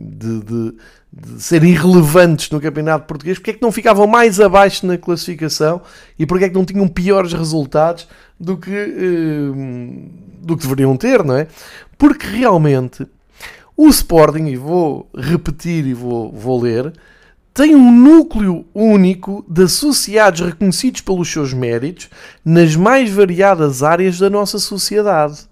de, 0.00 0.40
de, 0.40 0.74
de 1.12 1.42
serem 1.42 1.70
irrelevantes 1.70 2.50
no 2.50 2.60
campeonato 2.60 3.06
português, 3.06 3.38
porque 3.38 3.50
é 3.50 3.54
que 3.54 3.62
não 3.62 3.72
ficavam 3.72 4.06
mais 4.06 4.40
abaixo 4.40 4.86
na 4.86 4.96
classificação 4.96 5.82
e 6.18 6.26
porque 6.26 6.46
é 6.46 6.48
que 6.48 6.54
não 6.54 6.64
tinham 6.64 6.88
piores 6.88 7.32
resultados 7.32 8.08
do 8.38 8.56
que, 8.56 8.72
do 10.40 10.56
que 10.56 10.62
deveriam 10.64 10.96
ter, 10.96 11.22
não 11.22 11.36
é? 11.36 11.46
Porque 11.96 12.26
realmente 12.26 13.06
o 13.84 13.88
Sporting, 13.88 14.46
e 14.46 14.56
vou 14.56 15.10
repetir 15.12 15.84
e 15.84 15.92
vou, 15.92 16.30
vou 16.30 16.60
ler, 16.60 16.92
tem 17.52 17.74
um 17.74 17.90
núcleo 17.90 18.64
único 18.72 19.44
de 19.48 19.64
associados 19.64 20.40
reconhecidos 20.40 21.00
pelos 21.00 21.28
seus 21.28 21.52
méritos 21.52 22.08
nas 22.44 22.76
mais 22.76 23.10
variadas 23.10 23.82
áreas 23.82 24.20
da 24.20 24.30
nossa 24.30 24.60
sociedade. 24.60 25.50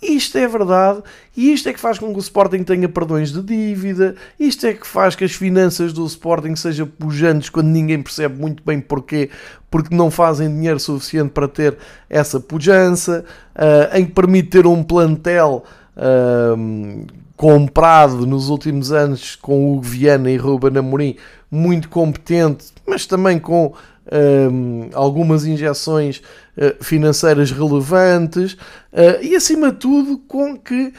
Isto 0.00 0.38
é 0.38 0.46
verdade 0.46 1.02
e 1.36 1.52
isto 1.52 1.68
é 1.68 1.72
que 1.72 1.80
faz 1.80 1.98
com 1.98 2.12
que 2.12 2.18
o 2.18 2.20
Sporting 2.20 2.62
tenha 2.62 2.88
perdões 2.88 3.32
de 3.32 3.42
dívida, 3.42 4.14
isto 4.38 4.64
é 4.68 4.72
que 4.72 4.86
faz 4.86 5.16
que 5.16 5.24
as 5.24 5.32
finanças 5.32 5.92
do 5.92 6.06
Sporting 6.06 6.54
sejam 6.54 6.86
pujantes 6.86 7.50
quando 7.50 7.66
ninguém 7.66 8.00
percebe 8.00 8.40
muito 8.40 8.62
bem 8.64 8.80
porquê, 8.80 9.28
porque 9.68 9.92
não 9.92 10.08
fazem 10.08 10.48
dinheiro 10.48 10.78
suficiente 10.78 11.32
para 11.32 11.48
ter 11.48 11.76
essa 12.08 12.38
pujança, 12.38 13.24
uh, 13.56 13.96
em 13.96 14.06
que 14.06 14.12
permite 14.12 14.50
ter 14.50 14.68
um 14.68 14.84
plantel 14.84 15.64
uh, 15.96 17.19
comprado 17.40 18.26
nos 18.26 18.50
últimos 18.50 18.92
anos 18.92 19.34
com 19.34 19.72
o 19.74 19.80
Viana 19.80 20.30
e 20.30 20.36
Ruben 20.36 20.76
Amorim, 20.76 21.16
muito 21.50 21.88
competente, 21.88 22.66
mas 22.86 23.06
também 23.06 23.38
com 23.38 23.72
um, 24.52 24.90
algumas 24.92 25.46
injeções 25.46 26.18
uh, 26.18 26.84
financeiras 26.84 27.50
relevantes 27.50 28.52
uh, 28.92 29.22
e, 29.22 29.34
acima 29.34 29.72
de 29.72 29.78
tudo, 29.78 30.18
com 30.18 30.54
que, 30.54 30.92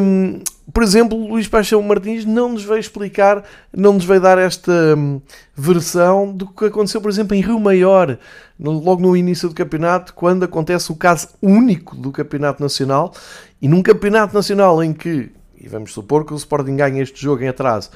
um, 0.00 0.40
por 0.72 0.82
exemplo, 0.82 1.18
Luís 1.18 1.46
Paixão 1.46 1.82
Martins 1.82 2.24
não 2.24 2.48
nos 2.48 2.64
veio 2.64 2.80
explicar, 2.80 3.44
não 3.70 3.92
nos 3.92 4.06
veio 4.06 4.22
dar 4.22 4.38
esta 4.38 4.72
um, 4.96 5.20
versão 5.54 6.32
do 6.32 6.46
que 6.46 6.64
aconteceu, 6.64 7.02
por 7.02 7.10
exemplo, 7.10 7.36
em 7.36 7.42
Rio 7.42 7.60
Maior, 7.60 8.18
no, 8.58 8.72
logo 8.72 9.02
no 9.02 9.14
início 9.14 9.50
do 9.50 9.54
campeonato, 9.54 10.14
quando 10.14 10.44
acontece 10.44 10.90
o 10.90 10.96
caso 10.96 11.28
único 11.42 11.94
do 11.94 12.10
Campeonato 12.10 12.62
Nacional 12.62 13.12
e 13.60 13.68
num 13.68 13.82
Campeonato 13.82 14.34
Nacional 14.34 14.82
em 14.82 14.94
que 14.94 15.36
e 15.60 15.68
vamos 15.68 15.92
supor 15.92 16.24
que 16.24 16.32
o 16.32 16.36
Sporting 16.36 16.76
ganha 16.76 17.02
este 17.02 17.20
jogo 17.20 17.42
em 17.42 17.48
atraso, 17.48 17.90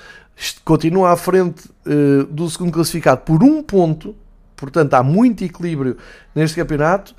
continua 0.65 1.13
à 1.13 1.17
frente 1.17 1.69
uh, 1.87 2.25
do 2.25 2.49
segundo 2.51 2.73
classificado 2.73 3.23
por 3.23 3.43
um 3.43 3.63
ponto, 3.63 4.15
portanto 4.57 4.95
há 4.95 5.03
muito 5.03 5.45
equilíbrio 5.45 5.97
neste 6.35 6.57
campeonato. 6.57 7.15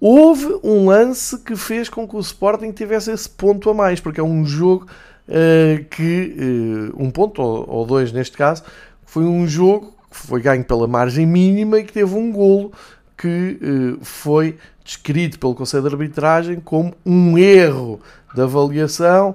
Houve 0.00 0.60
um 0.62 0.86
lance 0.86 1.38
que 1.38 1.56
fez 1.56 1.88
com 1.88 2.06
que 2.06 2.14
o 2.14 2.20
Sporting 2.20 2.70
tivesse 2.70 3.10
esse 3.10 3.28
ponto 3.28 3.68
a 3.68 3.74
mais, 3.74 3.98
porque 3.98 4.20
é 4.20 4.22
um 4.22 4.44
jogo 4.46 4.86
uh, 5.28 5.84
que, 5.86 6.92
uh, 6.94 7.02
um 7.02 7.10
ponto 7.10 7.42
ou, 7.42 7.68
ou 7.68 7.86
dois 7.86 8.12
neste 8.12 8.36
caso, 8.36 8.62
foi 9.04 9.24
um 9.24 9.46
jogo 9.48 9.92
que 10.08 10.16
foi 10.16 10.40
ganho 10.40 10.64
pela 10.64 10.86
margem 10.86 11.26
mínima 11.26 11.80
e 11.80 11.84
que 11.84 11.92
teve 11.92 12.14
um 12.14 12.30
golo 12.30 12.72
que 13.16 13.58
foi 14.00 14.56
descrito 14.84 15.40
pelo 15.40 15.54
Conselho 15.54 15.82
de 15.82 15.88
Arbitragem 15.88 16.60
como 16.60 16.94
um 17.04 17.36
erro 17.36 18.00
de 18.32 18.40
avaliação 18.40 19.34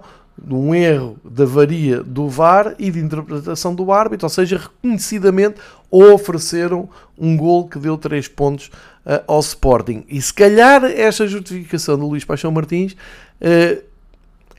um 0.49 0.73
erro 0.73 1.17
da 1.23 1.45
varia 1.45 2.03
do 2.03 2.27
VAR 2.27 2.75
e 2.79 2.91
de 2.91 2.99
interpretação 2.99 3.73
do 3.73 3.91
árbitro, 3.91 4.25
ou 4.25 4.29
seja, 4.29 4.57
reconhecidamente 4.57 5.55
ofereceram 5.89 6.89
um 7.17 7.38
gol 7.38 7.67
que 7.67 7.79
deu 7.79 7.97
3 7.97 8.27
pontos 8.29 8.67
uh, 9.05 9.23
ao 9.27 9.39
Sporting. 9.39 10.03
E 10.07 10.21
se 10.21 10.34
calhar 10.34 10.84
esta 10.86 11.27
justificação 11.27 11.97
do 11.97 12.07
Luís 12.07 12.25
Paixão 12.25 12.51
Martins, 12.51 12.93
uh, 12.93 13.84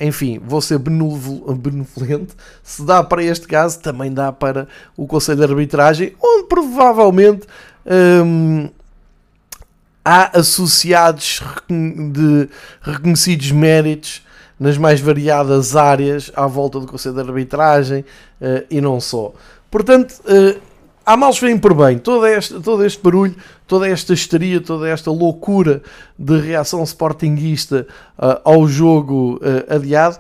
enfim, 0.01 0.41
vou 0.45 0.61
ser 0.61 0.79
benevolente, 0.79 2.35
se 2.63 2.85
dá 2.85 3.03
para 3.03 3.23
este 3.23 3.47
caso, 3.47 3.81
também 3.81 4.13
dá 4.13 4.33
para 4.33 4.67
o 4.97 5.07
Conselho 5.07 5.39
de 5.39 5.45
Arbitragem, 5.45 6.15
onde 6.21 6.49
provavelmente 6.49 7.47
um, 8.25 8.69
há 10.05 10.39
associados 10.39 11.43
de 11.69 12.49
reconhecidos 12.83 13.53
méritos 13.53 14.24
nas 14.59 14.79
mais 14.79 15.01
variadas 15.01 15.77
áreas 15.77 16.31
à 16.35 16.47
volta 16.47 16.81
do 16.81 16.87
Conselho 16.87 17.15
de 17.15 17.21
Arbitragem 17.21 18.01
uh, 18.41 18.65
e 18.71 18.81
não 18.81 19.01
só. 19.01 19.33
Portanto, 19.71 20.21
uh, 20.21 20.61
há 21.05 21.17
males 21.17 21.39
vêm 21.39 21.59
por 21.59 21.75
bem. 21.75 21.99
Todo 21.99 22.27
este, 22.27 22.61
todo 22.61 22.85
este 22.85 23.03
barulho, 23.03 23.35
toda 23.67 23.89
esta 23.89 24.13
histeria, 24.13 24.61
toda 24.61 24.89
esta 24.89 25.11
loucura 25.11 25.83
de 26.19 26.39
reação 26.39 26.83
sportinguista 26.85 27.87
uh, 28.19 28.41
ao 28.45 28.67
jogo 28.69 29.41
adiado 29.69 30.19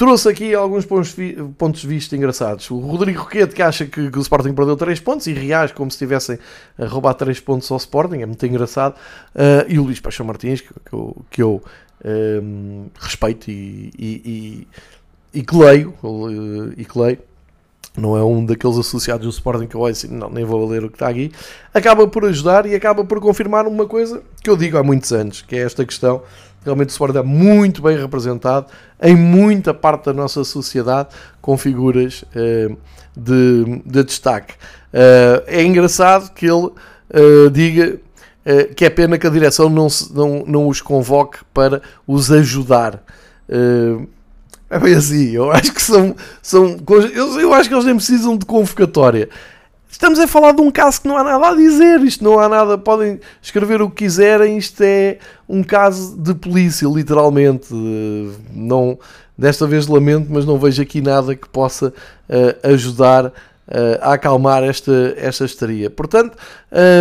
trouxe 0.00 0.30
aqui 0.30 0.54
alguns 0.54 0.86
pontos, 0.86 1.14
pontos 1.58 1.82
de 1.82 1.86
vista 1.86 2.16
engraçados. 2.16 2.70
O 2.70 2.78
Rodrigo 2.78 3.20
Roquete 3.20 3.54
que 3.54 3.60
acha 3.60 3.84
que, 3.84 4.10
que, 4.10 4.18
o 4.18 4.22
Sporting 4.22 4.54
perdeu 4.54 4.74
3 4.74 4.98
pontos 5.00 5.26
e 5.26 5.34
reage 5.34 5.74
como 5.74 5.90
se 5.90 5.96
estivessem 5.96 6.38
a 6.78 6.86
roubar 6.86 7.12
3 7.12 7.38
pontos 7.40 7.70
ao 7.70 7.76
Sporting, 7.76 8.22
é 8.22 8.24
muito 8.24 8.46
engraçado. 8.46 8.94
Uh, 9.34 9.68
e 9.68 9.78
o 9.78 9.82
Luís 9.82 10.00
Paixão 10.00 10.24
Martins, 10.24 10.62
que, 10.62 10.68
que 10.68 10.92
eu, 10.94 11.16
que 11.30 11.42
eu 11.42 11.62
um, 12.04 12.86
respeito 12.98 13.50
e, 13.50 13.90
e, 13.98 14.66
e, 15.34 15.38
e 15.40 15.42
que 15.42 15.56
leio, 15.56 15.94
e 16.76 16.84
que 16.84 16.98
leio, 16.98 17.18
não 17.96 18.16
é 18.16 18.22
um 18.22 18.44
daqueles 18.44 18.78
associados 18.78 19.26
do 19.26 19.30
Sporting 19.30 19.66
que 19.66 19.74
eu 19.74 19.84
assim, 19.84 20.08
não, 20.08 20.30
nem 20.30 20.44
vou 20.44 20.66
ler 20.66 20.84
o 20.84 20.88
que 20.88 20.96
está 20.96 21.08
aqui, 21.08 21.32
acaba 21.74 22.06
por 22.06 22.24
ajudar 22.24 22.66
e 22.66 22.74
acaba 22.74 23.04
por 23.04 23.20
confirmar 23.20 23.66
uma 23.66 23.86
coisa 23.86 24.22
que 24.42 24.48
eu 24.48 24.56
digo 24.56 24.78
há 24.78 24.82
muitos 24.82 25.12
anos, 25.12 25.42
que 25.42 25.56
é 25.56 25.60
esta 25.60 25.84
questão, 25.84 26.22
realmente 26.64 26.88
o 26.88 26.92
Sporting 26.92 27.18
é 27.18 27.22
muito 27.22 27.82
bem 27.82 27.98
representado 27.98 28.66
em 29.02 29.16
muita 29.16 29.74
parte 29.74 30.06
da 30.06 30.12
nossa 30.12 30.44
sociedade 30.44 31.08
com 31.40 31.56
figuras 31.56 32.22
uh, 32.22 32.76
de, 33.16 33.82
de, 33.84 34.04
destaque. 34.04 34.54
Uh, 34.92 35.42
é 35.46 35.62
engraçado 35.62 36.32
que 36.32 36.46
ele 36.46 36.66
uh, 36.66 37.50
diga 37.50 37.98
eh, 38.50 38.64
que 38.64 38.84
é 38.84 38.90
pena 38.90 39.16
que 39.16 39.28
a 39.28 39.30
direção 39.30 39.68
não, 39.68 39.86
não, 40.12 40.44
não 40.44 40.68
os 40.68 40.80
convoque 40.80 41.38
para 41.54 41.80
os 42.04 42.32
ajudar. 42.32 43.00
Uh, 43.48 44.08
é 44.68 44.76
bem 44.76 44.94
assim, 44.94 45.30
eu 45.30 45.52
acho 45.52 45.72
que 45.72 45.80
são. 45.80 46.16
são 46.42 46.76
eu, 47.14 47.40
eu 47.40 47.54
acho 47.54 47.68
que 47.68 47.74
eles 47.74 47.84
nem 47.84 47.94
precisam 47.94 48.36
de 48.36 48.44
convocatória. 48.44 49.28
Estamos 49.88 50.18
a 50.18 50.26
falar 50.26 50.52
de 50.52 50.62
um 50.62 50.70
caso 50.70 51.00
que 51.00 51.06
não 51.06 51.16
há 51.16 51.22
nada 51.22 51.48
a 51.48 51.54
dizer, 51.54 52.00
isto 52.00 52.24
não 52.24 52.40
há 52.40 52.48
nada, 52.48 52.76
podem 52.76 53.20
escrever 53.40 53.82
o 53.82 53.88
que 53.88 54.04
quiserem, 54.04 54.56
isto 54.56 54.82
é 54.82 55.18
um 55.48 55.62
caso 55.62 56.16
de 56.16 56.34
polícia, 56.34 56.88
literalmente. 56.88 57.72
Não, 58.52 58.98
desta 59.38 59.64
vez 59.64 59.86
lamento, 59.86 60.26
mas 60.28 60.44
não 60.44 60.58
vejo 60.58 60.82
aqui 60.82 61.00
nada 61.00 61.36
que 61.36 61.48
possa 61.48 61.88
uh, 62.28 62.68
ajudar 62.72 63.32
a 64.02 64.14
acalmar 64.14 64.64
esta, 64.64 65.14
esta 65.16 65.44
estaria. 65.44 65.88
Portanto, 65.88 66.36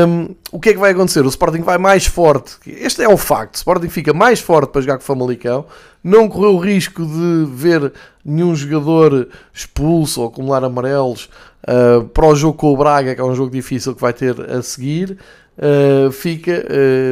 um, 0.07 0.35
o 0.51 0.59
que 0.59 0.69
é 0.69 0.73
que 0.73 0.79
vai 0.79 0.91
acontecer? 0.91 1.25
O 1.25 1.29
Sporting 1.29 1.61
vai 1.61 1.77
mais 1.77 2.05
forte. 2.05 2.57
Este 2.67 3.01
é 3.01 3.09
o 3.09 3.17
facto. 3.17 3.55
O 3.55 3.57
Sporting 3.57 3.89
fica 3.89 4.13
mais 4.13 4.39
forte 4.39 4.71
para 4.71 4.81
jogar 4.81 4.97
com 4.97 5.03
o 5.03 5.05
Famalicão. 5.05 5.65
Não 6.03 6.29
correu 6.29 6.55
o 6.55 6.59
risco 6.59 7.03
de 7.03 7.45
ver 7.51 7.91
nenhum 8.23 8.55
jogador 8.55 9.27
expulso 9.53 10.21
ou 10.21 10.27
acumular 10.27 10.63
amarelos 10.63 11.29
uh, 11.63 12.03
para 12.05 12.27
o 12.27 12.35
jogo 12.35 12.57
com 12.57 12.73
o 12.73 12.77
Braga, 12.77 13.15
que 13.15 13.21
é 13.21 13.23
um 13.23 13.35
jogo 13.35 13.51
difícil 13.51 13.95
que 13.95 14.01
vai 14.01 14.13
ter 14.13 14.39
a 14.39 14.61
seguir. 14.61 15.17
Uh, 15.57 16.11
fica 16.11 16.65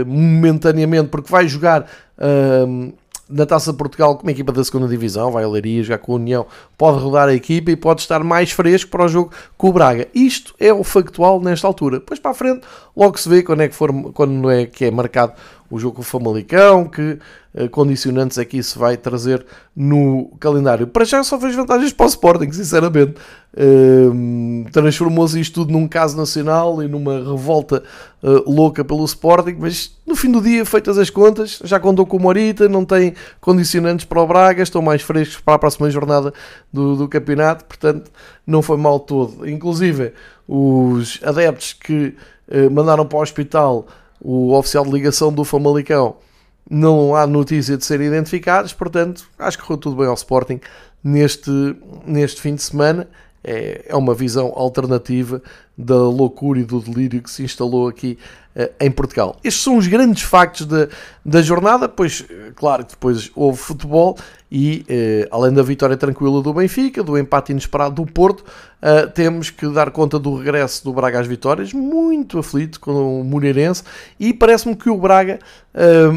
momentaneamente, 0.06 1.10
porque 1.10 1.30
vai 1.30 1.48
jogar 1.48 1.90
na 3.30 3.46
Taça 3.46 3.72
de 3.72 3.78
Portugal 3.78 4.16
com 4.16 4.24
uma 4.24 4.32
equipa 4.32 4.52
da 4.52 4.64
segunda 4.64 4.88
Divisão, 4.88 5.32
vai 5.32 5.44
a 5.44 5.48
Leiria, 5.48 5.84
jogar 5.84 5.98
com 6.00 6.14
a 6.14 6.16
União, 6.16 6.46
pode 6.78 7.00
rodar 7.00 7.28
a 7.28 7.34
equipa 7.34 7.72
e 7.72 7.76
pode 7.76 8.02
estar 8.02 8.24
mais 8.24 8.52
fresco 8.52 8.90
para 8.90 9.06
o 9.06 9.08
jogo 9.08 9.32
com 9.58 9.70
o 9.70 9.74
Braga. 9.74 10.08
Isto 10.14 10.54
é 10.60 10.74
o 10.74 10.84
factual 10.84 11.42
nesta 11.42 11.68
altura. 11.68 12.00
Depois 12.00 12.20
para 12.20 12.32
a 12.32 12.34
frente, 12.34 12.62
logo 12.96 13.18
se 13.20 13.28
vê 13.28 13.44
quando 13.44 13.62
é 13.62 13.68
que, 13.68 13.76
for, 13.76 13.92
quando 14.14 14.50
é 14.50 14.66
que 14.66 14.86
é 14.86 14.92
marcado 14.92 15.34
o 15.70 15.78
jogo 15.78 15.96
com 15.96 16.02
o 16.02 16.06
Famalicão, 16.06 16.86
que 16.86 17.20
uh, 17.54 17.70
condicionantes 17.70 18.38
é 18.38 18.46
que 18.46 18.58
isso 18.58 18.80
vai 18.80 18.96
trazer 18.96 19.46
no 19.76 20.32
calendário. 20.40 20.88
Para 20.88 21.04
já 21.04 21.22
só 21.24 21.40
fez 21.40 21.56
vantagens 21.56 21.92
para 21.92 22.06
o 22.06 22.10
Sporting, 22.10 22.52
sinceramente. 22.52 23.16
Uh, 23.54 24.70
Transformou-se 24.72 25.40
isto 25.40 25.56
tudo 25.56 25.74
num 25.74 25.88
caso 25.88 26.16
nacional 26.16 26.82
e 26.82 26.88
numa 26.88 27.18
revolta 27.18 27.84
uh, 28.24 28.50
louca 28.50 28.86
pelo 28.86 29.04
Sporting, 29.04 29.58
mas 29.60 29.97
no 30.08 30.16
fim 30.16 30.32
do 30.32 30.42
dia, 30.42 30.66
feitas 30.66 30.98
as 30.98 31.10
contas, 31.10 31.60
já 31.66 31.82
contou 31.82 32.06
com 32.06 32.16
o 32.16 32.20
Morita, 32.20 32.70
não 32.70 32.86
tem 32.86 33.14
condicionantes 33.42 34.06
para 34.06 34.22
o 34.22 34.26
Braga, 34.26 34.64
estão 34.64 34.82
mais 34.82 35.02
frescos 35.02 35.42
para 35.42 35.56
a 35.56 35.60
próxima 35.60 35.92
jornada 35.92 36.34
do, 36.72 36.96
do 36.96 37.10
campeonato, 37.10 37.66
portanto 37.66 38.10
não 38.46 38.62
foi 38.62 38.78
mal 38.78 39.02
todo. 39.02 39.48
Inclusive, 39.48 40.14
os 40.48 41.20
adeptos 41.22 41.74
que 41.74 42.16
uh, 42.48 42.72
mandaram 42.72 43.06
para 43.06 43.18
o 43.18 43.22
hospital 43.22 43.86
o 44.22 44.54
oficial 44.54 44.86
de 44.86 44.92
ligação 44.92 45.32
do 45.32 45.44
Famalicão 45.44 46.16
não 46.70 47.14
há 47.14 47.28
notícia 47.28 47.76
de 47.76 47.84
serem 47.84 48.08
identificados, 48.08 48.72
portanto, 48.72 49.26
acho 49.38 49.58
que 49.58 49.64
correu 49.66 49.78
tudo 49.78 49.98
bem 49.98 50.08
ao 50.08 50.14
Sporting 50.14 50.62
neste, 51.04 51.52
neste 52.06 52.42
fim 52.42 52.56
de 52.56 52.64
semana. 52.64 53.08
É, 53.44 53.86
é 53.88 53.96
uma 53.96 54.14
visão 54.14 54.52
alternativa 54.56 55.42
da 55.78 55.96
loucura 55.96 56.60
e 56.60 56.64
do 56.64 56.82
delírio 56.82 57.22
que 57.22 57.30
se 57.30 57.44
instalou 57.44 57.88
aqui 57.88 58.18
em 58.80 58.90
Portugal. 58.90 59.38
Estes 59.44 59.64
são 59.64 59.78
os 59.78 59.88
grandes 59.88 60.24
factos 60.24 60.66
da, 60.66 60.88
da 61.24 61.42
jornada, 61.42 61.88
pois, 61.88 62.26
eh, 62.30 62.52
claro 62.56 62.84
que 62.86 62.92
depois 62.92 63.30
houve 63.36 63.58
futebol 63.60 64.18
e, 64.52 64.86
uh, 64.90 65.36
além 65.36 65.54
da 65.54 65.62
vitória 65.62 65.98
tranquila 65.98 66.42
do 66.42 66.54
Benfica, 66.54 67.04
do 67.04 67.18
empate 67.18 67.52
inesperado 67.52 67.96
do 67.96 68.12
Porto, 68.12 68.44
temos 69.16 69.50
que 69.50 69.68
dar 69.70 69.90
conta 69.90 70.20
do 70.20 70.36
regresso 70.36 70.84
do 70.84 70.94
Braga 70.94 71.20
às 71.20 71.28
vitórias, 71.28 71.74
muito 71.74 72.38
aflito 72.38 72.80
com 72.80 73.22
o 73.22 73.24
Moreirense, 73.24 73.84
e 74.20 74.32
parece-me 74.34 74.76
que 74.76 74.88
o 74.88 74.96
Braga, 74.96 75.40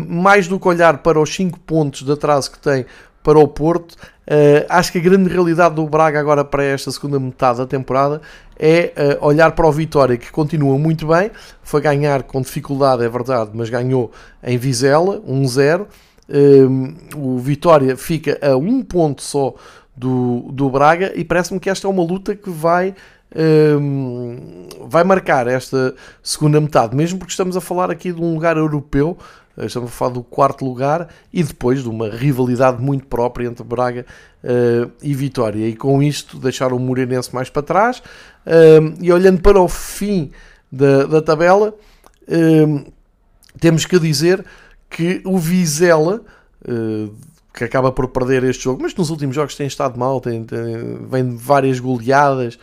mais 0.07 0.47
do 0.47 0.61
que 0.61 0.69
olhar 0.69 0.99
para 0.99 1.19
os 1.19 1.35
5 1.35 1.59
pontos 1.61 2.03
de 2.03 2.13
atraso 2.13 2.53
que 2.53 2.59
tem 2.59 2.85
para 3.23 3.39
o 3.39 3.47
Porto. 3.47 3.93
Uh, 4.31 4.65
acho 4.69 4.93
que 4.93 4.99
a 4.99 5.01
grande 5.01 5.29
realidade 5.29 5.75
do 5.75 5.87
Braga 5.87 6.21
agora 6.21 6.45
para 6.45 6.63
esta 6.63 6.91
segunda 6.93 7.19
metade 7.19 7.59
da 7.59 7.67
temporada 7.67 8.21
é 8.57 8.93
uh, 9.21 9.27
olhar 9.27 9.53
para 9.53 9.67
o 9.67 9.73
Vitória, 9.73 10.17
que 10.17 10.31
continua 10.31 10.79
muito 10.79 11.09
bem, 11.09 11.33
foi 11.63 11.81
ganhar 11.81 12.23
com 12.23 12.41
dificuldade, 12.41 13.03
é 13.03 13.09
verdade, 13.09 13.51
mas 13.55 13.69
ganhou 13.69 14.13
em 14.43 14.57
Vizela, 14.57 15.21
1-0. 15.23 15.87
Uh, 16.29 16.95
o 17.17 17.39
Vitória 17.39 17.97
fica 17.97 18.39
a 18.41 18.57
um 18.57 18.85
ponto 18.85 19.21
só 19.21 19.55
do, 19.97 20.47
do 20.53 20.71
Braga 20.71 21.13
e 21.17 21.25
parece-me 21.25 21.59
que 21.59 21.69
esta 21.69 21.89
é 21.89 21.91
uma 21.91 22.05
luta 22.05 22.37
que 22.37 22.51
vai 22.51 22.95
vai 24.89 25.05
marcar 25.05 25.47
esta 25.47 25.95
segunda 26.21 26.61
metade, 26.61 26.97
mesmo 26.97 27.17
porque 27.17 27.31
estamos 27.31 27.57
a 27.57 27.61
falar 27.61 27.89
aqui 27.89 28.13
de 28.13 28.21
um 28.21 28.35
lugar 28.35 28.57
europeu 28.57 29.17
eh, 29.17 29.40
estamos 29.57 29.91
a 29.91 29.93
falar 29.93 30.13
do 30.13 30.23
quarto 30.23 30.65
lugar 30.65 31.09
e 31.33 31.43
depois 31.43 31.83
de 31.83 31.89
uma 31.89 32.09
rivalidade 32.09 32.81
muito 32.81 33.07
própria 33.07 33.47
entre 33.47 33.65
Braga 33.65 34.07
uh, 34.45 34.91
e 35.03 35.15
Vitória. 35.15 35.69
E 35.69 35.77
com 35.77 36.03
isto 36.03 36.39
deixar 36.39 36.73
o 36.73 36.79
Moreirense 36.79 37.35
mais 37.35 37.51
para 37.51 37.63
trás. 37.63 37.99
Uh, 38.47 38.95
e 39.01 39.13
olhando 39.13 39.41
para 39.41 39.61
o 39.61 39.69
fim 39.69 40.31
da, 40.71 41.05
da 41.05 41.23
tabela, 41.23 41.75
uh, 42.29 42.93
temos 43.59 43.85
que 43.85 43.99
dizer 43.99 44.45
que 44.89 45.21
o 45.25 45.39
Vizela, 45.39 46.21
que 47.55 47.63
acaba 47.63 47.93
por 47.93 48.09
perder 48.09 48.43
este 48.43 48.65
jogo, 48.65 48.83
mas 48.83 48.93
nos 48.95 49.09
últimos 49.09 49.37
jogos 49.37 49.55
tem 49.55 49.69
estado 49.69 49.97
mal, 49.97 50.21
tem, 50.21 50.43
tem, 50.43 51.07
vem 51.09 51.29
de 51.29 51.37
várias 51.37 51.79
goleadas. 51.79 52.59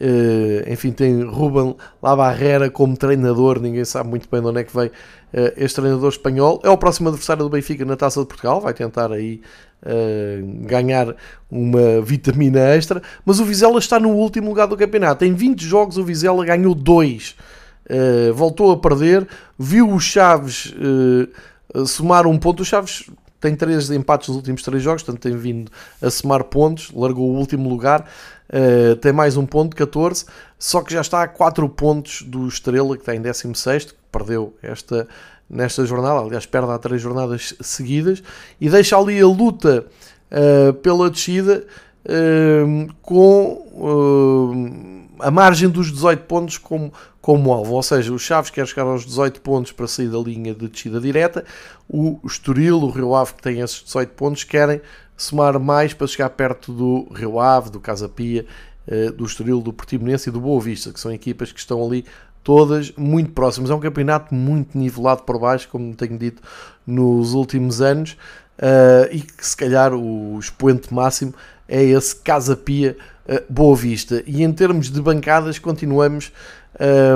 Uh, 0.00 0.72
enfim, 0.72 0.92
tem 0.92 1.24
Ruben 1.24 1.74
Labarrera 2.00 2.70
como 2.70 2.96
treinador, 2.96 3.60
ninguém 3.60 3.84
sabe 3.84 4.08
muito 4.08 4.28
bem 4.30 4.40
de 4.40 4.46
onde 4.46 4.60
é 4.60 4.64
que 4.64 4.74
veio 4.74 4.90
uh, 4.90 5.52
este 5.56 5.80
treinador 5.80 6.08
espanhol. 6.08 6.60
É 6.62 6.70
o 6.70 6.78
próximo 6.78 7.08
adversário 7.08 7.42
do 7.42 7.50
Benfica 7.50 7.84
na 7.84 7.96
Taça 7.96 8.20
de 8.20 8.26
Portugal, 8.26 8.60
vai 8.60 8.72
tentar 8.72 9.10
aí 9.10 9.40
uh, 9.82 10.66
ganhar 10.66 11.16
uma 11.50 12.00
vitamina 12.00 12.60
extra. 12.60 13.02
Mas 13.24 13.40
o 13.40 13.44
Vizela 13.44 13.80
está 13.80 13.98
no 13.98 14.10
último 14.10 14.48
lugar 14.48 14.68
do 14.68 14.76
campeonato. 14.76 15.24
Em 15.24 15.34
20 15.34 15.64
jogos, 15.64 15.98
o 15.98 16.04
Vizela 16.04 16.44
ganhou 16.44 16.76
2, 16.76 17.34
voltou 18.34 18.70
a 18.70 18.76
perder, 18.76 19.26
viu 19.58 19.90
o 19.90 19.98
Chaves 19.98 20.74
somar 21.86 22.26
um 22.26 22.38
ponto. 22.38 22.60
O 22.60 22.64
Chaves 22.64 23.10
tem 23.40 23.56
3 23.56 23.90
empates 23.92 24.28
nos 24.28 24.36
últimos 24.36 24.62
3 24.62 24.82
jogos, 24.82 25.02
portanto 25.02 25.22
tem 25.22 25.36
vindo 25.36 25.72
a 26.02 26.10
somar 26.10 26.44
pontos, 26.44 26.90
largou 26.92 27.30
o 27.30 27.36
último 27.36 27.68
lugar. 27.68 28.04
Uh, 28.48 28.96
tem 28.96 29.12
mais 29.12 29.36
um 29.36 29.44
ponto, 29.44 29.76
14, 29.76 30.24
só 30.58 30.82
que 30.82 30.92
já 30.92 31.02
está 31.02 31.22
a 31.22 31.28
4 31.28 31.68
pontos 31.68 32.22
do 32.22 32.48
Estrela, 32.48 32.96
que 32.96 33.02
está 33.02 33.14
em 33.14 33.20
16, 33.20 33.94
perdeu 34.10 34.56
esta, 34.62 35.06
nesta 35.50 35.84
jornada, 35.84 36.20
aliás, 36.20 36.46
perde 36.46 36.70
há 36.70 36.78
3 36.78 37.00
jornadas 37.00 37.54
seguidas, 37.60 38.22
e 38.58 38.70
deixa 38.70 38.96
ali 38.96 39.20
a 39.20 39.26
luta 39.26 39.84
uh, 40.32 40.72
pela 40.74 41.10
descida 41.10 41.66
uh, 42.06 42.94
com 43.02 44.98
a 45.20 45.30
margem 45.30 45.68
dos 45.68 45.92
18 45.92 46.24
pontos 46.24 46.58
como, 46.58 46.92
como 47.20 47.52
alvo. 47.52 47.74
Ou 47.74 47.82
seja, 47.82 48.12
o 48.12 48.18
Chaves 48.18 48.50
quer 48.50 48.66
chegar 48.66 48.84
aos 48.84 49.04
18 49.04 49.40
pontos 49.40 49.72
para 49.72 49.86
sair 49.86 50.08
da 50.08 50.18
linha 50.18 50.54
de 50.54 50.68
descida 50.68 51.00
direta, 51.00 51.44
o 51.88 52.18
Estoril, 52.24 52.78
o 52.78 52.90
Rio 52.90 53.14
Ave, 53.14 53.34
que 53.34 53.42
tem 53.42 53.60
esses 53.60 53.82
18 53.84 54.14
pontos, 54.14 54.44
querem 54.44 54.80
somar 55.18 55.60
mais 55.60 55.92
para 55.92 56.06
chegar 56.06 56.30
perto 56.30 56.72
do 56.72 57.12
Rio 57.12 57.38
Ave, 57.38 57.68
do 57.70 57.80
Casa 57.80 58.08
Pia, 58.08 58.46
do 59.16 59.26
Estoril, 59.26 59.60
do 59.60 59.70
Portimonense 59.70 60.30
e 60.30 60.32
do 60.32 60.40
Boa 60.40 60.58
Vista, 60.58 60.90
que 60.90 60.98
são 60.98 61.12
equipas 61.12 61.52
que 61.52 61.58
estão 61.58 61.84
ali 61.84 62.06
todas 62.42 62.90
muito 62.96 63.32
próximas. 63.32 63.68
É 63.68 63.74
um 63.74 63.80
campeonato 63.80 64.34
muito 64.34 64.78
nivelado 64.78 65.24
por 65.24 65.38
baixo, 65.38 65.68
como 65.68 65.94
tenho 65.94 66.16
dito 66.16 66.42
nos 66.86 67.34
últimos 67.34 67.82
anos, 67.82 68.12
uh, 68.58 69.12
e 69.12 69.20
que 69.20 69.46
se 69.46 69.54
calhar 69.54 69.92
o 69.92 70.38
expoente 70.38 70.92
máximo 70.94 71.34
é 71.68 71.82
esse 71.82 72.16
Casa 72.16 72.56
Pia 72.56 72.96
uh, 73.28 73.52
Boa 73.52 73.76
Vista. 73.76 74.22
E 74.26 74.42
em 74.42 74.50
termos 74.50 74.90
de 74.90 75.02
bancadas, 75.02 75.58
continuamos 75.58 76.32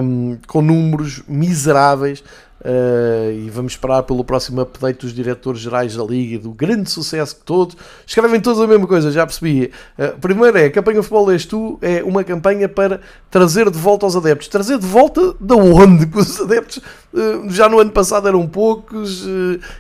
um, 0.03 0.37
com 0.47 0.61
números 0.61 1.23
miseráveis 1.27 2.23
Uh, 2.65 3.33
e 3.33 3.51
vamos 3.51 3.73
esperar 3.73 4.05
pelo 4.05 4.23
próximo 4.23 4.61
update 4.61 5.01
dos 5.01 5.13
diretores 5.13 5.61
gerais 5.61 5.97
da 5.97 6.05
Liga, 6.05 6.39
do 6.39 6.53
grande 6.53 6.89
sucesso 6.89 7.35
que 7.35 7.43
todos 7.43 7.77
escrevem 8.07 8.41
todos 8.41 8.61
a 8.61 8.69
mesma 8.69 8.87
coisa, 8.87 9.11
já 9.11 9.27
percebi. 9.27 9.73
Uh, 9.99 10.17
primeiro 10.21 10.57
é 10.57 10.67
a 10.67 10.71
campanha 10.71 11.03
Futebol 11.03 11.33
És 11.33 11.45
Tu, 11.45 11.77
é 11.83 12.05
uma 12.05 12.23
campanha 12.23 12.69
para 12.69 13.01
trazer 13.29 13.69
de 13.69 13.77
volta 13.77 14.07
aos 14.07 14.15
adeptos. 14.15 14.47
Trazer 14.47 14.79
de 14.79 14.87
volta 14.87 15.35
da 15.41 15.57
onde? 15.57 16.07
Porque 16.07 16.21
os 16.21 16.41
adeptos 16.41 16.77
uh, 16.77 17.51
já 17.51 17.69
no 17.69 17.81
ano 17.81 17.91
passado 17.91 18.29
eram 18.29 18.47
poucos, 18.47 19.27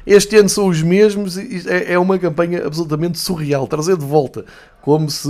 este 0.05 0.37
ano 0.37 0.49
são 0.49 0.67
os 0.67 0.83
mesmos, 0.83 1.39
é, 1.39 1.93
é 1.93 1.99
uma 2.01 2.19
campanha 2.19 2.67
absolutamente 2.67 3.17
surreal. 3.17 3.69
Trazer 3.69 3.97
de 3.97 4.05
volta 4.05 4.45
como 4.83 5.09
se 5.09 5.29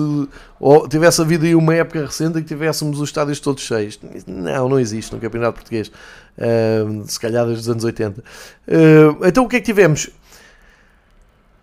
tivesse 0.89 1.21
havido 1.21 1.45
aí 1.45 1.55
uma 1.55 1.75
época 1.75 2.07
recente 2.07 2.39
em 2.39 2.43
que 2.43 2.49
tivéssemos 2.49 2.99
os 2.99 3.11
estádios 3.11 3.39
todos 3.39 3.63
cheios. 3.63 4.01
Não, 4.27 4.71
não 4.71 4.81
existe 4.81 5.13
no 5.15 5.21
Campeonato 5.21 5.53
Português. 5.55 5.93
Uh, 6.39 7.05
se 7.07 7.21
calhar 7.21 7.45
desde 7.45 7.63
os 7.63 7.69
anos 7.69 7.85
80. 7.85 8.21
Uh, 8.21 9.27
então 9.27 9.45
o 9.45 9.49
que 9.49 9.57
é 9.57 9.61
que 9.61 9.67
tivemos? 9.67 10.11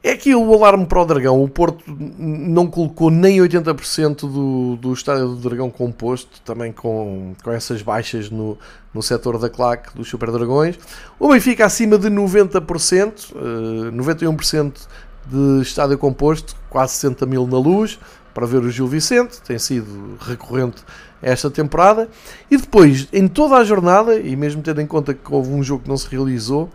É 0.02 0.16
que 0.16 0.34
o 0.34 0.54
alarme 0.54 0.86
para 0.86 1.02
o 1.02 1.06
Dragão, 1.06 1.44
o 1.44 1.50
Porto 1.50 1.84
não 1.88 2.68
colocou 2.68 3.12
nem 3.12 3.40
80% 3.40 4.22
do, 4.22 4.78
do 4.78 4.94
estádio 4.94 5.28
do 5.28 5.36
Dragão 5.36 5.70
composto, 5.70 6.40
também 6.46 6.72
com, 6.72 7.34
com 7.44 7.52
essas 7.52 7.82
baixas 7.82 8.30
no, 8.30 8.58
no 8.94 9.04
setor 9.04 9.38
da 9.38 9.50
claque 9.50 9.94
dos 9.98 10.08
Super 10.08 10.32
Dragões. 10.32 10.80
O 11.20 11.28
Benfica 11.28 11.66
acima 11.66 11.98
de 11.98 12.08
90%, 12.08 13.32
uh, 13.32 13.92
91% 13.92 14.88
de 15.30 15.62
estádio 15.62 15.98
composto, 15.98 16.56
quase 16.70 16.94
60 16.94 17.26
mil 17.26 17.46
na 17.46 17.58
luz, 17.58 18.00
para 18.34 18.46
ver 18.46 18.62
o 18.64 18.70
Gil 18.70 18.88
Vicente, 18.88 19.42
tem 19.42 19.58
sido 19.60 20.18
recorrente 20.20 20.84
esta 21.22 21.50
temporada. 21.50 22.10
E 22.50 22.58
depois, 22.58 23.08
em 23.12 23.28
toda 23.28 23.56
a 23.56 23.64
jornada, 23.64 24.16
e 24.20 24.36
mesmo 24.36 24.62
tendo 24.62 24.82
em 24.82 24.88
conta 24.88 25.14
que 25.14 25.34
houve 25.34 25.52
um 25.52 25.64
jogo 25.64 25.84
que 25.84 25.90
não 25.90 25.98
se 25.98 26.08
realizou, 26.10 26.70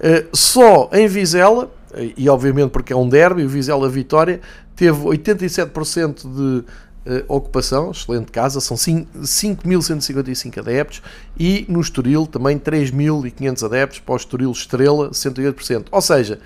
eh, 0.00 0.26
só 0.32 0.90
em 0.92 1.06
Vizela, 1.06 1.70
e 2.16 2.28
obviamente 2.28 2.70
porque 2.70 2.92
é 2.92 2.96
um 2.96 3.08
derby, 3.08 3.44
o 3.44 3.48
Vizela 3.48 3.88
Vitória, 3.88 4.40
teve 4.74 4.98
87% 5.04 6.22
de 6.22 6.64
Uh, 7.04 7.24
ocupação, 7.26 7.90
excelente 7.90 8.30
casa, 8.30 8.60
são 8.60 8.76
5.155 8.76 10.58
adeptos 10.58 11.02
e 11.36 11.66
no 11.68 11.80
Estoril 11.80 12.28
também 12.28 12.56
3.500 12.56 13.66
adeptos, 13.66 13.98
para 13.98 14.12
o 14.12 14.16
Estoril 14.16 14.52
Estrela 14.52 15.10
108%. 15.10 15.86
Ou 15.90 16.00
seja, 16.00 16.38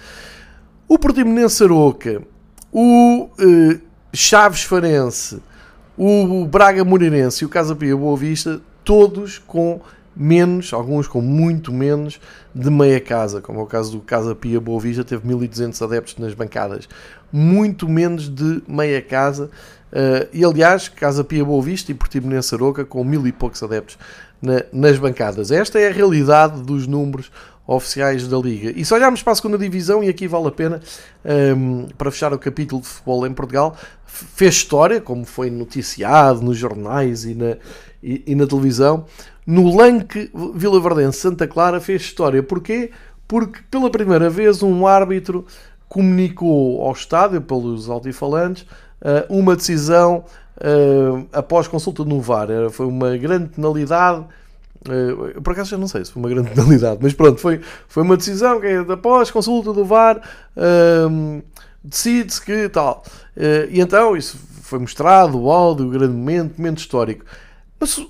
o 0.88 0.98
Portimonense 0.98 1.62
Aroca, 1.62 2.22
o 2.72 3.28
Chaves 4.12 4.62
Farense, 4.62 5.42
o 5.96 6.44
Braga 6.46 6.84
Moreirense 6.84 7.44
e 7.44 7.46
o 7.46 7.48
Casa 7.48 7.74
Pia 7.74 7.96
Boa 7.96 8.16
Vista, 8.16 8.60
todos 8.84 9.38
com 9.38 9.80
menos, 10.16 10.72
alguns 10.72 11.06
com 11.06 11.20
muito 11.20 11.72
menos 11.72 12.18
de 12.54 12.70
meia 12.70 13.00
casa, 13.00 13.40
como 13.40 13.60
é 13.60 13.62
o 13.62 13.66
caso 13.66 13.92
do 13.92 14.00
Casa 14.00 14.34
Pia 14.34 14.60
Boa 14.60 14.80
Vista, 14.80 15.04
teve 15.04 15.26
1200 15.26 15.80
adeptos 15.82 16.16
nas 16.16 16.32
bancadas, 16.32 16.88
muito 17.30 17.88
menos 17.88 18.28
de 18.28 18.62
meia 18.66 19.02
casa, 19.02 19.50
uh, 19.92 20.28
e 20.32 20.42
aliás, 20.44 20.88
Casa 20.88 21.22
Pia 21.22 21.44
Boa 21.44 21.62
Vista 21.62 21.92
e 21.92 21.94
Portimonense 21.94 22.54
Aroca 22.54 22.84
com 22.84 23.04
mil 23.04 23.26
e 23.26 23.32
poucos 23.32 23.62
adeptos 23.62 23.98
na, 24.40 24.62
nas 24.72 24.96
bancadas. 24.98 25.50
Esta 25.50 25.78
é 25.78 25.88
a 25.88 25.92
realidade 25.92 26.62
dos 26.62 26.86
números 26.86 27.30
oficiais 27.66 28.28
da 28.28 28.38
Liga. 28.38 28.72
E 28.76 28.84
se 28.84 28.94
olharmos 28.94 29.22
para 29.22 29.32
a 29.32 29.36
segunda 29.36 29.58
divisão, 29.58 30.02
e 30.04 30.08
aqui 30.08 30.28
vale 30.28 30.48
a 30.48 30.52
pena, 30.52 30.80
um, 31.56 31.88
para 31.98 32.10
fechar 32.10 32.32
o 32.32 32.38
capítulo 32.38 32.80
de 32.80 32.88
futebol 32.88 33.26
em 33.26 33.32
Portugal, 33.32 33.76
fez 34.06 34.54
história, 34.54 35.00
como 35.00 35.24
foi 35.24 35.50
noticiado 35.50 36.42
nos 36.42 36.56
jornais 36.56 37.24
e 37.24 37.34
na, 37.34 37.56
e, 38.02 38.22
e 38.26 38.34
na 38.34 38.46
televisão. 38.46 39.04
No 39.46 39.74
Lanque 39.74 40.30
Vila 40.54 40.80
Verdense 40.80 41.18
Santa 41.18 41.46
Clara 41.46 41.80
fez 41.80 42.02
história. 42.02 42.42
Porquê? 42.42 42.90
Porque 43.26 43.60
pela 43.70 43.90
primeira 43.90 44.30
vez 44.30 44.62
um 44.62 44.86
árbitro 44.86 45.44
comunicou 45.88 46.82
ao 46.82 46.92
estádio, 46.92 47.40
pelos 47.40 47.88
altifalantes, 47.88 48.62
uh, 48.62 49.26
uma 49.28 49.56
decisão 49.56 50.24
uh, 50.58 51.26
após 51.32 51.68
consulta 51.68 52.04
no 52.04 52.20
VAR. 52.20 52.48
Foi 52.70 52.86
uma 52.86 53.16
grande 53.16 53.50
penalidade 53.50 54.24
Uh, 54.88 55.40
por 55.42 55.52
acaso 55.52 55.70
já 55.70 55.78
não 55.78 55.88
sei 55.88 56.04
se 56.04 56.12
foi 56.12 56.22
uma 56.22 56.28
grande 56.28 56.50
penalidade, 56.54 56.98
mas 57.02 57.12
pronto, 57.12 57.40
foi, 57.40 57.60
foi 57.88 58.02
uma 58.02 58.16
decisão 58.16 58.60
que 58.60 58.68
após 58.92 59.30
consulta 59.30 59.72
do 59.72 59.84
VAR 59.84 60.18
uh, 60.56 61.42
decide-se 61.82 62.40
que 62.40 62.68
tal. 62.68 63.04
Uh, 63.36 63.68
e 63.70 63.80
então 63.80 64.16
isso 64.16 64.38
foi 64.62 64.78
mostrado, 64.78 65.40
o 65.40 65.50
áudio, 65.50 65.86
o 65.86 65.90
grande 65.90 66.14
momento, 66.14 66.58
momento 66.58 66.78
histórico. 66.78 67.24
Mas 67.78 68.00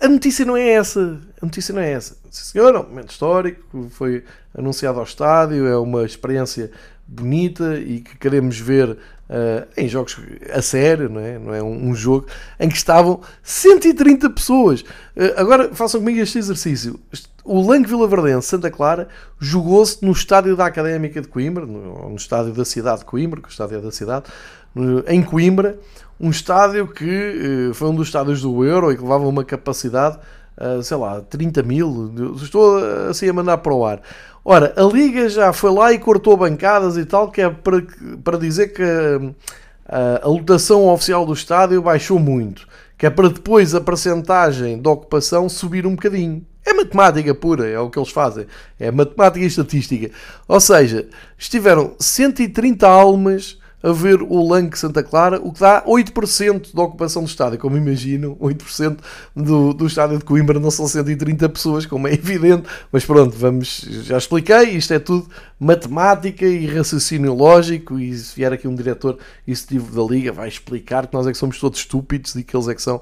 a 0.00 0.08
notícia 0.08 0.44
não 0.44 0.56
é 0.56 0.68
essa. 0.70 1.18
A 1.40 1.46
notícia 1.46 1.74
não 1.74 1.80
é 1.80 1.92
essa. 1.92 2.16
Sim, 2.30 2.52
senhor, 2.52 2.74
é 2.74 2.78
um 2.78 2.88
momento 2.88 3.10
histórico, 3.10 3.88
foi 3.90 4.24
anunciado 4.56 4.98
ao 4.98 5.04
estádio, 5.04 5.66
é 5.66 5.76
uma 5.78 6.04
experiência 6.04 6.70
bonita 7.06 7.78
e 7.78 8.00
que 8.00 8.18
queremos 8.18 8.58
ver 8.58 8.98
uh, 9.28 9.66
em 9.76 9.88
jogos 9.88 10.16
a 10.52 10.62
sério, 10.62 11.08
não 11.08 11.20
é, 11.20 11.38
não 11.38 11.54
é 11.54 11.62
um, 11.62 11.88
um 11.88 11.94
jogo 11.94 12.26
em 12.58 12.68
que 12.68 12.76
estavam 12.76 13.20
130 13.42 14.30
pessoas. 14.30 14.80
Uh, 14.80 15.34
agora 15.36 15.74
façam 15.74 16.00
comigo 16.00 16.20
este 16.20 16.38
exercício. 16.38 16.98
O 17.44 17.66
Lanque 17.66 17.88
Vila 17.88 18.06
Verdense 18.06 18.48
Santa 18.48 18.70
Clara 18.70 19.08
jogou-se 19.38 20.04
no 20.04 20.12
estádio 20.12 20.56
da 20.56 20.66
Académica 20.66 21.20
de 21.20 21.28
Coimbra, 21.28 21.64
no, 21.64 22.10
no 22.10 22.16
estádio 22.16 22.52
da 22.52 22.64
cidade 22.64 23.00
de 23.00 23.04
Coimbra, 23.04 23.40
que 23.40 23.48
o 23.48 23.50
estádio 23.50 23.78
é 23.78 23.80
da 23.80 23.92
cidade, 23.92 24.26
no, 24.74 25.02
em 25.06 25.22
Coimbra, 25.22 25.78
um 26.20 26.30
estádio 26.30 26.86
que 26.88 27.68
uh, 27.70 27.74
foi 27.74 27.88
um 27.88 27.94
dos 27.94 28.08
estádios 28.08 28.42
do 28.42 28.64
Euro 28.64 28.92
e 28.92 28.96
que 28.96 29.02
levava 29.02 29.26
uma 29.26 29.44
capacidade, 29.44 30.18
sei 30.82 30.96
lá, 30.96 31.20
30 31.20 31.62
mil. 31.62 32.12
Estou 32.42 32.78
assim 33.08 33.28
a 33.28 33.32
mandar 33.32 33.58
para 33.58 33.72
o 33.72 33.86
ar. 33.86 34.02
Ora, 34.50 34.72
a 34.78 34.82
Liga 34.82 35.28
já 35.28 35.52
foi 35.52 35.70
lá 35.70 35.92
e 35.92 35.98
cortou 35.98 36.34
bancadas 36.34 36.96
e 36.96 37.04
tal, 37.04 37.30
que 37.30 37.42
é 37.42 37.50
para, 37.50 37.84
para 38.24 38.38
dizer 38.38 38.68
que 38.68 38.82
a, 39.86 40.24
a 40.24 40.26
lotação 40.26 40.88
oficial 40.88 41.26
do 41.26 41.34
estádio 41.34 41.82
baixou 41.82 42.18
muito, 42.18 42.66
que 42.96 43.04
é 43.04 43.10
para 43.10 43.28
depois 43.28 43.74
a 43.74 43.80
percentagem 43.82 44.80
de 44.80 44.88
ocupação 44.88 45.50
subir 45.50 45.86
um 45.86 45.90
bocadinho. 45.90 46.46
É 46.64 46.72
matemática 46.72 47.34
pura, 47.34 47.68
é 47.68 47.78
o 47.78 47.90
que 47.90 47.98
eles 47.98 48.08
fazem. 48.08 48.46
É 48.80 48.90
matemática 48.90 49.44
e 49.44 49.48
estatística. 49.48 50.10
Ou 50.48 50.60
seja, 50.60 51.06
estiveram 51.36 51.94
130 51.98 52.88
almas 52.88 53.58
a 53.82 53.92
ver 53.92 54.22
o 54.22 54.46
Lanque 54.46 54.78
Santa 54.78 55.02
Clara, 55.02 55.40
o 55.42 55.52
que 55.52 55.60
dá 55.60 55.82
8% 55.84 56.74
da 56.74 56.82
ocupação 56.82 57.22
do 57.22 57.28
estádio. 57.28 57.58
Como 57.58 57.76
imagino, 57.76 58.36
8% 58.36 58.98
do, 59.34 59.72
do 59.72 59.86
estádio 59.86 60.18
de 60.18 60.24
Coimbra 60.24 60.58
não 60.58 60.70
são 60.70 60.88
130 60.88 61.48
pessoas, 61.48 61.86
como 61.86 62.08
é 62.08 62.14
evidente, 62.14 62.64
mas 62.90 63.04
pronto, 63.04 63.36
vamos, 63.36 63.86
já 64.02 64.18
expliquei, 64.18 64.70
isto 64.70 64.92
é 64.92 64.98
tudo 64.98 65.28
matemática 65.58 66.44
e 66.44 66.66
raciocínio 66.66 67.34
lógico, 67.34 67.98
e 67.98 68.16
se 68.16 68.34
vier 68.34 68.52
aqui 68.52 68.66
um 68.66 68.74
diretor 68.74 69.18
executivo 69.46 69.94
da 69.94 70.12
Liga, 70.12 70.32
vai 70.32 70.48
explicar 70.48 71.06
que 71.06 71.14
nós 71.14 71.26
é 71.26 71.32
que 71.32 71.38
somos 71.38 71.58
todos 71.58 71.78
estúpidos 71.78 72.34
e 72.34 72.42
que 72.42 72.56
eles 72.56 72.68
é 72.68 72.74
que 72.74 72.82
são 72.82 72.96
uh, 72.96 73.00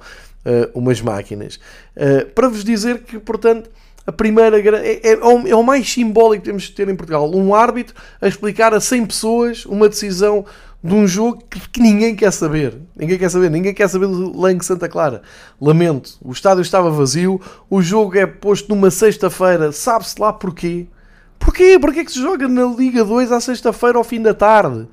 umas 0.79 1.01
máquinas. 1.01 1.59
Uh, 1.97 2.27
para 2.35 2.49
vos 2.49 2.65
dizer 2.65 3.03
que, 3.03 3.19
portanto, 3.19 3.71
a 4.07 4.13
primeira 4.13 4.61
é, 4.61 5.01
é, 5.03 5.13
é, 5.13 5.55
o 5.57 5.63
mais 5.65 5.91
simbólico 5.91 6.45
que 6.45 6.49
temos 6.49 6.65
de 6.65 6.73
ter 6.73 6.89
em 6.89 6.95
Portugal. 6.95 7.29
Um 7.35 7.55
árbitro 7.55 7.95
a 8.21 8.29
explicar 8.29 8.73
a 8.73 8.81
100 8.81 9.07
pessoas 9.07 9.67
uma 9.67 9.89
decisão 9.89 10.45
de 10.87 10.95
um 10.95 11.07
jogo 11.07 11.43
que, 11.51 11.69
que, 11.69 11.81
ninguém 11.81 12.15
quer 12.15 12.31
saber. 12.31 12.81
Ninguém 12.95 13.19
quer 13.19 13.29
saber. 13.29 13.51
Ninguém 13.51 13.75
quer 13.75 13.89
saber 13.89 14.07
do 14.07 14.39
Lang 14.39 14.65
Santa 14.65 14.89
Clara. 14.89 15.23
Lamento. 15.61 16.17
O 16.23 16.33
estádio 16.33 16.63
estava 16.63 16.91
vazio. 16.91 17.41
O 17.69 17.83
jogo 17.83 18.17
é 18.17 18.27
posto 18.27 18.69
numa 18.69 18.91
sexta-feira. 18.91 19.73
Sabe-se 19.73 20.21
lá 20.21 20.33
porquê. 20.33 20.87
Porquê? 21.39 21.79
Porquê 21.79 22.05
que 22.05 22.13
se 22.13 22.21
joga 22.21 22.47
na 22.47 22.65
Liga 22.65 23.05
2 23.05 23.33
à 23.33 23.41
sexta-feira 23.41 23.99
ao 23.99 24.05
fim 24.05 24.23
da 24.23 24.33
tarde? 24.33 24.87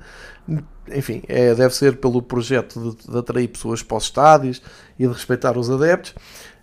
Enfim, 0.92 1.22
é, 1.28 1.54
deve 1.54 1.74
ser 1.74 1.96
pelo 1.96 2.20
projeto 2.20 2.96
de, 2.96 3.10
de 3.10 3.18
atrair 3.18 3.48
pessoas 3.48 3.82
para 3.82 3.96
os 3.96 4.04
estádios 4.04 4.60
e 4.98 5.06
de 5.06 5.12
respeitar 5.12 5.56
os 5.56 5.70
adeptos. 5.70 6.12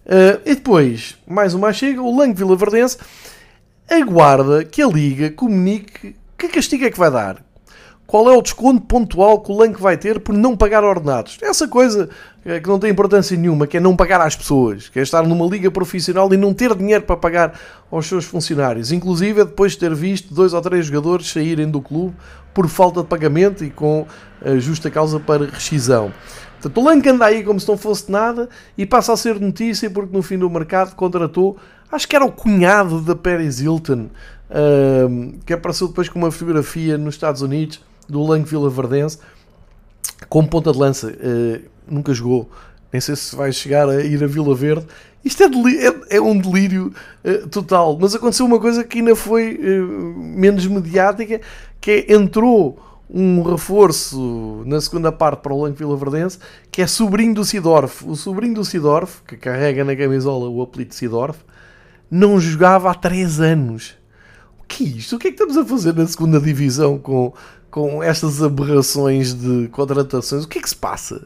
Uh, 0.06 0.42
e 0.46 0.56
depois, 0.56 1.18
mais 1.28 1.54
uma 1.54 1.72
chega, 1.72 2.02
o 2.02 2.16
Lang 2.16 2.34
Vila 2.34 2.56
Verdense 2.56 2.98
aguarda 3.90 4.64
que 4.64 4.82
a 4.82 4.88
Liga 4.88 5.30
comunique 5.32 6.16
que 6.38 6.48
castigo 6.48 6.86
é 6.86 6.92
que 6.92 6.98
vai 6.98 7.12
dar 7.12 7.51
qual 8.12 8.30
é 8.30 8.36
o 8.36 8.42
desconto 8.42 8.82
pontual 8.82 9.40
que 9.40 9.50
o 9.54 9.56
Lanque 9.56 9.82
vai 9.82 9.96
ter 9.96 10.20
por 10.20 10.36
não 10.36 10.54
pagar 10.54 10.84
ordenados. 10.84 11.38
Essa 11.42 11.66
coisa 11.66 12.10
eh, 12.44 12.60
que 12.60 12.68
não 12.68 12.78
tem 12.78 12.92
importância 12.92 13.38
nenhuma, 13.38 13.66
que 13.66 13.78
é 13.78 13.80
não 13.80 13.96
pagar 13.96 14.20
às 14.20 14.36
pessoas, 14.36 14.90
que 14.90 15.00
é 15.00 15.02
estar 15.02 15.26
numa 15.26 15.46
liga 15.46 15.72
profissional 15.72 16.32
e 16.34 16.36
não 16.36 16.54
ter 16.54 16.76
dinheiro 16.76 17.06
para 17.06 17.16
pagar 17.16 17.58
aos 17.90 18.06
seus 18.08 18.26
funcionários. 18.26 18.92
Inclusive, 18.92 19.46
depois 19.46 19.72
de 19.72 19.78
ter 19.78 19.96
visto 19.96 20.34
dois 20.34 20.52
ou 20.52 20.60
três 20.60 20.88
jogadores 20.88 21.32
saírem 21.32 21.72
do 21.72 21.82
clube 21.82 22.14
por 22.54 22.68
falta 22.68 23.02
de 23.02 23.08
pagamento 23.08 23.64
e 23.64 23.70
com 23.70 24.06
eh, 24.44 24.60
justa 24.60 24.92
causa 24.92 25.18
para 25.18 25.46
rescisão. 25.46 26.12
Portanto, 26.60 26.82
o 26.82 26.84
Lanque 26.84 27.08
anda 27.08 27.24
aí 27.24 27.46
como 27.46 27.62
se 27.62 27.68
não 27.70 27.78
fosse 27.78 28.12
nada 28.12 28.50
e 28.78 28.86
passa 28.86 29.14
a 29.14 29.16
ser 29.16 29.40
notícia 29.40 29.90
porque 29.90 30.14
no 30.14 30.22
fim 30.22 30.38
do 30.38 30.50
mercado 30.50 30.98
contratou, 30.98 31.56
acho 31.90 32.10
que 32.10 32.16
era 32.18 32.26
o 32.26 32.32
cunhado 32.34 33.00
da 33.00 33.16
Paris 33.16 33.62
Hilton, 33.62 34.10
uh, 34.50 35.34
que 35.46 35.54
apareceu 35.54 35.88
depois 35.88 36.10
com 36.10 36.20
uma 36.20 36.30
fotografia 36.30 36.98
nos 36.98 37.16
Estados 37.16 37.42
Unidos 37.42 37.80
do 38.08 38.24
Lanque 38.24 38.50
Vila 38.50 38.70
Verdense 38.70 39.18
como 40.30 40.48
ponta 40.48 40.72
de 40.72 40.78
lança. 40.78 41.08
Uh, 41.08 41.62
nunca 41.88 42.14
jogou, 42.14 42.50
nem 42.92 43.02
sei 43.02 43.16
se 43.16 43.36
vai 43.36 43.52
chegar 43.52 43.90
a 43.90 44.02
ir 44.02 44.24
a 44.24 44.28
Vila 44.28 44.56
Verde. 44.56 44.86
Isto 45.24 45.44
é, 45.44 45.48
é, 45.48 46.18
é 46.18 46.22
um 46.22 46.38
delírio 46.38 46.94
uh, 47.24 47.48
total. 47.48 47.98
Mas 48.00 48.16
aconteceu 48.16 48.46
uma 48.46 48.60
coisa 48.60 48.84
que 48.84 49.00
ainda 49.00 49.16
foi 49.16 49.56
uh, 49.56 50.20
menos 50.20 50.66
mediática, 50.66 51.42
que 51.80 51.92
é, 51.92 52.14
entrou 52.14 52.80
um 53.14 53.42
reforço 53.44 54.64
na 54.66 54.80
segunda 54.80 55.12
parte 55.12 55.42
para 55.42 55.54
o 55.54 55.62
Lanque 55.62 55.78
Vila 55.78 55.98
Verdense, 55.98 56.40
que 56.72 56.82
é 56.82 56.88
sobrinho 56.88 57.34
do 57.34 57.44
Sidorf. 57.44 58.06
O 58.08 58.16
sobrinho 58.16 58.54
do 58.54 58.64
Sidorf, 58.64 59.22
que 59.28 59.36
carrega 59.36 59.84
na 59.84 59.96
camisola 59.96 60.50
o 60.50 60.62
apelido 60.62 60.96
Sidorf, 60.96 61.40
não 62.10 62.40
jogava 62.40 62.90
há 62.90 62.94
3 62.94 63.42
anos. 63.42 63.96
O 64.60 64.64
que 64.66 64.86
é 64.86 64.88
isto? 64.88 65.18
O 65.18 65.20
que 65.20 65.28
é 65.28 65.32
que 65.32 65.36
estamos 65.36 65.58
a 65.58 65.66
fazer 65.66 65.94
na 65.94 66.08
segunda 66.08 66.40
divisão 66.40 66.98
com, 66.98 67.34
com 67.72 68.04
estas 68.04 68.44
aberrações 68.44 69.34
de 69.34 69.70
contratações? 69.70 70.44
O 70.44 70.48
que 70.48 70.60
é 70.60 70.62
que 70.62 70.70
se 70.70 70.76
passa? 70.76 71.24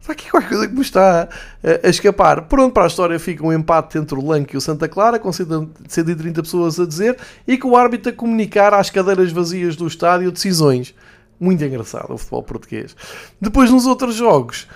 Está 0.00 0.12
aqui 0.12 0.30
qualquer 0.30 0.50
coisa 0.50 0.68
que 0.68 0.74
me 0.74 0.82
está 0.82 1.28
a, 1.62 1.86
a, 1.86 1.88
escapar. 1.88 2.42
Pronto, 2.42 2.74
para 2.74 2.84
a 2.84 2.86
história 2.86 3.18
fica 3.18 3.42
um 3.42 3.50
empate 3.50 3.96
entre 3.96 4.18
o 4.18 4.26
Lanque 4.26 4.54
e 4.54 4.58
o 4.58 4.60
Santa 4.60 4.86
Clara, 4.86 5.18
com 5.18 5.32
130 5.32 6.42
pessoas 6.42 6.78
a 6.78 6.84
dizer, 6.84 7.16
e 7.48 7.56
com 7.56 7.70
o 7.70 7.76
árbitro 7.76 8.12
a 8.12 8.14
comunicar 8.14 8.74
às 8.74 8.90
cadeiras 8.90 9.32
vazias 9.32 9.76
do 9.76 9.86
estádio 9.86 10.30
decisões. 10.30 10.94
Muito 11.40 11.64
engraçado 11.64 12.12
o 12.12 12.18
futebol 12.18 12.42
português. 12.42 12.94
Depois, 13.40 13.70
nos 13.70 13.86
outros 13.86 14.14
jogos, 14.14 14.68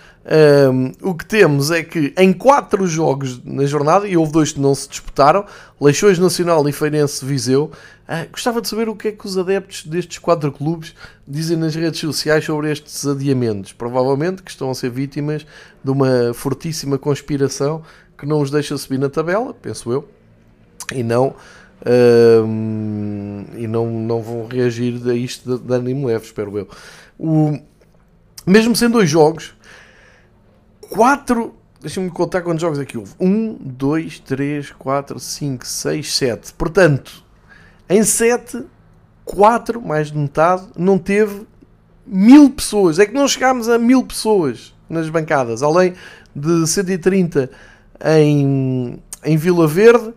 um, 0.73 0.93
o 1.11 1.15
que 1.15 1.25
temos 1.25 1.71
é 1.71 1.83
que 1.83 2.13
em 2.19 2.33
quatro 2.33 2.87
jogos 2.87 3.43
na 3.45 3.65
jornada, 3.65 4.07
e 4.07 4.17
houve 4.17 4.33
dois 4.33 4.53
que 4.53 4.61
não 4.61 4.75
se 4.75 4.89
disputaram, 4.89 5.45
Leixões 5.81 6.19
Nacional 6.19 6.69
e 6.69 6.73
Feirense 6.73 7.25
Viseu, 7.25 7.71
uh, 8.09 8.31
gostava 8.31 8.61
de 8.61 8.69
saber 8.69 8.89
o 8.89 8.97
que 8.97 9.09
é 9.09 9.13
que 9.13 9.27
os 9.27 9.39
adeptos 9.39 9.85
destes 9.85 10.19
quatro 10.19 10.53
clubes 10.53 10.95
dizem 11.27 11.57
nas 11.57 11.75
redes 11.75 12.01
sociais 12.01 12.45
sobre 12.45 12.71
estes 12.71 13.07
adiamentos. 13.07 13.73
Provavelmente 13.73 14.43
que 14.43 14.51
estão 14.51 14.71
a 14.71 14.75
ser 14.75 14.91
vítimas 14.91 15.47
de 15.83 15.91
uma 15.91 16.35
fortíssima 16.35 16.99
conspiração 16.99 17.83
que 18.19 18.27
não 18.27 18.41
os 18.41 18.51
deixa 18.51 18.77
subir 18.77 18.99
na 18.99 19.09
tabela, 19.09 19.55
penso 19.55 19.91
eu, 19.93 20.09
e 20.93 21.03
não. 21.03 21.35
E 23.57 23.67
não, 23.69 23.89
não 23.89 24.21
vão 24.21 24.49
reagir 24.49 25.01
a 25.09 25.15
isto 25.15 25.57
de, 25.57 25.65
de 25.65 25.73
ânimo 25.73 26.09
leve, 26.09 26.25
espero 26.25 26.59
eu. 26.59 26.69
O, 27.17 27.57
mesmo 28.45 28.75
sendo 28.75 28.95
dois 28.95 29.09
jogos, 29.09 29.55
4. 30.91 31.55
Deixa-me 31.81 32.11
contar 32.11 32.43
quantos 32.43 32.61
jogos 32.61 32.79
aqui 32.79 32.99
houve. 32.99 33.13
1, 33.21 33.57
2, 33.61 34.19
3, 34.21 34.73
4, 34.73 35.21
5, 35.21 35.67
6, 35.67 36.15
7. 36.15 36.53
Portanto, 36.55 37.25
em 37.89 38.03
7, 38.03 38.65
4, 39.25 39.81
mais 39.81 40.11
de 40.11 40.19
metade, 40.19 40.67
não 40.77 40.99
teve 40.99 41.47
mil 42.05 42.51
pessoas. 42.51 42.99
É 42.99 43.07
que 43.07 43.15
não 43.15 43.29
chegámos 43.29 43.69
a 43.69 43.79
mil 43.79 44.05
pessoas 44.05 44.75
nas 44.89 45.09
bancadas. 45.09 45.63
Além 45.63 45.95
de 46.35 46.67
130 46.67 47.51
em, 48.05 48.99
em 49.25 49.37
Vila 49.37 49.69
Verde, 49.69 50.13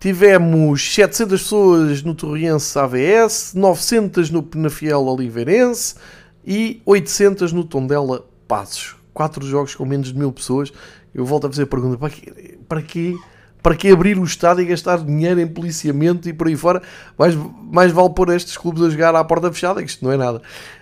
tivemos 0.00 0.94
700 0.94 1.42
pessoas 1.42 2.02
no 2.02 2.14
Torriense 2.14 2.78
AVS, 2.78 3.52
900 3.54 4.30
no 4.30 4.42
Penafiel 4.42 5.04
Oliveirense 5.04 5.96
e 6.44 6.80
800 6.86 7.52
no 7.52 7.64
Tondela 7.64 8.24
Passos 8.48 9.01
quatro 9.12 9.46
jogos 9.46 9.74
com 9.74 9.84
menos 9.84 10.12
de 10.12 10.18
mil 10.18 10.32
pessoas, 10.32 10.72
eu 11.14 11.24
volto 11.24 11.46
a 11.46 11.50
fazer 11.50 11.62
a 11.62 11.66
pergunta: 11.66 11.98
para 11.98 12.10
quê? 12.10 12.58
Para 12.68 12.82
quê? 12.82 13.16
Para 13.62 13.76
que 13.76 13.88
abrir 13.88 14.18
o 14.18 14.24
estádio 14.24 14.62
e 14.62 14.66
gastar 14.66 14.98
dinheiro 14.98 15.40
em 15.40 15.46
policiamento 15.46 16.28
e 16.28 16.32
por 16.32 16.48
aí 16.48 16.56
fora? 16.56 16.82
Mais, 17.16 17.36
mais 17.70 17.92
vale 17.92 18.10
pôr 18.10 18.30
estes 18.30 18.56
clubes 18.56 18.82
a 18.82 18.90
jogar 18.90 19.14
à 19.14 19.22
porta 19.22 19.52
fechada, 19.52 19.80
que 19.82 19.88
isto 19.88 20.04
não 20.04 20.10
é 20.10 20.16
nada. 20.16 20.38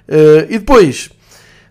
Uh, 0.08 0.46
e 0.48 0.58
depois, 0.58 1.10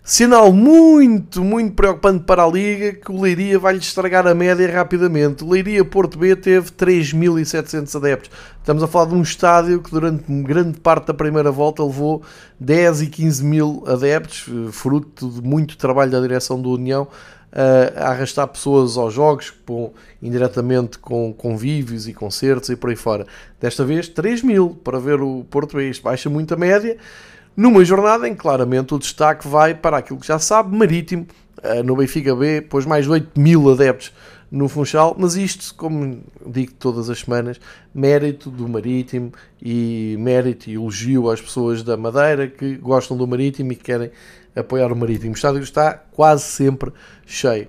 Sinal 0.02 0.50
muito, 0.50 1.44
muito 1.44 1.74
preocupante 1.74 2.24
para 2.24 2.42
a 2.42 2.48
Liga 2.48 2.94
que 2.94 3.12
o 3.12 3.20
Leiria 3.20 3.58
vai-lhe 3.58 3.80
estragar 3.80 4.26
a 4.26 4.34
média 4.34 4.68
rapidamente. 4.72 5.44
O 5.44 5.50
Leiria 5.50 5.84
Porto 5.84 6.18
B 6.18 6.34
teve 6.34 6.70
3.700 6.70 7.94
adeptos. 7.94 8.30
Estamos 8.58 8.82
a 8.82 8.88
falar 8.88 9.06
de 9.06 9.14
um 9.14 9.22
estádio 9.22 9.80
que 9.80 9.90
durante 9.90 10.24
grande 10.42 10.80
parte 10.80 11.08
da 11.08 11.14
primeira 11.14 11.52
volta 11.52 11.84
levou 11.84 12.22
10 12.58 13.02
e 13.02 13.06
15 13.08 13.44
mil 13.44 13.84
adeptos, 13.86 14.46
eh, 14.48 14.72
fruto 14.72 15.28
de 15.28 15.42
muito 15.42 15.76
trabalho 15.76 16.10
da 16.10 16.20
direção 16.20 16.60
do 16.60 16.70
União 16.70 17.06
eh, 17.52 17.92
a 17.94 18.08
arrastar 18.08 18.48
pessoas 18.48 18.96
aos 18.96 19.12
jogos, 19.12 19.50
com, 19.66 19.92
indiretamente 20.22 20.98
com 20.98 21.32
convívios 21.32 22.08
e 22.08 22.14
concertos 22.14 22.70
e 22.70 22.76
por 22.76 22.88
aí 22.88 22.96
fora. 22.96 23.26
Desta 23.60 23.84
vez 23.84 24.08
3 24.08 24.42
mil 24.42 24.70
para 24.82 24.98
ver 24.98 25.20
o 25.20 25.44
Porto 25.50 25.76
B. 25.76 25.90
Isto 25.90 26.04
baixa 26.04 26.30
muito 26.30 26.54
a 26.54 26.56
média 26.56 26.96
numa 27.56 27.84
jornada 27.84 28.28
em 28.28 28.34
que 28.34 28.40
claramente 28.40 28.94
o 28.94 28.98
destaque 28.98 29.46
vai 29.46 29.74
para 29.74 29.98
aquilo 29.98 30.18
que 30.18 30.26
já 30.26 30.38
sabe, 30.38 30.76
Marítimo, 30.76 31.26
eh, 31.62 31.82
no 31.82 31.96
Benfica 31.96 32.34
B, 32.34 32.62
pôs 32.62 32.86
mais 32.86 33.04
de 33.04 33.10
8 33.10 33.38
mil 33.38 33.70
adeptos 33.70 34.12
no 34.50 34.68
Funchal, 34.68 35.14
mas 35.16 35.36
isto, 35.36 35.74
como 35.76 36.22
digo 36.44 36.72
todas 36.74 37.08
as 37.08 37.20
semanas, 37.20 37.60
mérito 37.94 38.50
do 38.50 38.68
Marítimo 38.68 39.32
e 39.62 40.16
mérito 40.18 40.68
e 40.68 40.74
elogio 40.74 41.30
às 41.30 41.40
pessoas 41.40 41.82
da 41.82 41.96
Madeira 41.96 42.48
que 42.48 42.76
gostam 42.76 43.16
do 43.16 43.26
Marítimo 43.26 43.72
e 43.72 43.76
que 43.76 43.84
querem 43.84 44.10
apoiar 44.56 44.90
o 44.92 44.96
Marítimo. 44.96 45.32
O 45.32 45.36
estádio 45.36 45.62
está 45.62 45.94
quase 45.94 46.42
sempre 46.44 46.92
cheio. 47.24 47.68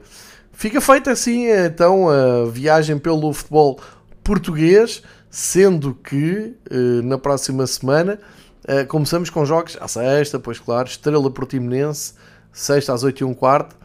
Fica 0.52 0.82
feita 0.82 1.12
assim 1.12 1.46
então 1.48 2.10
a 2.10 2.46
viagem 2.50 2.98
pelo 2.98 3.32
futebol 3.32 3.80
português, 4.24 5.04
sendo 5.30 5.94
que 5.94 6.56
eh, 6.70 7.02
na 7.04 7.18
próxima 7.18 7.66
semana 7.68 8.20
Uh, 8.64 8.86
começamos 8.88 9.30
com 9.30 9.45
jogos 9.45 9.78
à 9.80 9.88
sexta, 9.88 10.39
pois 10.39 10.59
claro, 10.59 10.88
Estrela 10.88 11.30
Portimonense, 11.32 12.14
sexta 12.51 12.93
às 12.93 13.03
8 13.03 13.22
e 13.22 13.24
um 13.24 13.34
quarto. 13.34 13.76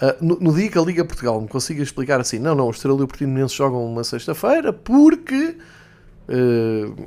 Uh, 0.00 0.24
no, 0.24 0.38
no, 0.40 0.54
dia 0.54 0.68
que 0.68 0.76
a 0.76 0.82
Liga 0.82 1.04
Portugal 1.04 1.40
me 1.40 1.48
consiga 1.48 1.82
explicar 1.82 2.20
assim, 2.20 2.38
não, 2.38 2.54
não, 2.54 2.66
o 2.66 2.70
Estrela 2.70 2.98
e 2.98 3.02
o 3.02 3.06
Portimonense 3.06 3.54
jogam 3.54 3.84
uma 3.84 4.04
sexta-feira 4.04 4.72
porque. 4.72 5.56
Uh, 6.28 7.06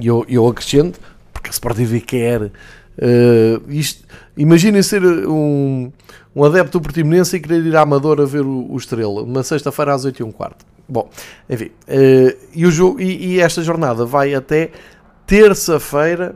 eu, 0.00 0.24
eu 0.28 0.46
acrescento, 0.48 1.00
porque 1.32 1.48
a 1.48 1.52
Sport 1.52 1.76
TV 1.76 2.00
quer. 2.00 2.42
Uh, 2.42 3.62
isto, 3.68 4.04
imaginem 4.36 4.82
ser 4.82 5.02
um, 5.02 5.90
um 6.34 6.44
adepto 6.44 6.78
do 6.78 6.82
Portimonense 6.82 7.36
e 7.36 7.40
querer 7.40 7.64
ir 7.64 7.76
à 7.76 7.82
Amadora 7.82 8.24
ver 8.26 8.42
o, 8.42 8.70
o 8.70 8.76
Estrela, 8.76 9.22
uma 9.22 9.42
sexta-feira 9.42 9.94
às 9.94 10.04
8 10.04 10.20
e 10.20 10.22
um 10.22 10.32
quarto. 10.32 10.64
Bom, 10.88 11.08
enfim, 11.48 11.70
uh, 11.88 12.38
e, 12.54 12.66
o 12.66 12.70
jogo, 12.70 13.00
e, 13.00 13.34
e 13.34 13.40
esta 13.40 13.62
jornada 13.62 14.04
vai 14.04 14.34
até 14.34 14.70
terça-feira, 15.26 16.34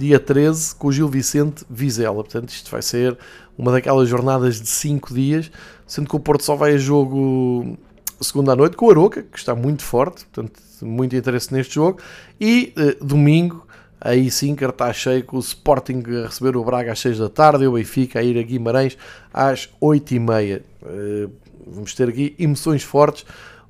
dia 0.00 0.18
13, 0.18 0.74
com 0.74 0.88
o 0.88 0.92
Gil 0.92 1.08
Vicente 1.08 1.64
Vizela. 1.68 2.24
Portanto, 2.24 2.48
isto 2.48 2.70
vai 2.70 2.82
ser 2.82 3.16
uma 3.56 3.70
daquelas 3.70 4.08
jornadas 4.08 4.60
de 4.60 4.68
5 4.68 5.12
dias, 5.12 5.50
sendo 5.86 6.08
que 6.08 6.16
o 6.16 6.20
Porto 6.20 6.42
só 6.42 6.56
vai 6.56 6.74
a 6.74 6.78
jogo 6.78 7.76
segunda 8.20 8.52
à 8.52 8.56
noite 8.56 8.76
com 8.76 8.86
o 8.86 8.90
Aroca, 8.90 9.22
que 9.22 9.38
está 9.38 9.54
muito 9.54 9.82
forte, 9.82 10.24
portanto, 10.26 10.60
muito 10.82 11.16
interesse 11.16 11.52
neste 11.52 11.74
jogo, 11.74 12.00
e 12.40 12.72
uh, 12.76 13.04
domingo, 13.04 13.66
aí 14.00 14.30
sim, 14.30 14.54
cartaz 14.54 14.96
cheio 14.96 15.24
com 15.24 15.36
o 15.36 15.40
Sporting 15.40 16.02
a 16.22 16.26
receber 16.26 16.56
o 16.56 16.64
Braga 16.64 16.92
às 16.92 17.00
6 17.00 17.18
da 17.18 17.28
tarde 17.28 17.66
o 17.66 17.72
Benfica 17.72 18.20
a 18.20 18.22
ir 18.22 18.38
a 18.38 18.42
Guimarães 18.42 18.96
às 19.32 19.68
8 19.80 20.14
e 20.14 20.18
meia. 20.18 20.62
Uh, 20.82 21.30
vamos 21.66 21.94
ter 21.94 22.08
aqui 22.08 22.34
emoções 22.38 22.82
fortes, 22.82 23.24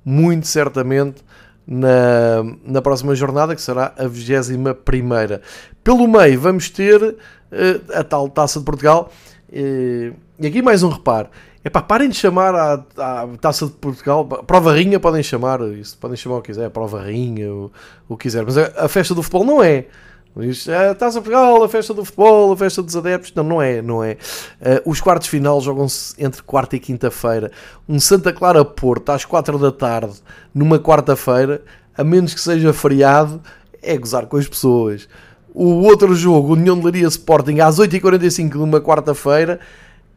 muito 0.04 0.46
certamente, 0.46 1.22
na, 1.66 2.44
na 2.64 2.82
próxima 2.82 3.14
jornada, 3.14 3.54
que 3.54 3.62
será 3.62 3.94
a 3.96 4.06
21. 4.06 4.64
Pelo 5.84 6.08
meio, 6.08 6.40
vamos 6.40 6.70
ter 6.70 7.02
uh, 7.02 7.16
a 7.94 8.02
tal 8.02 8.28
Taça 8.28 8.58
de 8.58 8.64
Portugal. 8.64 9.10
Uh, 9.48 10.14
e 10.38 10.46
aqui 10.46 10.62
mais 10.62 10.82
um 10.82 10.88
reparo. 10.88 11.28
É 11.62 11.68
pá, 11.68 11.82
parem 11.82 12.08
de 12.08 12.16
chamar 12.16 12.54
a, 12.54 13.28
Taça 13.40 13.66
de 13.66 13.72
Portugal, 13.72 14.24
prova 14.24 14.72
rinha 14.72 14.98
podem 14.98 15.22
chamar, 15.22 15.60
isso 15.72 15.96
podem 15.98 16.16
chamar 16.16 16.38
o 16.38 16.42
que 16.42 16.52
quiser, 16.52 16.70
prova 16.70 17.02
rinha, 17.02 17.52
o, 17.52 17.70
o 18.08 18.16
que 18.16 18.22
quiser, 18.22 18.44
mas 18.44 18.56
a, 18.56 18.84
a 18.84 18.88
festa 18.88 19.14
do 19.14 19.22
futebol 19.22 19.44
não 19.44 19.62
é. 19.62 19.86
Isto 20.38 20.70
é 20.70 20.90
a 20.90 20.94
Taça 20.94 21.20
Portugal, 21.20 21.62
a 21.62 21.68
festa 21.68 21.92
do 21.92 22.04
futebol, 22.04 22.52
a 22.52 22.56
festa 22.56 22.82
dos 22.82 22.96
adeptos. 22.96 23.32
Não, 23.34 23.42
não 23.42 23.60
é, 23.60 23.82
não 23.82 24.02
é. 24.02 24.12
Uh, 24.60 24.90
os 24.90 25.00
quartos 25.00 25.28
final 25.28 25.60
jogam-se 25.60 26.14
entre 26.22 26.42
quarta 26.42 26.76
e 26.76 26.80
quinta-feira. 26.80 27.50
Um 27.88 27.98
Santa 27.98 28.32
Clara 28.32 28.64
Porto 28.64 29.10
às 29.10 29.24
quatro 29.24 29.58
da 29.58 29.72
tarde, 29.72 30.14
numa 30.54 30.78
quarta-feira, 30.78 31.62
a 31.96 32.04
menos 32.04 32.32
que 32.32 32.40
seja 32.40 32.72
feriado, 32.72 33.40
é 33.82 33.96
gozar 33.96 34.26
com 34.26 34.36
as 34.36 34.46
pessoas. 34.46 35.08
O 35.52 35.82
outro 35.82 36.14
jogo, 36.14 36.52
União 36.52 36.78
de 36.78 36.84
Leiria 36.84 37.08
Sporting, 37.08 37.58
às 37.58 37.78
8h45 37.78 38.50
de 38.50 38.58
uma 38.58 38.80
quarta-feira, 38.80 39.58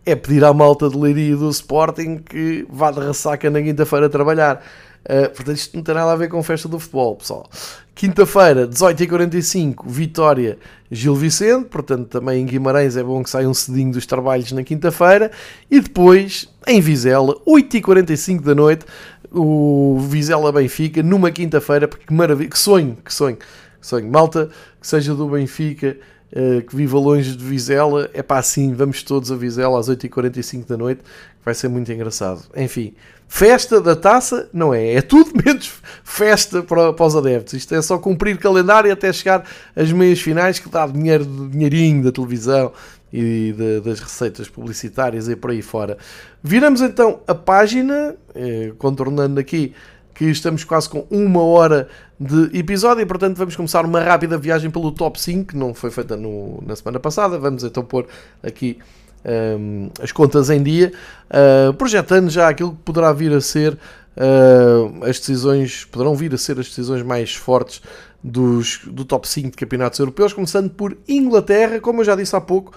é 0.06 0.16
pedir 0.16 0.44
à 0.44 0.54
malta 0.54 0.90
de 0.90 0.98
Leiria 0.98 1.36
do 1.36 1.50
Sporting 1.50 2.18
que 2.18 2.68
vá 2.70 2.92
de 2.92 3.00
ressaca 3.00 3.50
na 3.50 3.62
quinta-feira 3.62 4.08
trabalhar. 4.10 4.64
Uh, 5.04 5.30
portanto, 5.30 5.58
isto 5.58 5.76
não 5.76 5.84
tem 5.84 5.94
nada 5.94 6.12
a 6.14 6.16
ver 6.16 6.30
com 6.30 6.42
festa 6.42 6.68
do 6.68 6.80
futebol, 6.80 7.18
pessoal. 7.18 7.50
Quinta-feira, 7.94 8.68
18h45, 8.68 9.86
Vitória 9.86 10.58
Gil 10.90 11.16
Vicente. 11.16 11.66
Portanto, 11.66 12.08
também 12.08 12.42
em 12.42 12.46
Guimarães 12.46 12.96
é 12.96 13.04
bom 13.04 13.22
que 13.22 13.30
saiam 13.30 13.54
cedinho 13.54 13.92
dos 13.92 14.06
trabalhos 14.06 14.52
na 14.52 14.64
quinta-feira. 14.64 15.30
E 15.70 15.80
depois, 15.80 16.50
em 16.66 16.80
Vizela, 16.80 17.36
8h45 17.46 18.42
da 18.42 18.56
noite, 18.56 18.86
o 19.32 20.00
Vizela 20.10 20.52
Benfica, 20.52 21.04
numa 21.04 21.32
quinta-feira. 21.32 21.88
Porque 21.88 22.06
que 22.08 22.14
maravilha, 22.14 22.50
que 22.50 22.58
sonho, 22.58 22.98
que 23.04 23.14
sonho, 23.14 23.38
que 23.38 23.88
sonho. 23.88 24.10
Malta, 24.10 24.50
que 24.80 24.88
seja 24.88 25.14
do 25.14 25.28
Benfica. 25.28 25.98
Uh, 26.36 26.64
que 26.64 26.76
viva 26.76 26.98
longe 26.98 27.38
de 27.38 27.46
Vizela, 27.46 28.10
é 28.12 28.24
pá, 28.24 28.40
assim, 28.40 28.74
vamos 28.74 29.04
todos 29.04 29.32
a 29.32 29.36
Vizela 29.36 29.80
às 29.80 29.88
8h45 29.88 30.66
da 30.66 30.76
noite, 30.76 31.02
vai 31.46 31.54
ser 31.54 31.68
muito 31.68 31.92
engraçado. 31.92 32.42
Enfim, 32.58 32.96
Festa 33.36 33.82
da 33.82 33.96
taça 33.96 34.48
não 34.54 34.72
é, 34.76 34.94
é 34.94 35.02
tudo 35.02 35.32
menos 35.44 35.82
festa 36.04 36.62
para, 36.62 36.94
para 36.94 37.04
os 37.04 37.16
adeptos. 37.16 37.56
Isto 37.56 37.74
é 37.74 37.82
só 37.82 37.98
cumprir 37.98 38.38
calendário 38.38 38.94
até 38.94 39.12
chegar 39.12 39.44
às 39.76 39.92
meias 39.92 40.22
finais 40.22 40.60
que 40.60 40.70
dá 40.70 40.86
dinheiro, 40.86 41.26
dinheirinho 41.26 42.04
da 42.04 42.12
televisão 42.12 42.72
e 43.12 43.52
de, 43.58 43.82
das 43.82 44.00
receitas 44.00 44.48
publicitárias 44.48 45.28
e 45.28 45.36
por 45.36 45.50
aí 45.50 45.64
fora. 45.64 45.98
Viramos 46.44 46.80
então 46.82 47.22
a 47.28 47.34
página, 47.34 48.16
eh, 48.36 48.72
contornando 48.78 49.40
aqui 49.40 49.74
que 50.14 50.26
estamos 50.26 50.64
quase 50.64 50.88
com 50.88 51.08
uma 51.10 51.42
hora 51.42 51.90
de 52.20 52.56
episódio 52.56 53.02
e 53.02 53.06
portanto 53.08 53.36
vamos 53.36 53.56
começar 53.56 53.84
uma 53.84 54.00
rápida 54.00 54.38
viagem 54.38 54.70
pelo 54.70 54.92
top 54.92 55.20
5 55.20 55.54
que 55.54 55.58
não 55.58 55.74
foi 55.74 55.90
feita 55.90 56.16
no, 56.16 56.64
na 56.64 56.76
semana 56.76 57.00
passada. 57.00 57.40
Vamos 57.40 57.64
então 57.64 57.84
pôr 57.84 58.06
aqui 58.44 58.78
um, 59.26 59.90
as 60.02 60.12
contas 60.12 60.50
em 60.50 60.62
dia, 60.62 60.92
uh, 61.30 61.74
projetando 61.74 62.30
já 62.30 62.50
aquilo 62.50 62.72
que 62.72 62.82
poderá 62.84 63.12
vir 63.14 63.32
a 63.34 63.42
ser 63.42 63.74
uh, 63.74 65.04
as 65.04 65.20
decisões, 65.20 65.86
poderão 65.86 66.16
vir 66.16 66.34
a 66.34 66.38
ser 66.38 66.60
as 66.60 66.68
decisões 66.68 67.02
mais 67.02 67.34
fortes 67.34 67.82
dos, 68.24 68.82
do 68.86 69.04
top 69.04 69.28
5 69.28 69.52
de 69.52 69.58
campeonatos 69.58 70.00
europeus, 70.00 70.34
começando 70.34 70.70
por 70.70 70.98
Inglaterra, 71.08 71.80
como 71.80 72.02
eu 72.02 72.06
já 72.06 72.16
disse 72.16 72.36
há 72.36 72.42
pouco, 72.42 72.74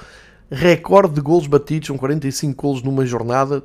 recorde 0.50 1.14
de 1.14 1.20
golos 1.20 1.46
batidos, 1.46 1.88
são 1.88 1.96
45 1.96 2.60
golos 2.60 2.82
numa 2.82 3.04
jornada. 3.04 3.62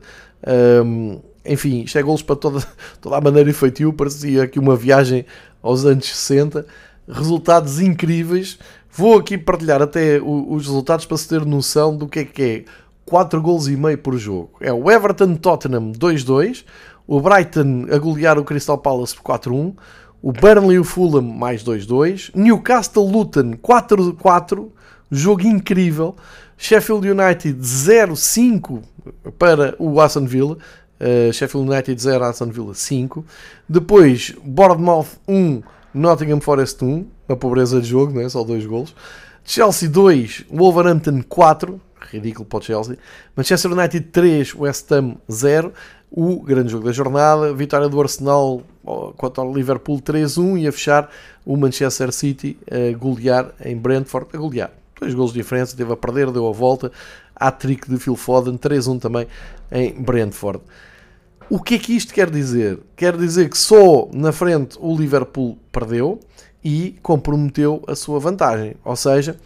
Um, 0.86 1.20
enfim, 1.46 1.84
isto 1.84 1.98
é 1.98 2.04
golos 2.04 2.22
para 2.22 2.36
toda, 2.36 2.64
toda 3.02 3.18
a 3.18 3.22
maneira 3.22 3.50
e 3.50 3.54
feitio, 3.54 3.92
parecia 3.94 4.44
aqui 4.44 4.60
uma 4.60 4.76
viagem 4.76 5.26
aos 5.62 5.86
anos 5.86 6.06
60. 6.08 6.66
Resultados 7.08 7.80
incríveis, 7.80 8.60
Vou 8.94 9.18
aqui 9.18 9.38
partilhar 9.38 9.82
até 9.82 10.20
os 10.22 10.68
resultados 10.68 11.06
para 11.06 11.18
se 11.18 11.28
ter 11.28 11.46
noção 11.46 11.96
do 11.96 12.08
que 12.08 12.20
é 12.20 12.26
que 12.26 12.42
é. 12.44 12.66
4 13.06 13.42
gols 13.42 13.68
e 13.68 13.76
meio 13.76 13.98
por 13.98 14.18
jogo. 14.18 14.52
É 14.62 14.72
o 14.72 14.90
Everton 14.90 15.36
Tottenham 15.36 15.92
2-2, 15.92 16.64
o 17.06 17.20
Brighton 17.20 17.88
a 17.92 17.98
golear 17.98 18.38
o 18.38 18.44
Crystal 18.44 18.78
Palace 18.78 19.16
4-1, 19.16 19.74
o 20.22 20.32
Burnley 20.32 20.78
e 20.78 20.80
o 20.80 20.84
Fulham 20.84 21.22
mais 21.22 21.64
2-2, 21.64 22.32
Newcastle 22.34 23.06
Luton 23.06 23.54
4-4, 23.54 24.70
jogo 25.10 25.46
incrível, 25.46 26.16
Sheffield 26.58 27.10
United 27.10 27.60
0-5 27.60 28.82
para 29.38 29.76
o 29.80 30.00
Aston 30.00 30.26
Villa, 30.26 30.58
uh, 31.00 31.34
Sheffield 31.34 31.70
United 31.70 32.02
0, 32.02 32.24
Aston 32.24 32.50
Villa 32.50 32.74
5, 32.74 33.26
depois 33.68 34.34
Bournemouth 34.44 35.08
1, 35.28 35.62
Nottingham 35.94 36.40
Forest 36.40 36.82
1, 36.82 37.06
uma 37.32 37.38
pobreza 37.38 37.82
de 37.82 37.88
jogo, 37.88 38.14
não 38.14 38.22
é? 38.22 38.30
só 38.30 38.44
dois 38.44 38.66
golos. 38.66 38.96
Chelsea 39.44 39.90
2, 39.90 40.46
Wolverhampton 40.52 41.24
4, 41.28 41.82
ridículo 42.12 42.46
para 42.46 42.60
o 42.60 42.62
Chelsea. 42.62 42.98
Manchester 43.36 43.72
United 43.72 44.08
3, 44.12 44.56
West 44.56 44.92
Ham 44.92 45.16
0. 45.32 45.74
O 46.12 46.42
grande 46.42 46.72
jogo 46.72 46.86
da 46.86 46.92
jornada, 46.92 47.54
vitória 47.54 47.88
do 47.88 48.00
Arsenal 48.00 48.62
contra 49.16 49.44
o 49.44 49.54
Liverpool 49.54 50.02
3-1 50.02 50.60
e 50.60 50.68
a 50.68 50.72
fechar 50.72 51.10
o 51.46 51.56
Manchester 51.56 52.12
City 52.12 52.58
a 52.70 52.98
golear 52.98 53.54
em 53.64 53.78
Brentford, 53.78 54.28
a 54.34 54.38
golear. 54.38 54.72
Dois 55.00 55.14
golos 55.14 55.32
de 55.32 55.40
diferença, 55.40 55.76
teve 55.76 55.92
a 55.92 55.98
perder, 55.98 56.30
deu 56.30 56.48
a 56.48 56.52
volta. 56.52 56.92
Hat-trick 57.36 57.90
de 57.90 57.98
Phil 57.98 58.16
Foden, 58.16 58.58
3-1 58.58 59.00
também 59.00 59.26
em 59.72 59.94
Brentford. 59.94 60.62
O 61.50 61.60
que 61.62 61.76
é 61.76 61.80
que 61.80 61.96
isto 61.96 62.14
quer 62.14 62.30
dizer? 62.30 62.80
Quer 62.96 63.18
dizer 63.18 63.50
que 63.50 63.58
só 63.58 64.08
na 64.14 64.32
frente 64.32 64.78
o 64.80 64.96
Liverpool 64.96 65.58
perdeu 65.72 66.20
e 66.64 66.96
comprometeu 67.02 67.84
a 67.88 67.96
sua 67.96 68.20
vantagem. 68.20 68.76
Ou 68.84 68.96
seja, 68.96 69.38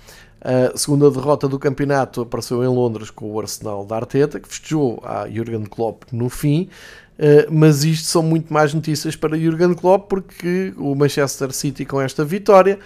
a 0.41 0.77
segunda 0.77 1.09
derrota 1.09 1.47
do 1.47 1.57
campeonato 1.57 2.21
apareceu 2.21 2.63
em 2.63 2.67
Londres 2.67 3.09
com 3.09 3.31
o 3.31 3.39
Arsenal 3.39 3.85
da 3.85 3.95
Arteta, 3.95 4.39
que 4.39 4.47
festejou 4.47 5.01
a 5.03 5.27
Jurgen 5.27 5.63
Klopp 5.63 6.03
no 6.11 6.29
fim. 6.29 6.69
mas 7.51 7.83
isto 7.83 8.05
são 8.07 8.21
muito 8.21 8.53
mais 8.53 8.73
notícias 8.73 9.15
para 9.15 9.37
Jurgen 9.37 9.73
Klopp 9.73 10.09
porque 10.09 10.73
o 10.77 10.93
Manchester 10.93 11.51
City 11.51 11.85
com 11.85 11.99
esta 11.99 12.23
vitória 12.23 12.77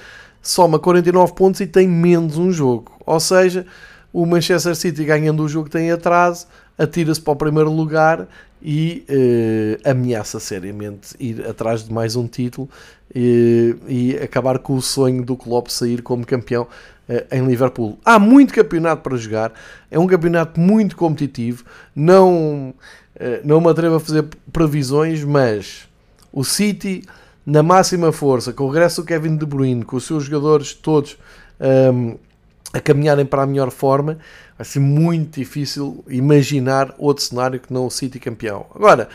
soma 0.41 0.79
49 0.79 1.33
pontos 1.33 1.59
e 1.61 1.67
tem 1.67 1.87
menos 1.87 2.37
um 2.37 2.51
jogo. 2.51 2.91
Ou 3.05 3.19
seja, 3.19 3.65
o 4.13 4.25
Manchester 4.25 4.75
City 4.75 5.03
ganhando 5.03 5.43
o 5.43 5.49
jogo 5.49 5.65
que 5.65 5.71
tem 5.71 5.91
atraso, 5.91 6.47
atira-se 6.79 7.19
para 7.19 7.33
o 7.33 7.35
primeiro 7.35 7.69
lugar 7.69 8.25
e 8.61 9.05
uh, 9.09 9.89
ameaça 9.89 10.39
seriamente 10.39 11.13
ir 11.19 11.45
atrás 11.45 11.83
de 11.83 11.93
mais 11.93 12.15
um 12.15 12.25
título 12.25 12.69
e, 13.13 13.75
e 13.87 14.15
acabar 14.17 14.59
com 14.59 14.75
o 14.75 14.81
sonho 14.81 15.23
do 15.23 15.35
Klopp 15.35 15.67
sair 15.67 16.01
como 16.01 16.25
campeão 16.25 16.63
uh, 16.63 17.35
em 17.35 17.45
Liverpool. 17.45 17.99
Há 18.03 18.17
muito 18.17 18.53
campeonato 18.53 19.01
para 19.01 19.17
jogar, 19.17 19.51
é 19.91 19.99
um 19.99 20.07
campeonato 20.07 20.57
muito 20.57 20.95
competitivo, 20.95 21.65
não, 21.93 22.73
uh, 23.15 23.41
não 23.43 23.59
me 23.59 23.69
atrevo 23.69 23.95
a 23.95 23.99
fazer 23.99 24.25
previsões, 24.51 25.23
mas 25.23 25.87
o 26.31 26.45
City 26.45 27.03
na 27.45 27.61
máxima 27.61 28.11
força, 28.11 28.53
com 28.53 28.65
o 28.65 28.69
regresso 28.69 29.01
do 29.01 29.07
Kevin 29.07 29.35
De 29.35 29.45
Bruyne, 29.45 29.83
com 29.83 29.97
os 29.97 30.05
seus 30.05 30.25
jogadores 30.25 30.73
todos 30.73 31.17
um, 31.59 32.11
ehm, 32.11 32.15
a 32.73 32.79
caminharem 32.79 33.25
para 33.25 33.43
a 33.43 33.47
melhor 33.47 33.71
forma, 33.71 34.17
vai 34.57 34.65
ser 34.65 34.79
muito 34.79 35.39
difícil 35.39 36.03
imaginar 36.07 36.93
outro 36.97 37.23
cenário 37.23 37.59
que 37.59 37.73
não 37.73 37.87
o 37.87 37.91
City 37.91 38.19
campeão. 38.19 38.65
Agora, 38.75 39.09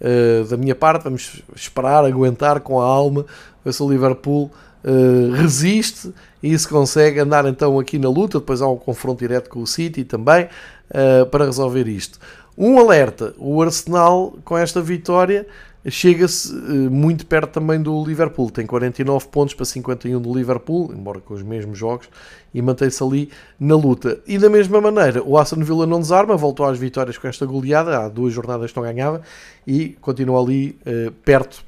uh, 0.00 0.44
da 0.44 0.56
minha 0.56 0.74
parte, 0.74 1.04
vamos 1.04 1.42
esperar, 1.54 2.04
aguentar 2.04 2.60
com 2.60 2.80
a 2.80 2.84
alma, 2.84 3.26
ver 3.64 3.72
se 3.72 3.82
o 3.82 3.90
Liverpool 3.90 4.50
uh, 4.84 5.32
resiste 5.32 6.12
e 6.42 6.56
se 6.56 6.68
consegue 6.68 7.20
andar 7.20 7.46
então 7.46 7.78
aqui 7.78 7.98
na 7.98 8.08
luta. 8.08 8.38
Depois 8.38 8.62
há 8.62 8.68
um 8.68 8.76
confronto 8.76 9.18
direto 9.18 9.50
com 9.50 9.60
o 9.60 9.66
City 9.66 10.04
também 10.04 10.44
uh, 10.90 11.26
para 11.26 11.44
resolver 11.44 11.88
isto. 11.88 12.18
Um 12.56 12.78
alerta: 12.78 13.34
o 13.38 13.60
Arsenal 13.62 14.36
com 14.44 14.56
esta 14.56 14.80
vitória 14.80 15.46
chega-se 15.88 16.52
muito 16.52 17.24
perto 17.26 17.52
também 17.52 17.80
do 17.80 18.04
Liverpool. 18.04 18.50
Tem 18.50 18.66
49 18.66 19.28
pontos 19.28 19.54
para 19.54 19.64
51 19.64 20.20
do 20.20 20.34
Liverpool, 20.34 20.92
embora 20.92 21.20
com 21.20 21.32
os 21.32 21.42
mesmos 21.42 21.78
jogos, 21.78 22.08
e 22.52 22.60
mantém-se 22.60 23.02
ali 23.02 23.30
na 23.58 23.76
luta. 23.76 24.20
E 24.26 24.36
da 24.36 24.50
mesma 24.50 24.80
maneira, 24.80 25.22
o 25.22 25.38
Aston 25.38 25.62
Villa 25.64 25.86
não 25.86 26.00
desarma, 26.00 26.36
voltou 26.36 26.66
às 26.66 26.78
vitórias 26.78 27.16
com 27.16 27.26
esta 27.26 27.46
goleada, 27.46 27.98
há 27.98 28.08
duas 28.08 28.34
jornadas 28.34 28.70
que 28.72 28.76
não 28.76 28.84
ganhava, 28.84 29.22
e 29.66 29.90
continua 30.00 30.42
ali 30.42 30.78
uh, 30.86 31.10
perto 31.24 31.64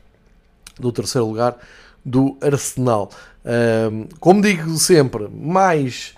do 0.79 0.93
terceiro 0.93 1.27
lugar 1.27 1.57
do 2.05 2.37
Arsenal. 2.41 3.11
Como 4.21 4.43
digo 4.43 4.77
sempre, 4.77 5.29
mais... 5.29 6.15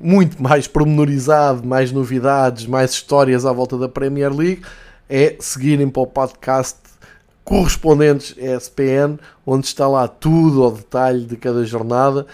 Muito 0.00 0.42
mais 0.42 0.66
pormenorizado, 0.68 1.64
mais 1.66 1.92
novidades, 1.92 2.66
mais 2.66 2.90
histórias 2.90 3.46
à 3.46 3.52
volta 3.52 3.78
da 3.78 3.88
Premier 3.88 4.34
League, 4.34 4.62
é 5.10 5.36
seguirem 5.40 5.90
para 5.90 6.02
o 6.02 6.06
podcast 6.06 6.78
correspondentes 7.44 8.36
ESPN, 8.38 9.18
onde 9.44 9.66
está 9.66 9.88
lá 9.88 10.06
tudo 10.06 10.62
ao 10.62 10.70
detalhe 10.70 11.26
de 11.26 11.36
cada 11.36 11.64
jornada 11.64 12.24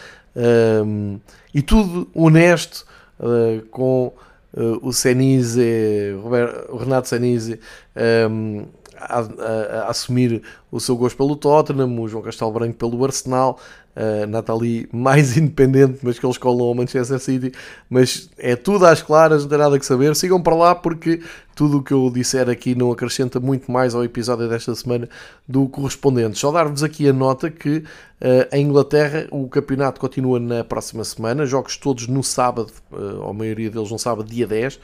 um, 0.84 1.18
e 1.54 1.62
tudo 1.62 2.06
honesto 2.14 2.86
uh, 3.18 3.64
com 3.70 4.12
uh, 4.52 4.78
o 4.86 4.92
Senise, 4.92 6.14
o 6.68 6.76
Renato 6.76 7.08
Senise 7.08 7.58
um, 8.30 8.66
a, 8.98 9.20
a, 9.20 9.82
a, 9.82 9.90
assumir 9.90 10.42
o 10.70 10.80
seu 10.80 10.96
gosto 10.96 11.16
pelo 11.16 11.36
Tottenham, 11.36 12.00
o 12.00 12.08
João 12.08 12.22
Castelo 12.22 12.52
Branco 12.52 12.74
pelo 12.74 13.04
Arsenal, 13.04 13.58
uh, 13.96 14.26
Nathalie 14.26 14.88
mais 14.92 15.36
independente, 15.38 16.00
mas 16.02 16.18
que 16.18 16.26
eles 16.26 16.38
colam 16.38 16.66
ao 16.66 16.74
Manchester 16.74 17.18
City. 17.18 17.52
Mas 17.88 18.28
é 18.38 18.54
tudo 18.54 18.86
às 18.86 19.02
claras, 19.02 19.42
não 19.42 19.48
tem 19.48 19.58
nada 19.58 19.78
que 19.78 19.86
saber. 19.86 20.14
Sigam 20.14 20.42
para 20.42 20.54
lá 20.54 20.74
porque 20.74 21.22
tudo 21.54 21.78
o 21.78 21.82
que 21.82 21.92
eu 21.92 22.10
disser 22.10 22.48
aqui 22.48 22.74
não 22.74 22.92
acrescenta 22.92 23.40
muito 23.40 23.70
mais 23.72 23.94
ao 23.94 24.04
episódio 24.04 24.48
desta 24.48 24.74
semana 24.74 25.08
do 25.48 25.68
correspondente. 25.68 26.38
Só 26.38 26.52
dar-vos 26.52 26.82
aqui 26.82 27.08
a 27.08 27.12
nota 27.12 27.50
que 27.50 27.78
uh, 27.78 27.84
em 28.52 28.66
Inglaterra 28.66 29.26
o 29.30 29.48
campeonato 29.48 30.00
continua 30.00 30.38
na 30.38 30.62
próxima 30.62 31.02
semana, 31.04 31.46
jogos 31.46 31.76
todos 31.76 32.06
no 32.06 32.22
sábado, 32.22 32.70
uh, 32.92 33.28
a 33.28 33.32
maioria 33.32 33.70
deles 33.70 33.90
no 33.90 33.98
sábado, 33.98 34.28
dia 34.28 34.46
10 34.46 34.78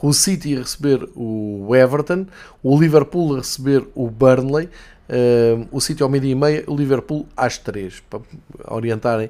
com 0.00 0.08
o 0.08 0.14
City 0.14 0.56
a 0.56 0.60
receber 0.60 1.06
o 1.14 1.76
Everton, 1.76 2.26
o 2.62 2.80
Liverpool 2.80 3.34
a 3.34 3.38
receber 3.40 3.86
o 3.94 4.08
Burnley, 4.08 4.64
uh, 4.64 5.68
o 5.70 5.78
City 5.78 6.02
ao 6.02 6.08
meio-dia 6.08 6.32
e 6.32 6.34
meia, 6.34 6.64
o 6.66 6.74
Liverpool 6.74 7.26
às 7.36 7.58
três, 7.58 8.00
para 8.08 8.20
orientarem 8.66 9.28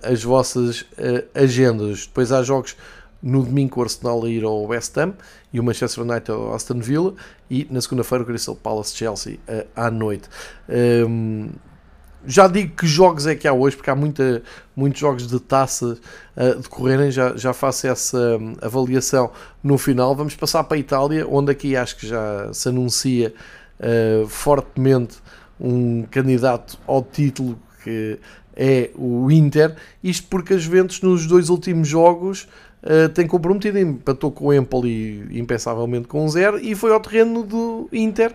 as 0.00 0.22
vossas 0.22 0.84
agendas. 1.34 2.06
Depois 2.06 2.30
há 2.30 2.40
jogos 2.40 2.76
no 3.20 3.42
domingo 3.42 3.80
o 3.80 3.82
Arsenal 3.82 4.24
a 4.24 4.28
ir 4.28 4.44
ao 4.44 4.64
West 4.66 4.96
Ham 4.96 5.14
e 5.52 5.58
o 5.58 5.64
Manchester 5.64 6.04
United 6.04 6.30
ao 6.30 6.54
Aston 6.54 6.78
Villa 6.78 7.14
e 7.50 7.66
na 7.68 7.80
segunda-feira 7.80 8.22
o 8.22 8.26
Crystal 8.26 8.54
Palace 8.54 8.94
Chelsea 8.94 9.40
à 9.74 9.90
noite. 9.90 10.28
Um, 10.68 11.48
já 12.26 12.48
digo 12.48 12.74
que 12.76 12.86
jogos 12.86 13.26
é 13.26 13.34
que 13.34 13.46
há 13.46 13.52
hoje, 13.52 13.76
porque 13.76 13.90
há 13.90 13.94
muita, 13.94 14.42
muitos 14.74 15.00
jogos 15.00 15.26
de 15.26 15.38
taça 15.40 15.96
uh, 16.36 16.60
decorrerem, 16.60 17.10
já, 17.10 17.36
já 17.36 17.52
faço 17.52 17.86
essa 17.86 18.36
um, 18.36 18.54
avaliação 18.60 19.30
no 19.62 19.78
final. 19.78 20.14
Vamos 20.14 20.34
passar 20.34 20.64
para 20.64 20.76
a 20.76 20.80
Itália, 20.80 21.26
onde 21.28 21.52
aqui 21.52 21.76
acho 21.76 21.96
que 21.96 22.06
já 22.06 22.52
se 22.52 22.68
anuncia 22.68 23.32
uh, 23.80 24.26
fortemente 24.28 25.16
um 25.60 26.04
candidato 26.10 26.78
ao 26.86 27.02
título 27.02 27.58
que 27.82 28.18
é 28.56 28.90
o 28.94 29.30
Inter. 29.30 29.76
Isto 30.02 30.26
porque 30.28 30.54
as 30.54 30.62
Juventus 30.62 31.00
nos 31.02 31.26
dois 31.26 31.48
últimos 31.48 31.86
jogos 31.86 32.48
uh, 32.82 33.08
tem 33.10 33.26
comprometido, 33.26 33.78
empatou 33.78 34.32
com 34.32 34.46
o 34.46 34.54
Empoli 34.54 35.26
impensavelmente 35.38 36.08
com 36.08 36.24
um 36.24 36.28
zero 36.28 36.58
e 36.58 36.74
foi 36.74 36.92
ao 36.92 37.00
terreno 37.00 37.42
do 37.42 37.88
Inter 37.92 38.34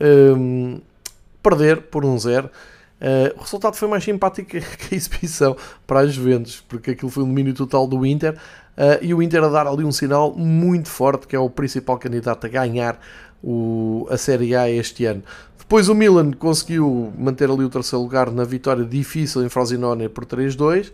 um, 0.00 0.80
perder 1.42 1.82
por 1.82 2.04
um 2.04 2.18
zero. 2.18 2.50
Uh, 3.00 3.34
o 3.38 3.40
resultado 3.40 3.76
foi 3.76 3.88
mais 3.88 4.04
simpático 4.04 4.50
que 4.76 4.94
a 4.94 4.96
exibição 4.96 5.56
para 5.86 6.00
as 6.00 6.12
Juventus, 6.12 6.62
porque 6.68 6.90
aquilo 6.90 7.10
foi 7.10 7.22
um 7.22 7.26
domínio 7.26 7.54
total 7.54 7.86
do 7.86 8.04
Inter 8.04 8.34
uh, 8.34 9.02
e 9.02 9.14
o 9.14 9.22
Inter 9.22 9.42
a 9.42 9.48
dar 9.48 9.66
ali 9.66 9.84
um 9.84 9.92
sinal 9.92 10.34
muito 10.34 10.88
forte, 10.88 11.26
que 11.26 11.34
é 11.34 11.38
o 11.38 11.48
principal 11.48 11.98
candidato 11.98 12.44
a 12.44 12.48
ganhar 12.48 13.00
o, 13.42 14.06
a 14.10 14.18
Série 14.18 14.54
A 14.54 14.68
este 14.70 15.06
ano. 15.06 15.22
Depois 15.58 15.88
o 15.88 15.94
Milan 15.94 16.32
conseguiu 16.32 17.12
manter 17.16 17.48
ali 17.48 17.64
o 17.64 17.70
terceiro 17.70 18.02
lugar 18.02 18.30
na 18.30 18.44
vitória 18.44 18.84
difícil 18.84 19.44
em 19.44 19.48
Frosinone 19.48 20.08
por 20.08 20.26
3-2. 20.26 20.92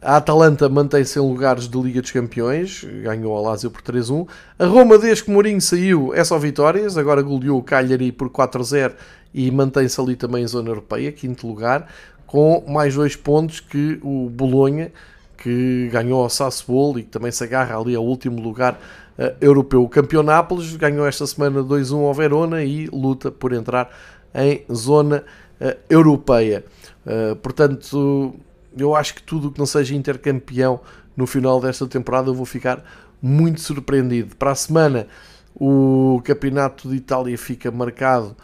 A 0.00 0.18
Atalanta 0.18 0.68
mantém-se 0.68 1.18
em 1.18 1.22
lugares 1.22 1.66
de 1.66 1.80
Liga 1.80 2.02
dos 2.02 2.10
Campeões, 2.10 2.84
ganhou 3.02 3.34
a 3.38 3.40
Lazio 3.40 3.70
por 3.70 3.80
3-1. 3.80 4.28
A 4.58 4.66
Roma, 4.66 4.98
desde 4.98 5.24
que 5.24 5.30
Mourinho 5.30 5.60
saiu, 5.62 6.12
é 6.14 6.22
só 6.22 6.38
vitórias, 6.38 6.98
agora 6.98 7.22
goleou 7.22 7.58
o 7.58 7.62
Cagliari 7.62 8.12
por 8.12 8.28
4-0 8.28 8.92
e 9.34 9.50
mantém-se 9.50 10.00
ali 10.00 10.14
também 10.14 10.44
em 10.44 10.46
zona 10.46 10.70
europeia, 10.70 11.10
quinto 11.10 11.46
lugar, 11.46 11.88
com 12.24 12.64
mais 12.68 12.94
dois 12.94 13.16
pontos 13.16 13.58
que 13.58 13.98
o 14.02 14.30
Bolonha, 14.30 14.92
que 15.36 15.88
ganhou 15.92 16.22
ao 16.22 16.30
Sassuolo 16.30 17.00
e 17.00 17.02
que 17.02 17.10
também 17.10 17.32
se 17.32 17.42
agarra 17.42 17.76
ali 17.76 17.94
ao 17.96 18.04
último 18.04 18.40
lugar 18.40 18.80
uh, 19.18 19.34
europeu. 19.40 19.82
O 19.82 19.88
campeão 19.88 20.22
Nápoles 20.22 20.74
ganhou 20.76 21.06
esta 21.06 21.26
semana 21.26 21.62
2-1 21.62 22.06
ao 22.06 22.14
Verona 22.14 22.62
e 22.62 22.86
luta 22.86 23.30
por 23.30 23.52
entrar 23.52 23.90
em 24.32 24.64
zona 24.72 25.24
uh, 25.60 25.76
europeia. 25.90 26.64
Uh, 27.04 27.36
portanto, 27.36 28.34
eu 28.76 28.94
acho 28.94 29.16
que 29.16 29.22
tudo 29.22 29.50
que 29.50 29.58
não 29.58 29.66
seja 29.66 29.94
intercampeão 29.94 30.80
no 31.16 31.26
final 31.26 31.60
desta 31.60 31.86
temporada 31.86 32.30
eu 32.30 32.34
vou 32.34 32.46
ficar 32.46 32.82
muito 33.20 33.60
surpreendido. 33.60 34.36
Para 34.36 34.52
a 34.52 34.54
semana, 34.54 35.06
o 35.54 36.20
Campeonato 36.24 36.88
de 36.88 36.96
Itália 36.96 37.36
fica 37.36 37.70
marcado 37.70 38.36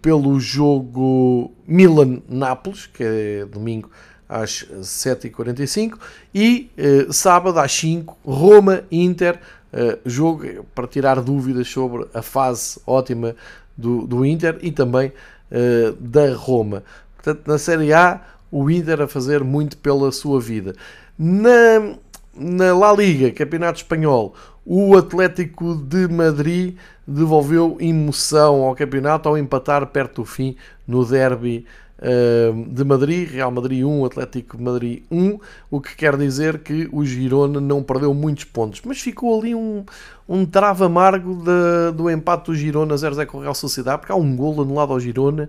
pelo 0.00 0.38
jogo 0.38 1.50
Milan-Nápoles, 1.66 2.86
que 2.86 3.02
é 3.02 3.46
domingo 3.46 3.90
às 4.28 4.66
7h45, 4.80 5.98
e 6.34 6.70
uh, 6.76 7.12
sábado 7.12 7.58
às 7.58 7.72
5 7.72 8.18
Roma-Inter, 8.24 9.38
uh, 9.72 9.98
jogo 10.04 10.64
para 10.74 10.86
tirar 10.86 11.20
dúvidas 11.20 11.68
sobre 11.68 12.06
a 12.12 12.20
fase 12.20 12.78
ótima 12.86 13.34
do, 13.76 14.06
do 14.06 14.26
Inter 14.26 14.58
e 14.60 14.70
também 14.70 15.08
uh, 15.50 15.92
da 15.98 16.34
Roma. 16.34 16.82
Portanto, 17.16 17.46
na 17.46 17.58
Série 17.58 17.92
A 17.92 18.20
o 18.50 18.70
Inter 18.70 19.00
a 19.00 19.08
fazer 19.08 19.42
muito 19.42 19.76
pela 19.78 20.12
sua 20.12 20.40
vida. 20.40 20.74
Na, 21.18 21.96
na 22.36 22.76
La 22.76 22.92
Liga, 22.92 23.30
Campeonato 23.32 23.78
Espanhol, 23.78 24.34
o 24.66 24.96
Atlético 24.96 25.74
de 25.74 26.08
Madrid 26.08 26.76
devolveu 27.06 27.76
emoção 27.80 28.62
ao 28.62 28.74
campeonato 28.74 29.28
ao 29.28 29.36
empatar 29.36 29.86
perto 29.88 30.22
do 30.22 30.24
fim 30.24 30.56
no 30.86 31.04
derby 31.04 31.66
uh, 31.98 32.64
de 32.66 32.84
Madrid, 32.84 33.28
Real 33.30 33.50
Madrid 33.50 33.84
1, 33.84 34.04
Atlético 34.04 34.56
de 34.56 34.62
Madrid 34.62 35.02
1, 35.10 35.38
o 35.70 35.80
que 35.80 35.94
quer 35.94 36.16
dizer 36.16 36.60
que 36.60 36.88
o 36.92 37.04
Girona 37.04 37.60
não 37.60 37.82
perdeu 37.82 38.14
muitos 38.14 38.44
pontos, 38.44 38.80
mas 38.84 39.00
ficou 39.00 39.38
ali 39.38 39.54
um, 39.54 39.84
um 40.28 40.46
travo 40.46 40.84
amargo 40.84 41.42
de, 41.42 41.96
do 41.96 42.10
empate 42.10 42.46
do 42.46 42.56
Girona 42.56 42.94
0-0 42.94 43.26
com 43.26 43.38
o 43.38 43.42
Real 43.42 43.54
Sociedade, 43.54 43.98
porque 43.98 44.12
há 44.12 44.16
um 44.16 44.34
gol 44.34 44.62
anulado 44.62 44.92
ao 44.92 45.00
Girona 45.00 45.48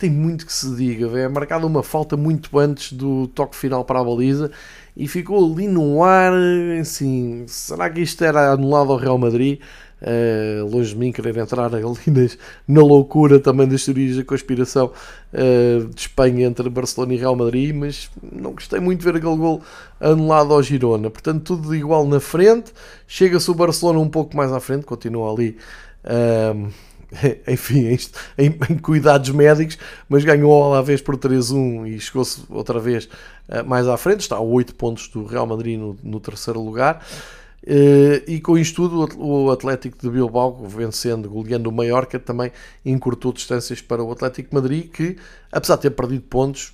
tem 0.00 0.10
muito 0.10 0.46
que 0.46 0.52
se 0.52 0.74
diga. 0.74 1.06
É 1.18 1.28
marcada 1.28 1.66
uma 1.66 1.82
falta 1.82 2.16
muito 2.16 2.58
antes 2.58 2.94
do 2.94 3.28
toque 3.28 3.54
final 3.54 3.84
para 3.84 4.00
a 4.00 4.04
baliza 4.04 4.50
e 4.96 5.08
ficou 5.08 5.52
ali 5.52 5.66
no 5.68 6.02
ar. 6.02 6.32
Assim, 6.80 7.44
será 7.46 7.88
que 7.90 8.00
isto 8.00 8.24
era 8.24 8.52
anulado 8.52 8.92
ao 8.92 8.98
Real 8.98 9.18
Madrid? 9.18 9.60
Uh, 10.00 10.64
longe 10.64 10.94
de 10.94 10.98
mim 10.98 11.12
querer 11.12 11.36
entrar 11.36 11.74
ali 11.74 11.84
nas, 12.06 12.38
na 12.66 12.80
loucura 12.80 13.38
também 13.38 13.68
das 13.68 13.84
teorias 13.84 14.16
da 14.16 14.24
conspiração 14.24 14.90
uh, 15.34 15.84
de 15.88 16.00
Espanha 16.00 16.46
entre 16.46 16.70
Barcelona 16.70 17.12
e 17.12 17.18
Real 17.18 17.36
Madrid, 17.36 17.74
mas 17.74 18.10
não 18.32 18.52
gostei 18.52 18.80
muito 18.80 19.00
de 19.00 19.04
ver 19.04 19.16
aquele 19.16 19.36
gol 19.36 19.60
anulado 20.00 20.54
ao 20.54 20.62
Girona. 20.62 21.10
Portanto, 21.10 21.42
tudo 21.44 21.74
igual 21.74 22.06
na 22.06 22.18
frente. 22.18 22.72
Chega-se 23.06 23.50
o 23.50 23.54
Barcelona 23.54 23.98
um 23.98 24.08
pouco 24.08 24.34
mais 24.34 24.50
à 24.50 24.58
frente, 24.58 24.86
continua 24.86 25.30
ali. 25.30 25.58
Uh, 26.02 26.70
enfim, 27.46 27.86
em, 28.38 28.46
em, 28.46 28.78
cuidados 28.78 29.30
médicos, 29.30 29.78
mas 30.08 30.24
ganhou 30.24 30.62
a 30.62 30.66
Alavés 30.66 31.00
por 31.00 31.16
3-1 31.16 31.88
e 31.88 32.00
chegou-se 32.00 32.42
outra 32.48 32.78
vez 32.78 33.08
uh, 33.48 33.64
mais 33.66 33.88
à 33.88 33.96
frente, 33.96 34.20
está 34.20 34.36
a 34.36 34.40
8 34.40 34.74
pontos 34.74 35.08
do 35.08 35.24
Real 35.24 35.46
Madrid 35.46 35.78
no, 35.78 35.98
no 36.02 36.20
terceiro 36.20 36.60
lugar. 36.60 37.04
Uh, 37.62 38.24
e 38.26 38.40
com 38.40 38.56
isto 38.56 38.88
tudo, 38.88 39.18
o 39.18 39.50
Atlético 39.50 39.98
de 40.00 40.08
Bilbao, 40.08 40.66
vencendo, 40.66 41.28
goleando 41.28 41.68
o 41.68 41.72
Mallorca, 41.72 42.18
também 42.18 42.50
encurtou 42.84 43.32
distâncias 43.32 43.82
para 43.82 44.02
o 44.02 44.10
Atlético 44.10 44.48
de 44.48 44.54
Madrid, 44.54 44.90
que, 44.90 45.16
apesar 45.52 45.76
de 45.76 45.82
ter 45.82 45.90
perdido 45.90 46.22
pontos, 46.22 46.72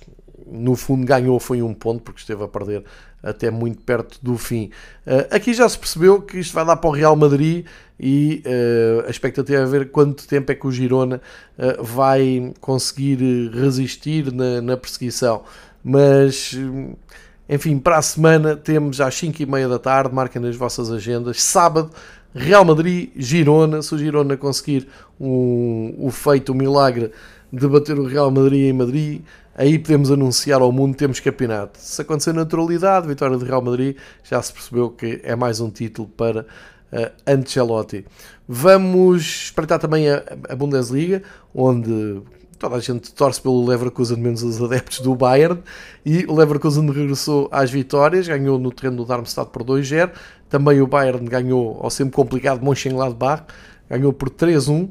no 0.51 0.75
fundo 0.75 1.05
ganhou 1.05 1.39
foi 1.39 1.61
um 1.61 1.73
ponto, 1.73 2.01
porque 2.01 2.19
esteve 2.19 2.43
a 2.43 2.47
perder 2.47 2.83
até 3.21 3.49
muito 3.49 3.81
perto 3.81 4.19
do 4.21 4.37
fim. 4.37 4.69
Uh, 5.05 5.35
aqui 5.35 5.53
já 5.53 5.67
se 5.67 5.77
percebeu 5.77 6.21
que 6.21 6.39
isto 6.39 6.53
vai 6.53 6.65
dar 6.65 6.77
para 6.77 6.89
o 6.89 6.93
Real 6.93 7.15
Madrid 7.15 7.65
e 7.99 8.43
uh, 8.45 9.07
a 9.07 9.09
expectativa 9.09 9.61
é 9.61 9.65
ver 9.65 9.91
quanto 9.91 10.27
tempo 10.27 10.51
é 10.51 10.55
que 10.55 10.67
o 10.67 10.71
Girona 10.71 11.21
uh, 11.57 11.83
vai 11.83 12.53
conseguir 12.61 13.49
resistir 13.53 14.31
na, 14.31 14.61
na, 14.61 14.77
perseguição. 14.77 15.43
Mas, 15.83 16.55
enfim, 17.47 17.79
para 17.79 17.97
a 17.97 18.01
semana 18.01 18.55
temos 18.55 18.99
às 18.99 19.15
5 19.15 19.41
e 19.41 19.45
meia 19.45 19.67
da 19.67 19.79
tarde, 19.79 20.13
marquem 20.13 20.41
nas 20.41 20.55
vossas 20.55 20.91
agendas, 20.91 21.41
sábado, 21.41 21.91
Real 22.35 22.65
Madrid, 22.65 23.09
Girona, 23.15 23.81
se 23.81 23.95
o 23.95 23.97
Girona 23.97 24.35
conseguir 24.35 24.87
o 25.17 26.09
feito, 26.11 26.51
o 26.51 26.55
milagre 26.55 27.11
de 27.51 27.67
bater 27.67 27.97
o 27.97 28.05
Real 28.05 28.29
Madrid 28.29 28.69
em 28.69 28.73
Madrid, 28.73 29.21
aí 29.55 29.79
podemos 29.79 30.11
anunciar 30.11 30.61
ao 30.61 30.71
mundo 30.71 30.95
temos 30.95 31.19
campeonato. 31.19 31.79
Se 31.79 32.01
acontecer 32.01 32.33
naturalidade, 32.33 33.07
vitória 33.07 33.37
do 33.37 33.45
Real 33.45 33.61
Madrid, 33.61 33.95
já 34.23 34.41
se 34.41 34.53
percebeu 34.53 34.89
que 34.89 35.21
é 35.23 35.35
mais 35.35 35.59
um 35.59 35.69
título 35.69 36.07
para 36.09 36.41
uh, 36.41 37.11
Ancelotti. 37.25 38.05
Vamos 38.47 39.21
espreitar 39.21 39.79
também 39.79 40.09
a, 40.09 40.23
a, 40.49 40.55
Bundesliga, 40.55 41.23
onde 41.53 42.21
toda 42.59 42.75
a 42.75 42.79
gente 42.79 43.13
torce 43.13 43.41
pelo 43.41 43.65
Leverkusen, 43.65 44.17
menos 44.17 44.43
os 44.43 44.61
adeptos 44.61 44.99
do 44.99 45.15
Bayern, 45.15 45.61
e 46.05 46.25
o 46.25 46.35
Leverkusen 46.35 46.89
regressou 46.89 47.47
às 47.51 47.69
vitórias, 47.69 48.27
ganhou 48.27 48.57
no 48.57 48.71
terreno 48.71 48.97
do 48.97 49.05
Darmstadt 49.05 49.51
por 49.51 49.63
2-0, 49.63 50.11
também 50.49 50.81
o 50.81 50.87
Bayern 50.87 51.25
ganhou 51.27 51.79
ao 51.81 51.89
sempre 51.89 52.15
complicado 52.15 52.63
Mönchengladbach, 52.63 53.43
ganhou 53.89 54.11
por 54.11 54.29
3-1, 54.29 54.89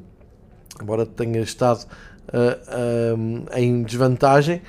embora 0.80 1.06
tenha 1.06 1.40
estado 1.40 1.86
em 3.54 3.82
desvantagem, 3.82 4.62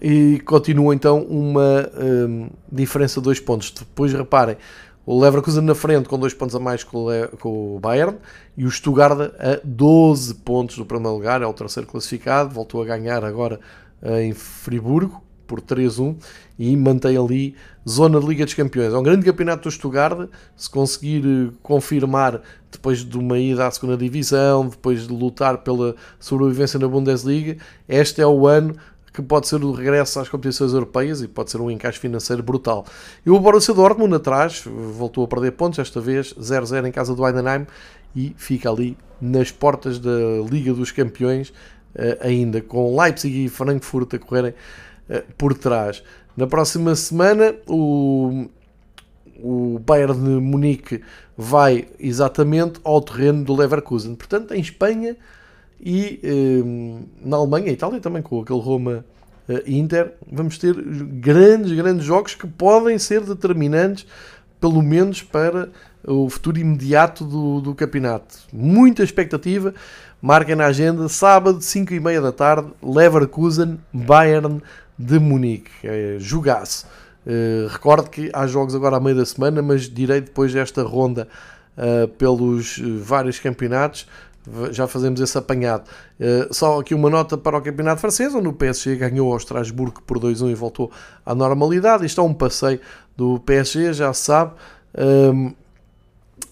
e 0.00 0.40
continua 0.40 0.94
então 0.94 1.22
uma 1.22 1.90
um, 1.96 2.50
diferença 2.70 3.20
de 3.20 3.24
dois 3.24 3.40
pontos. 3.40 3.70
Depois 3.70 4.12
reparem, 4.12 4.56
o 5.06 5.20
Leverkusen 5.20 5.62
na 5.62 5.74
frente 5.74 6.08
com 6.08 6.18
dois 6.18 6.34
pontos 6.34 6.54
a 6.54 6.60
mais 6.60 6.82
que 6.82 6.96
o, 6.96 7.78
Bayern 7.80 8.16
e 8.56 8.64
o 8.64 8.70
Stuttgart 8.70 9.32
a 9.38 9.60
12 9.62 10.34
pontos 10.36 10.76
do 10.76 10.84
primeiro 10.84 11.14
lugar, 11.14 11.42
é 11.42 11.46
o 11.46 11.52
terceiro 11.52 11.88
classificado, 11.88 12.54
voltou 12.54 12.82
a 12.82 12.86
ganhar 12.86 13.24
agora 13.24 13.60
em 14.02 14.32
Friburgo 14.32 15.22
por 15.46 15.60
3-1 15.60 16.16
e 16.58 16.76
mantém 16.76 17.16
ali 17.16 17.54
zona 17.88 18.20
de 18.20 18.26
Liga 18.26 18.44
dos 18.44 18.54
Campeões. 18.54 18.92
É 18.92 18.96
um 18.96 19.02
grande 19.02 19.24
campeonato 19.24 19.68
do 19.68 19.70
Stuttgart, 19.70 20.28
se 20.56 20.70
conseguir 20.70 21.24
eh, 21.24 21.52
confirmar 21.62 22.40
depois 22.70 23.04
de 23.04 23.18
uma 23.18 23.38
ida 23.38 23.66
à 23.66 23.70
segunda 23.70 23.96
divisão, 23.96 24.68
depois 24.68 25.06
de 25.06 25.12
lutar 25.12 25.58
pela 25.58 25.94
sobrevivência 26.18 26.78
na 26.78 26.88
Bundesliga, 26.88 27.56
este 27.88 28.20
é 28.20 28.26
o 28.26 28.46
ano 28.46 28.74
que 29.14 29.22
pode 29.22 29.46
ser 29.46 29.62
o 29.62 29.70
regresso 29.70 30.18
às 30.18 30.28
competições 30.28 30.72
europeias 30.72 31.22
e 31.22 31.28
pode 31.28 31.48
ser 31.48 31.60
um 31.60 31.70
encaixe 31.70 32.00
financeiro 32.00 32.42
brutal. 32.42 32.84
E 33.24 33.30
o 33.30 33.38
Borussia 33.38 33.72
Dortmund 33.72 34.12
atrás 34.16 34.64
voltou 34.66 35.24
a 35.24 35.28
perder 35.28 35.52
pontos, 35.52 35.78
esta 35.78 36.00
vez 36.00 36.34
0-0 36.34 36.88
em 36.88 36.90
casa 36.90 37.14
do 37.14 37.24
Heidenheim 37.24 37.64
e 38.14 38.34
fica 38.36 38.68
ali 38.68 38.98
nas 39.20 39.52
portas 39.52 40.00
da 40.00 40.10
Liga 40.50 40.74
dos 40.74 40.90
Campeões, 40.90 41.52
eh, 41.94 42.18
ainda 42.20 42.60
com 42.60 43.00
Leipzig 43.00 43.44
e 43.44 43.48
Frankfurt 43.48 44.14
a 44.14 44.18
correrem 44.18 44.54
por 45.36 45.54
trás. 45.54 46.02
Na 46.36 46.46
próxima 46.46 46.94
semana, 46.96 47.54
o, 47.68 48.46
o 49.38 49.78
Bayern 49.78 50.14
de 50.14 50.40
Munique 50.40 51.00
vai 51.36 51.86
exatamente 51.98 52.80
ao 52.82 53.00
terreno 53.00 53.44
do 53.44 53.54
Leverkusen. 53.54 54.14
Portanto, 54.14 54.52
em 54.52 54.60
Espanha 54.60 55.16
e 55.80 56.20
eh, 56.22 56.98
na 57.24 57.36
Alemanha 57.36 57.68
e 57.68 57.72
Itália 57.72 58.00
também, 58.00 58.22
com 58.22 58.40
aquele 58.40 58.60
Roma 58.60 59.04
eh, 59.48 59.62
Inter, 59.66 60.14
vamos 60.30 60.58
ter 60.58 60.74
grandes, 60.74 61.72
grandes 61.72 62.04
jogos 62.04 62.34
que 62.34 62.46
podem 62.46 62.98
ser 62.98 63.20
determinantes, 63.20 64.06
pelo 64.60 64.82
menos 64.82 65.22
para 65.22 65.68
o 66.06 66.28
futuro 66.28 66.58
imediato 66.58 67.24
do, 67.24 67.60
do 67.60 67.74
campeonato. 67.74 68.38
Muita 68.52 69.02
expectativa. 69.02 69.74
Marca 70.20 70.56
na 70.56 70.66
agenda, 70.66 71.06
sábado, 71.06 71.60
5 71.60 71.92
e 71.92 72.00
meia 72.00 72.18
da 72.18 72.32
tarde, 72.32 72.68
Leverkusen, 72.82 73.78
Bayern 73.92 74.62
de 74.98 75.18
Munique. 75.18 75.70
É, 75.82 76.16
jogaço. 76.18 76.86
Uh, 77.26 77.68
recordo 77.68 78.10
que 78.10 78.30
há 78.34 78.46
jogos 78.46 78.74
agora 78.74 78.96
à 78.96 79.00
meio 79.00 79.16
da 79.16 79.24
semana, 79.24 79.62
mas 79.62 79.88
direi 79.88 80.20
depois 80.20 80.52
desta 80.52 80.82
ronda 80.82 81.26
uh, 81.76 82.06
pelos 82.08 82.78
uh, 82.78 82.98
vários 82.98 83.38
campeonatos, 83.38 84.06
já 84.72 84.86
fazemos 84.86 85.22
esse 85.22 85.38
apanhado. 85.38 85.84
só 86.50 86.78
aqui 86.78 86.94
uma 86.94 87.08
nota 87.08 87.38
para 87.38 87.56
o 87.56 87.62
campeonato 87.62 88.02
francês, 88.02 88.34
onde 88.34 88.46
o 88.46 88.52
PSG 88.52 88.94
ganhou 88.96 89.32
ao 89.32 89.38
Estrasburgo 89.38 90.02
por 90.02 90.18
2-1 90.18 90.50
e 90.50 90.54
voltou 90.54 90.92
à 91.24 91.34
normalidade. 91.34 92.04
Isto 92.04 92.20
é 92.20 92.24
um 92.24 92.34
passeio 92.34 92.78
do 93.16 93.40
PSG, 93.40 93.94
já 93.94 94.12
se 94.12 94.20
sabe. 94.20 94.52
Ehm, 94.98 95.54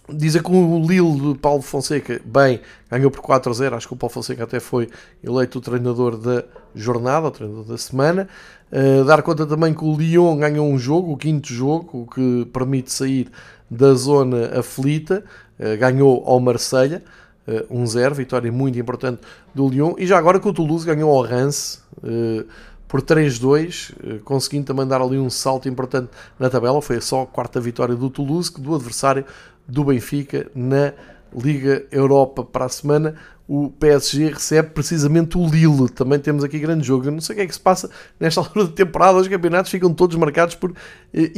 Dizem 0.08 0.42
que 0.42 0.50
o 0.50 0.84
Lille 0.84 1.32
de 1.32 1.38
Paulo 1.38 1.62
Fonseca, 1.62 2.20
bem, 2.24 2.60
ganhou 2.90 3.10
por 3.10 3.20
4 3.20 3.52
a 3.52 3.54
0. 3.54 3.76
Acho 3.76 3.86
que 3.86 3.94
o 3.94 3.96
Paulo 3.96 4.12
Fonseca 4.12 4.42
até 4.42 4.58
foi 4.58 4.88
eleito 5.22 5.58
o 5.58 5.60
treinador 5.60 6.16
da 6.16 6.44
jornada, 6.74 7.28
o 7.28 7.30
treinador 7.30 7.64
da 7.64 7.78
semana. 7.78 8.28
Uh, 8.72 9.04
dar 9.04 9.22
conta 9.22 9.46
também 9.46 9.72
que 9.72 9.84
o 9.84 9.96
Lyon 9.96 10.36
ganhou 10.38 10.66
um 10.66 10.76
jogo, 10.76 11.12
o 11.12 11.16
quinto 11.16 11.52
jogo, 11.52 12.02
o 12.02 12.06
que 12.06 12.46
permite 12.52 12.92
sair 12.92 13.30
da 13.70 13.94
zona 13.94 14.58
aflita. 14.58 15.24
Uh, 15.58 15.78
ganhou 15.78 16.24
ao 16.26 16.40
Marselha, 16.40 17.04
uh, 17.46 17.72
1-0, 17.72 18.12
vitória 18.12 18.50
muito 18.50 18.76
importante 18.78 19.20
do 19.54 19.68
Lyon. 19.68 19.94
E 19.98 20.06
já 20.06 20.18
agora 20.18 20.40
que 20.40 20.48
o 20.48 20.52
Toulouse 20.52 20.84
ganhou 20.84 21.16
ao 21.16 21.24
uh, 21.24 22.44
por 22.88 23.00
3-2, 23.00 24.20
conseguindo 24.22 24.66
também 24.66 24.86
dar 24.86 25.00
ali 25.00 25.16
um 25.16 25.30
salto 25.30 25.66
importante 25.66 26.10
na 26.38 26.50
tabela. 26.50 26.82
Foi 26.82 27.00
só 27.00 27.22
a 27.22 27.26
quarta 27.26 27.58
vitória 27.58 27.94
do 27.94 28.10
Toulouse, 28.10 28.52
que 28.52 28.60
do 28.60 28.74
adversário 28.74 29.24
do 29.66 29.84
Benfica 29.84 30.46
na 30.54 30.92
Liga 31.34 31.84
Europa 31.90 32.44
para 32.44 32.66
a 32.66 32.68
semana. 32.68 33.14
O 33.48 33.70
PSG 33.70 34.28
recebe 34.28 34.70
precisamente 34.70 35.36
o 35.36 35.46
Lille. 35.46 35.88
Também 35.88 36.18
temos 36.18 36.44
aqui 36.44 36.58
grande 36.58 36.86
jogo. 36.86 37.06
Eu 37.06 37.12
não 37.12 37.20
sei 37.20 37.34
o 37.34 37.36
que 37.36 37.42
é 37.42 37.46
que 37.46 37.52
se 37.52 37.60
passa 37.60 37.90
nesta 38.18 38.40
altura 38.40 38.66
de 38.66 38.72
temporada. 38.72 39.18
Os 39.18 39.28
campeonatos 39.28 39.70
ficam 39.70 39.92
todos 39.92 40.16
marcados 40.16 40.54
por 40.54 40.72
eh, 41.12 41.32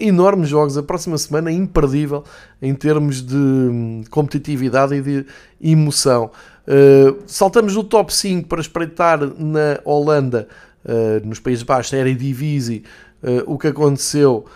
enormes 0.00 0.48
jogos. 0.48 0.76
A 0.76 0.82
próxima 0.82 1.16
semana 1.16 1.50
é 1.50 1.54
imperdível 1.54 2.24
em 2.60 2.74
termos 2.74 3.22
de 3.22 3.36
hum, 3.36 4.02
competitividade 4.10 4.94
e 4.94 5.00
de 5.00 5.26
emoção. 5.60 6.30
Uh, 6.66 7.22
saltamos 7.26 7.74
do 7.74 7.84
top 7.84 8.12
5 8.12 8.48
para 8.48 8.60
espreitar 8.60 9.20
na 9.20 9.80
Holanda, 9.84 10.48
uh, 10.84 11.26
nos 11.26 11.38
Países 11.38 11.62
Baixos, 11.62 11.92
na 11.92 11.98
Eredivisie, 11.98 12.84
o 13.46 13.56
que 13.56 13.68
aconteceu 13.68 14.44
eh, 14.44 14.50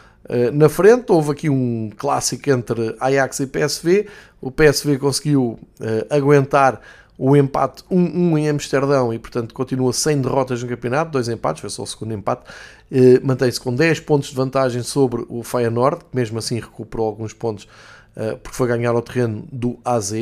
na 0.52 0.68
frente. 0.68 1.10
Houve 1.10 1.32
aqui 1.32 1.50
um 1.50 1.90
clássico 1.96 2.50
entre 2.50 2.94
Ajax 3.00 3.40
e 3.40 3.46
PSV. 3.46 4.06
O 4.40 4.50
PSV 4.50 4.98
conseguiu 4.98 5.58
uh, 5.80 6.14
aguentar 6.14 6.80
o 7.16 7.36
empate 7.36 7.82
1-1 7.90 8.38
em 8.38 8.48
Amsterdão 8.48 9.12
e, 9.12 9.18
portanto, 9.18 9.52
continua 9.52 9.92
sem 9.92 10.20
derrotas 10.20 10.62
no 10.62 10.68
campeonato, 10.68 11.10
dois 11.10 11.28
empates, 11.28 11.60
foi 11.60 11.70
só 11.70 11.82
o 11.82 11.86
segundo 11.86 12.14
empate. 12.14 12.44
Uh, 12.90 13.26
Mantém-se 13.26 13.60
com 13.60 13.74
10 13.74 14.00
pontos 14.00 14.28
de 14.28 14.36
vantagem 14.36 14.82
sobre 14.82 15.24
o 15.28 15.42
Feyenoord, 15.42 16.04
que 16.04 16.16
mesmo 16.16 16.38
assim 16.38 16.60
recuperou 16.60 17.06
alguns 17.06 17.32
pontos 17.32 17.68
porque 18.42 18.56
foi 18.56 18.66
ganhar 18.66 18.92
o 18.94 19.00
terreno 19.00 19.46
do 19.52 19.78
AZ. 19.84 20.12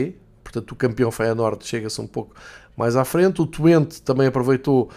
Portanto, 0.44 0.72
o 0.72 0.74
campeão 0.76 1.10
Feyenoord 1.10 1.66
chega-se 1.66 1.98
um 1.98 2.06
pouco 2.06 2.34
mais 2.76 2.94
à 2.94 3.06
frente. 3.06 3.40
O 3.40 3.46
Twente 3.46 4.02
também 4.02 4.26
aproveitou 4.26 4.90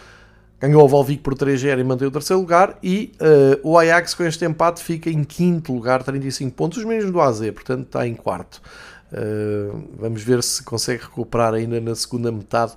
ganhou 0.59 0.83
o 0.83 0.87
Volvic 0.87 1.21
por 1.21 1.33
3-0 1.35 1.79
e 1.79 1.83
mantém 1.83 2.07
o 2.07 2.11
terceiro 2.11 2.41
lugar 2.41 2.77
e 2.83 3.13
uh, 3.21 3.69
o 3.69 3.77
Ajax 3.77 4.13
com 4.13 4.23
este 4.23 4.45
empate 4.45 4.83
fica 4.83 5.09
em 5.09 5.23
quinto 5.23 5.73
lugar, 5.73 6.03
35 6.03 6.53
pontos, 6.53 6.77
os 6.77 6.85
mesmos 6.85 7.11
do 7.11 7.21
AZ, 7.21 7.39
portanto 7.51 7.85
está 7.85 8.05
em 8.05 8.13
quarto. 8.13 8.61
Uh, 9.11 9.81
vamos 9.97 10.21
ver 10.21 10.43
se 10.43 10.61
consegue 10.63 11.03
recuperar 11.03 11.53
ainda 11.53 11.79
na 11.79 11.95
segunda 11.95 12.31
metade 12.31 12.73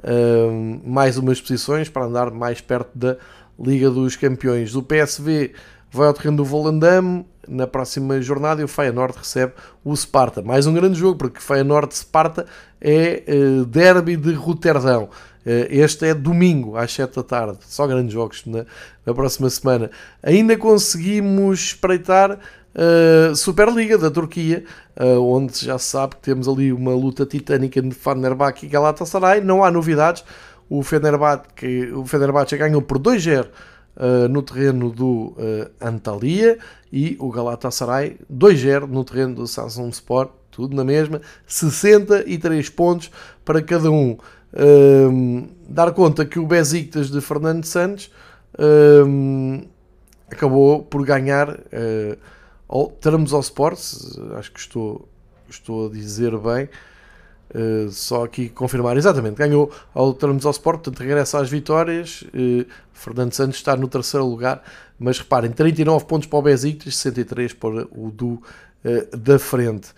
uh, 0.00 0.80
mais 0.88 1.18
umas 1.18 1.40
posições 1.40 1.88
para 1.88 2.06
andar 2.06 2.30
mais 2.30 2.60
perto 2.60 2.90
da 2.96 3.16
Liga 3.60 3.90
dos 3.90 4.16
Campeões. 4.16 4.74
O 4.74 4.82
PSV 4.82 5.52
vai 5.90 6.08
ao 6.08 6.14
terreno 6.14 6.38
do 6.38 6.44
Volendam 6.44 7.24
na 7.46 7.66
próxima 7.66 8.20
jornada 8.20 8.60
e 8.60 8.64
o 8.64 8.68
Feyenoord 8.68 9.18
recebe 9.18 9.52
o 9.84 9.94
Sparta. 9.96 10.42
Mais 10.42 10.66
um 10.66 10.74
grande 10.74 10.98
jogo, 10.98 11.16
porque 11.16 11.40
Feyenoord-Sparta 11.40 12.46
é 12.80 13.22
derby 13.66 14.16
de 14.16 14.34
Roterdão. 14.34 15.08
Eh, 15.48 15.66
este 15.70 16.04
é 16.06 16.12
domingo, 16.12 16.76
às 16.76 16.92
7 16.92 17.16
da 17.16 17.22
tarde. 17.22 17.58
Só 17.62 17.86
grandes 17.86 18.12
jogos 18.12 18.44
na, 18.44 18.66
na 19.06 19.14
próxima 19.14 19.48
semana. 19.48 19.90
Ainda 20.22 20.54
conseguimos 20.58 21.58
espreitar 21.60 22.32
uh, 22.32 23.34
Superliga 23.34 23.96
da 23.96 24.10
Turquia, 24.10 24.62
uh, 25.00 25.18
onde 25.22 25.64
já 25.64 25.78
se 25.78 25.86
sabe 25.86 26.16
que 26.16 26.20
temos 26.20 26.46
ali 26.46 26.70
uma 26.70 26.92
luta 26.92 27.24
titânica 27.24 27.80
de 27.80 27.94
Fenerbahçe 27.94 28.66
e 28.66 28.68
Galatasaray. 28.68 29.40
Não 29.40 29.64
há 29.64 29.70
novidades. 29.70 30.22
O 30.68 30.82
Fenerbahçe, 30.82 31.46
o 31.94 32.04
Fenerbahçe 32.04 32.54
ganhou 32.58 32.82
por 32.82 32.98
2-0 32.98 33.46
uh, 33.46 34.28
no 34.28 34.42
terreno 34.42 34.90
do 34.90 35.34
Antalya 35.80 36.58
e 36.92 37.16
o 37.18 37.30
Galatasaray 37.30 38.18
2-0 38.30 38.86
no 38.86 39.02
terreno 39.02 39.34
do 39.36 39.46
Samsung 39.46 39.88
Sport. 39.88 40.30
Tudo 40.50 40.76
na 40.76 40.84
mesma. 40.84 41.22
63 41.46 42.68
pontos 42.68 43.10
para 43.46 43.62
cada 43.62 43.90
um 43.90 44.18
dar 45.68 45.92
conta 45.92 46.24
que 46.24 46.38
o 46.38 46.46
Besiktas 46.46 47.10
de 47.10 47.20
Fernando 47.20 47.64
Santos 47.64 48.10
acabou 50.30 50.82
por 50.82 51.04
ganhar 51.04 51.50
uh, 51.50 52.18
ao, 52.68 52.88
termos 52.88 53.32
ao 53.32 53.40
Sports, 53.40 54.18
acho 54.36 54.52
que 54.52 54.60
estou, 54.60 55.08
estou 55.48 55.86
a 55.86 55.90
dizer 55.90 56.36
bem, 56.38 56.68
uh, 57.54 57.90
só 57.90 58.24
aqui 58.24 58.48
confirmar 58.48 58.96
exatamente, 58.96 59.36
ganhou 59.36 59.72
ao 59.94 60.12
termos 60.12 60.44
ao 60.44 60.52
Sport, 60.52 60.82
portanto 60.82 61.00
regressa 61.00 61.40
às 61.40 61.48
vitórias, 61.48 62.22
uh, 62.22 62.66
Fernando 62.92 63.32
Santos 63.32 63.56
está 63.56 63.76
no 63.76 63.88
terceiro 63.88 64.26
lugar, 64.26 64.62
mas 64.98 65.18
reparem, 65.18 65.50
39 65.50 66.04
pontos 66.04 66.28
para 66.28 66.38
o 66.38 66.42
Besiktas, 66.42 66.96
63 66.96 67.52
para 67.54 67.86
o 67.90 68.10
do 68.10 68.42
da 69.18 69.40
frente. 69.40 69.88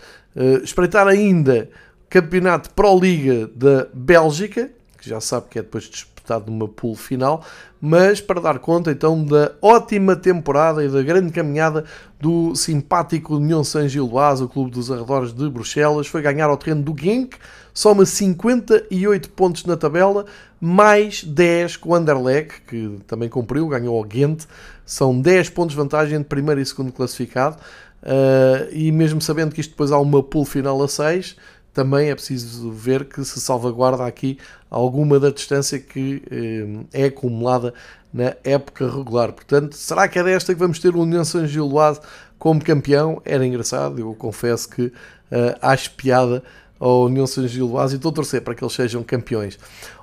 espreitar 0.63 1.07
ainda 1.07 1.69
Campeonato 2.11 2.71
Pro 2.71 2.99
Liga 2.99 3.49
da 3.55 3.87
Bélgica, 3.95 4.69
que 4.99 5.09
já 5.09 5.21
sabe 5.21 5.47
que 5.49 5.61
é 5.61 5.63
depois 5.63 5.85
disputado 5.85 6.51
numa 6.51 6.67
pool 6.67 6.97
final, 6.97 7.45
mas 7.81 8.21
para 8.21 8.41
dar 8.41 8.59
conta 8.59 8.91
então 8.91 9.25
da 9.25 9.53
ótima 9.63 10.17
temporada 10.17 10.85
e 10.85 10.89
da 10.89 11.03
grande 11.03 11.33
caminhada 11.33 11.85
do 12.21 12.55
simpático 12.57 13.37
União 13.37 13.63
São 13.63 13.89
Gilloise, 13.89 14.43
o 14.43 14.49
clube 14.49 14.73
dos 14.73 14.91
arredores 14.91 15.33
de 15.33 15.49
Bruxelas, 15.49 16.09
foi 16.09 16.21
ganhar 16.21 16.47
ao 16.47 16.57
terreno 16.57 16.83
do 16.83 17.01
Genk, 17.01 17.37
soma 17.73 18.05
58 18.05 19.31
pontos 19.31 19.65
na 19.65 19.77
tabela, 19.77 20.27
mais 20.61 21.25
10 21.25 21.77
com 21.77 21.91
o 21.91 21.95
Anderlecht, 21.95 22.61
que 22.67 22.99
também 23.07 23.29
cumpriu, 23.29 23.69
ganhou 23.69 23.97
ao 23.97 24.05
Ghent, 24.05 24.45
são 24.85 25.19
10 25.19 25.51
pontos 25.51 25.73
de 25.75 25.81
vantagem 25.81 26.19
de 26.19 26.25
primeiro 26.25 26.61
e 26.61 26.67
segundo 26.67 26.93
classificado, 26.93 27.57
uh, 28.03 28.69
e 28.73 28.93
mesmo 28.93 29.21
sabendo 29.23 29.55
que 29.55 29.61
isto 29.61 29.71
depois 29.71 29.93
há 29.93 29.99
uma 29.99 30.23
pool 30.23 30.45
final 30.45 30.83
a 30.83 30.89
6, 30.89 31.37
também 31.73 32.11
é 32.11 32.15
preciso 32.15 32.71
ver 32.71 33.05
que 33.05 33.25
se 33.25 33.41
salvaguarda 33.41 34.05
aqui 34.05 34.39
alguma 34.71 35.21
da 35.21 35.31
distância 35.31 35.79
que 35.79 36.23
eh, 36.31 37.03
é 37.03 37.05
acumulada 37.07 37.73
na 38.13 38.35
época 38.43 38.91
regular. 38.91 39.33
Portanto, 39.33 39.77
será 39.77 40.09
que 40.09 40.19
é 40.19 40.25
desta 40.25 40.53
que 40.53 40.59
vamos 40.59 40.79
ter 40.79 40.95
o 40.95 41.03
União 41.03 41.25
São 41.25 41.47
Giloado 41.47 42.01
como 42.39 42.63
campeão? 42.63 43.23
Era 43.25 43.47
engraçado, 43.47 43.99
eu 44.01 44.15
confesso 44.15 44.69
que 44.69 44.83
uh, 44.87 44.93
acho 45.63 45.93
piada 45.93 46.43
ao 46.79 47.05
União 47.05 47.27
São 47.27 47.47
Giloado 47.47 47.93
e 47.93 47.97
estou 47.97 48.11
a 48.11 48.15
torcer 48.15 48.43
para 48.43 48.55
que 48.55 48.65
eles 48.65 48.75
sejam 48.75 49.03
campeões. 49.03 49.59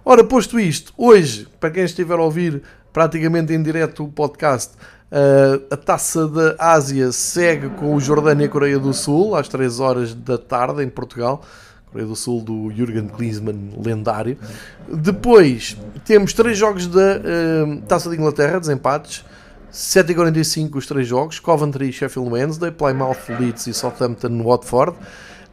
Ora, 0.05 0.23
posto 0.23 0.59
isto, 0.59 0.93
hoje, 0.97 1.47
para 1.59 1.71
quem 1.71 1.83
estiver 1.83 2.17
a 2.17 2.23
ouvir 2.23 2.61
praticamente 2.97 3.53
em 3.53 3.61
direto 3.61 4.05
o 4.05 4.07
podcast, 4.07 4.71
Uh, 5.09 5.63
a 5.71 5.77
taça 5.77 6.27
da 6.27 6.55
Ásia 6.59 7.13
segue 7.13 7.69
com 7.69 7.95
o 7.95 7.99
Jordânia 8.01 8.43
e 8.43 8.47
a 8.47 8.49
Coreia 8.49 8.77
do 8.77 8.93
Sul 8.93 9.37
às 9.37 9.47
3 9.47 9.79
horas 9.79 10.13
da 10.13 10.37
tarde 10.37 10.83
em 10.83 10.89
Portugal. 10.89 11.41
Coreia 11.89 12.05
do 12.05 12.13
Sul 12.13 12.41
do 12.41 12.69
Jürgen 12.71 13.07
Klinsmann, 13.07 13.71
lendário. 13.81 14.37
Depois 14.85 15.77
temos 16.03 16.33
três 16.33 16.57
jogos 16.57 16.87
da 16.87 17.21
uh, 17.21 17.81
Taça 17.87 18.09
de 18.09 18.17
Inglaterra, 18.17 18.59
desempates. 18.59 19.23
7h45 19.71 20.75
os 20.75 20.85
três 20.85 21.07
jogos: 21.07 21.39
Coventry, 21.39 21.93
Sheffield 21.93 22.29
Wednesday, 22.29 22.69
Plymouth, 22.69 23.29
Leeds 23.39 23.65
e 23.67 23.73
Southampton, 23.73 24.43
Watford. 24.43 24.97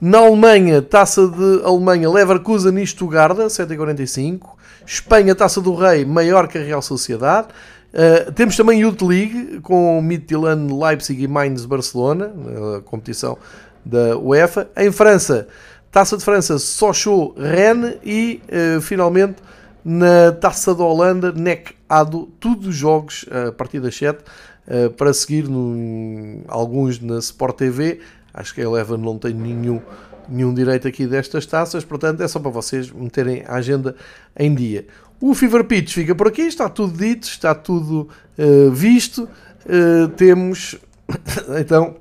Na 0.00 0.18
Alemanha, 0.18 0.82
Taça 0.82 1.28
de 1.28 1.62
Alemanha, 1.64 2.10
Leverkusen 2.10 2.76
e 2.82 2.84
Stuttgart, 2.84 3.36
7h45. 3.36 4.63
Espanha, 4.86 5.34
Taça 5.34 5.60
do 5.60 5.74
Rei, 5.74 6.04
Maiorca, 6.04 6.58
Real 6.58 6.82
Sociedade. 6.82 7.48
Uh, 7.92 8.32
temos 8.32 8.56
também 8.56 8.80
Youth 8.80 9.02
League 9.02 9.60
com 9.62 10.00
Midtjylland, 10.02 10.72
Leipzig 10.72 11.22
e 11.22 11.28
Mainz 11.28 11.64
Barcelona, 11.64 12.32
a 12.76 12.80
competição 12.80 13.38
da 13.84 14.16
UEFA. 14.16 14.68
Em 14.76 14.90
França, 14.90 15.46
Taça 15.92 16.16
de 16.16 16.24
França, 16.24 16.58
Sochaux, 16.58 17.34
Rennes 17.38 17.96
e 18.04 18.42
uh, 18.48 18.80
finalmente 18.80 19.36
na 19.84 20.32
Taça 20.32 20.74
da 20.74 20.82
Holanda, 20.82 21.30
NEC 21.30 21.74
Ado, 21.88 22.28
tudo 22.40 22.72
jogos 22.72 23.26
a 23.30 23.52
partir 23.52 23.78
das 23.78 23.94
7 23.94 24.18
uh, 24.18 24.90
para 24.90 25.12
seguir 25.12 25.48
no, 25.48 26.40
alguns 26.48 27.00
na 27.00 27.18
Sport 27.18 27.56
TV. 27.56 28.00
Acho 28.32 28.54
que 28.54 28.60
a 28.60 28.64
Eleven 28.64 28.98
não 28.98 29.18
tem 29.18 29.32
nenhum 29.32 29.80
nenhum 30.28 30.52
direito 30.52 30.88
aqui 30.88 31.06
destas 31.06 31.46
taças, 31.46 31.84
portanto 31.84 32.22
é 32.22 32.28
só 32.28 32.38
para 32.38 32.50
vocês 32.50 32.90
meterem 32.90 33.42
a 33.46 33.54
agenda 33.54 33.94
em 34.36 34.54
dia. 34.54 34.86
O 35.20 35.34
Fever 35.34 35.64
Pitch 35.64 35.94
fica 35.94 36.14
por 36.14 36.28
aqui, 36.28 36.42
está 36.42 36.68
tudo 36.68 36.98
dito, 36.98 37.24
está 37.24 37.54
tudo 37.54 38.08
uh, 38.38 38.70
visto. 38.70 39.28
Uh, 39.64 40.08
temos 40.16 40.76
então 41.58 41.96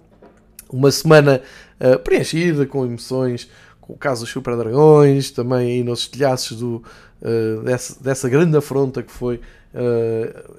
uma 0.69 0.91
semana 0.91 1.41
uh, 1.79 1.99
preenchida 1.99 2.65
com 2.65 2.85
emoções, 2.85 3.49
com 3.79 3.93
o 3.93 3.97
caso 3.97 4.21
dos 4.21 4.29
Super 4.29 4.57
Dragões, 4.57 5.31
também 5.31 5.71
aí 5.71 5.83
nos 5.83 6.07
telhaços 6.07 6.57
do, 6.59 6.83
dessa, 7.63 8.03
dessa 8.03 8.29
grande 8.29 8.57
afronta 8.57 9.03
que 9.03 9.11
foi 9.11 9.39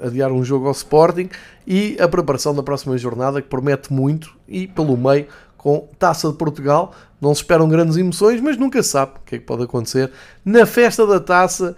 adiar 0.03 0.33
um 0.33 0.45
jogo 0.45 0.67
ao 0.67 0.73
Sporting 0.73 1.31
e 1.67 1.97
a 2.01 2.09
preparação 2.09 2.55
da 2.55 2.63
próxima 2.63 2.99
jornada 2.99 3.41
que 3.41 3.49
promete 3.49 3.93
muito 3.93 4.35
e 4.49 4.67
pelo 4.67 4.97
meio 4.97 5.27
com 5.65 5.89
Taça 5.99 6.29
de 6.29 6.35
Portugal. 6.35 6.93
Não 7.19 7.35
se 7.35 7.41
esperam 7.41 7.67
grandes 7.67 7.97
emoções, 7.97 8.39
mas 8.39 8.59
nunca 8.59 8.83
sabe 8.83 9.13
o 9.17 9.21
que 9.25 9.37
é 9.37 9.39
que 9.39 9.47
pode 9.47 9.63
acontecer 9.63 10.13
na 10.45 10.67
festa 10.67 11.07
da 11.07 11.19
taça, 11.19 11.75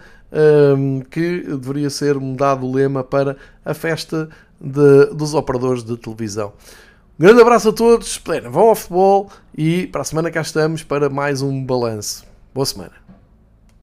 um, 0.77 0.99
que 0.99 1.43
deveria 1.43 1.89
ser 1.89 2.15
mudado 2.19 2.65
o 2.65 2.71
lema 2.73 3.01
para 3.01 3.37
a 3.63 3.73
festa 3.73 4.27
de, 4.59 5.05
dos 5.15 5.33
operadores 5.33 5.83
de 5.83 5.95
televisão. 5.95 6.51
Um 7.17 7.23
grande 7.23 7.41
abraço 7.41 7.69
a 7.69 7.73
todos, 7.73 8.21
vão 8.51 8.67
ao 8.67 8.75
futebol 8.75 9.29
e 9.57 9.87
para 9.87 10.01
a 10.01 10.03
semana 10.03 10.29
cá 10.29 10.41
estamos 10.41 10.83
para 10.83 11.09
mais 11.09 11.41
um 11.41 11.63
balanço. 11.63 12.25
Boa 12.53 12.65
semana. 12.65 13.06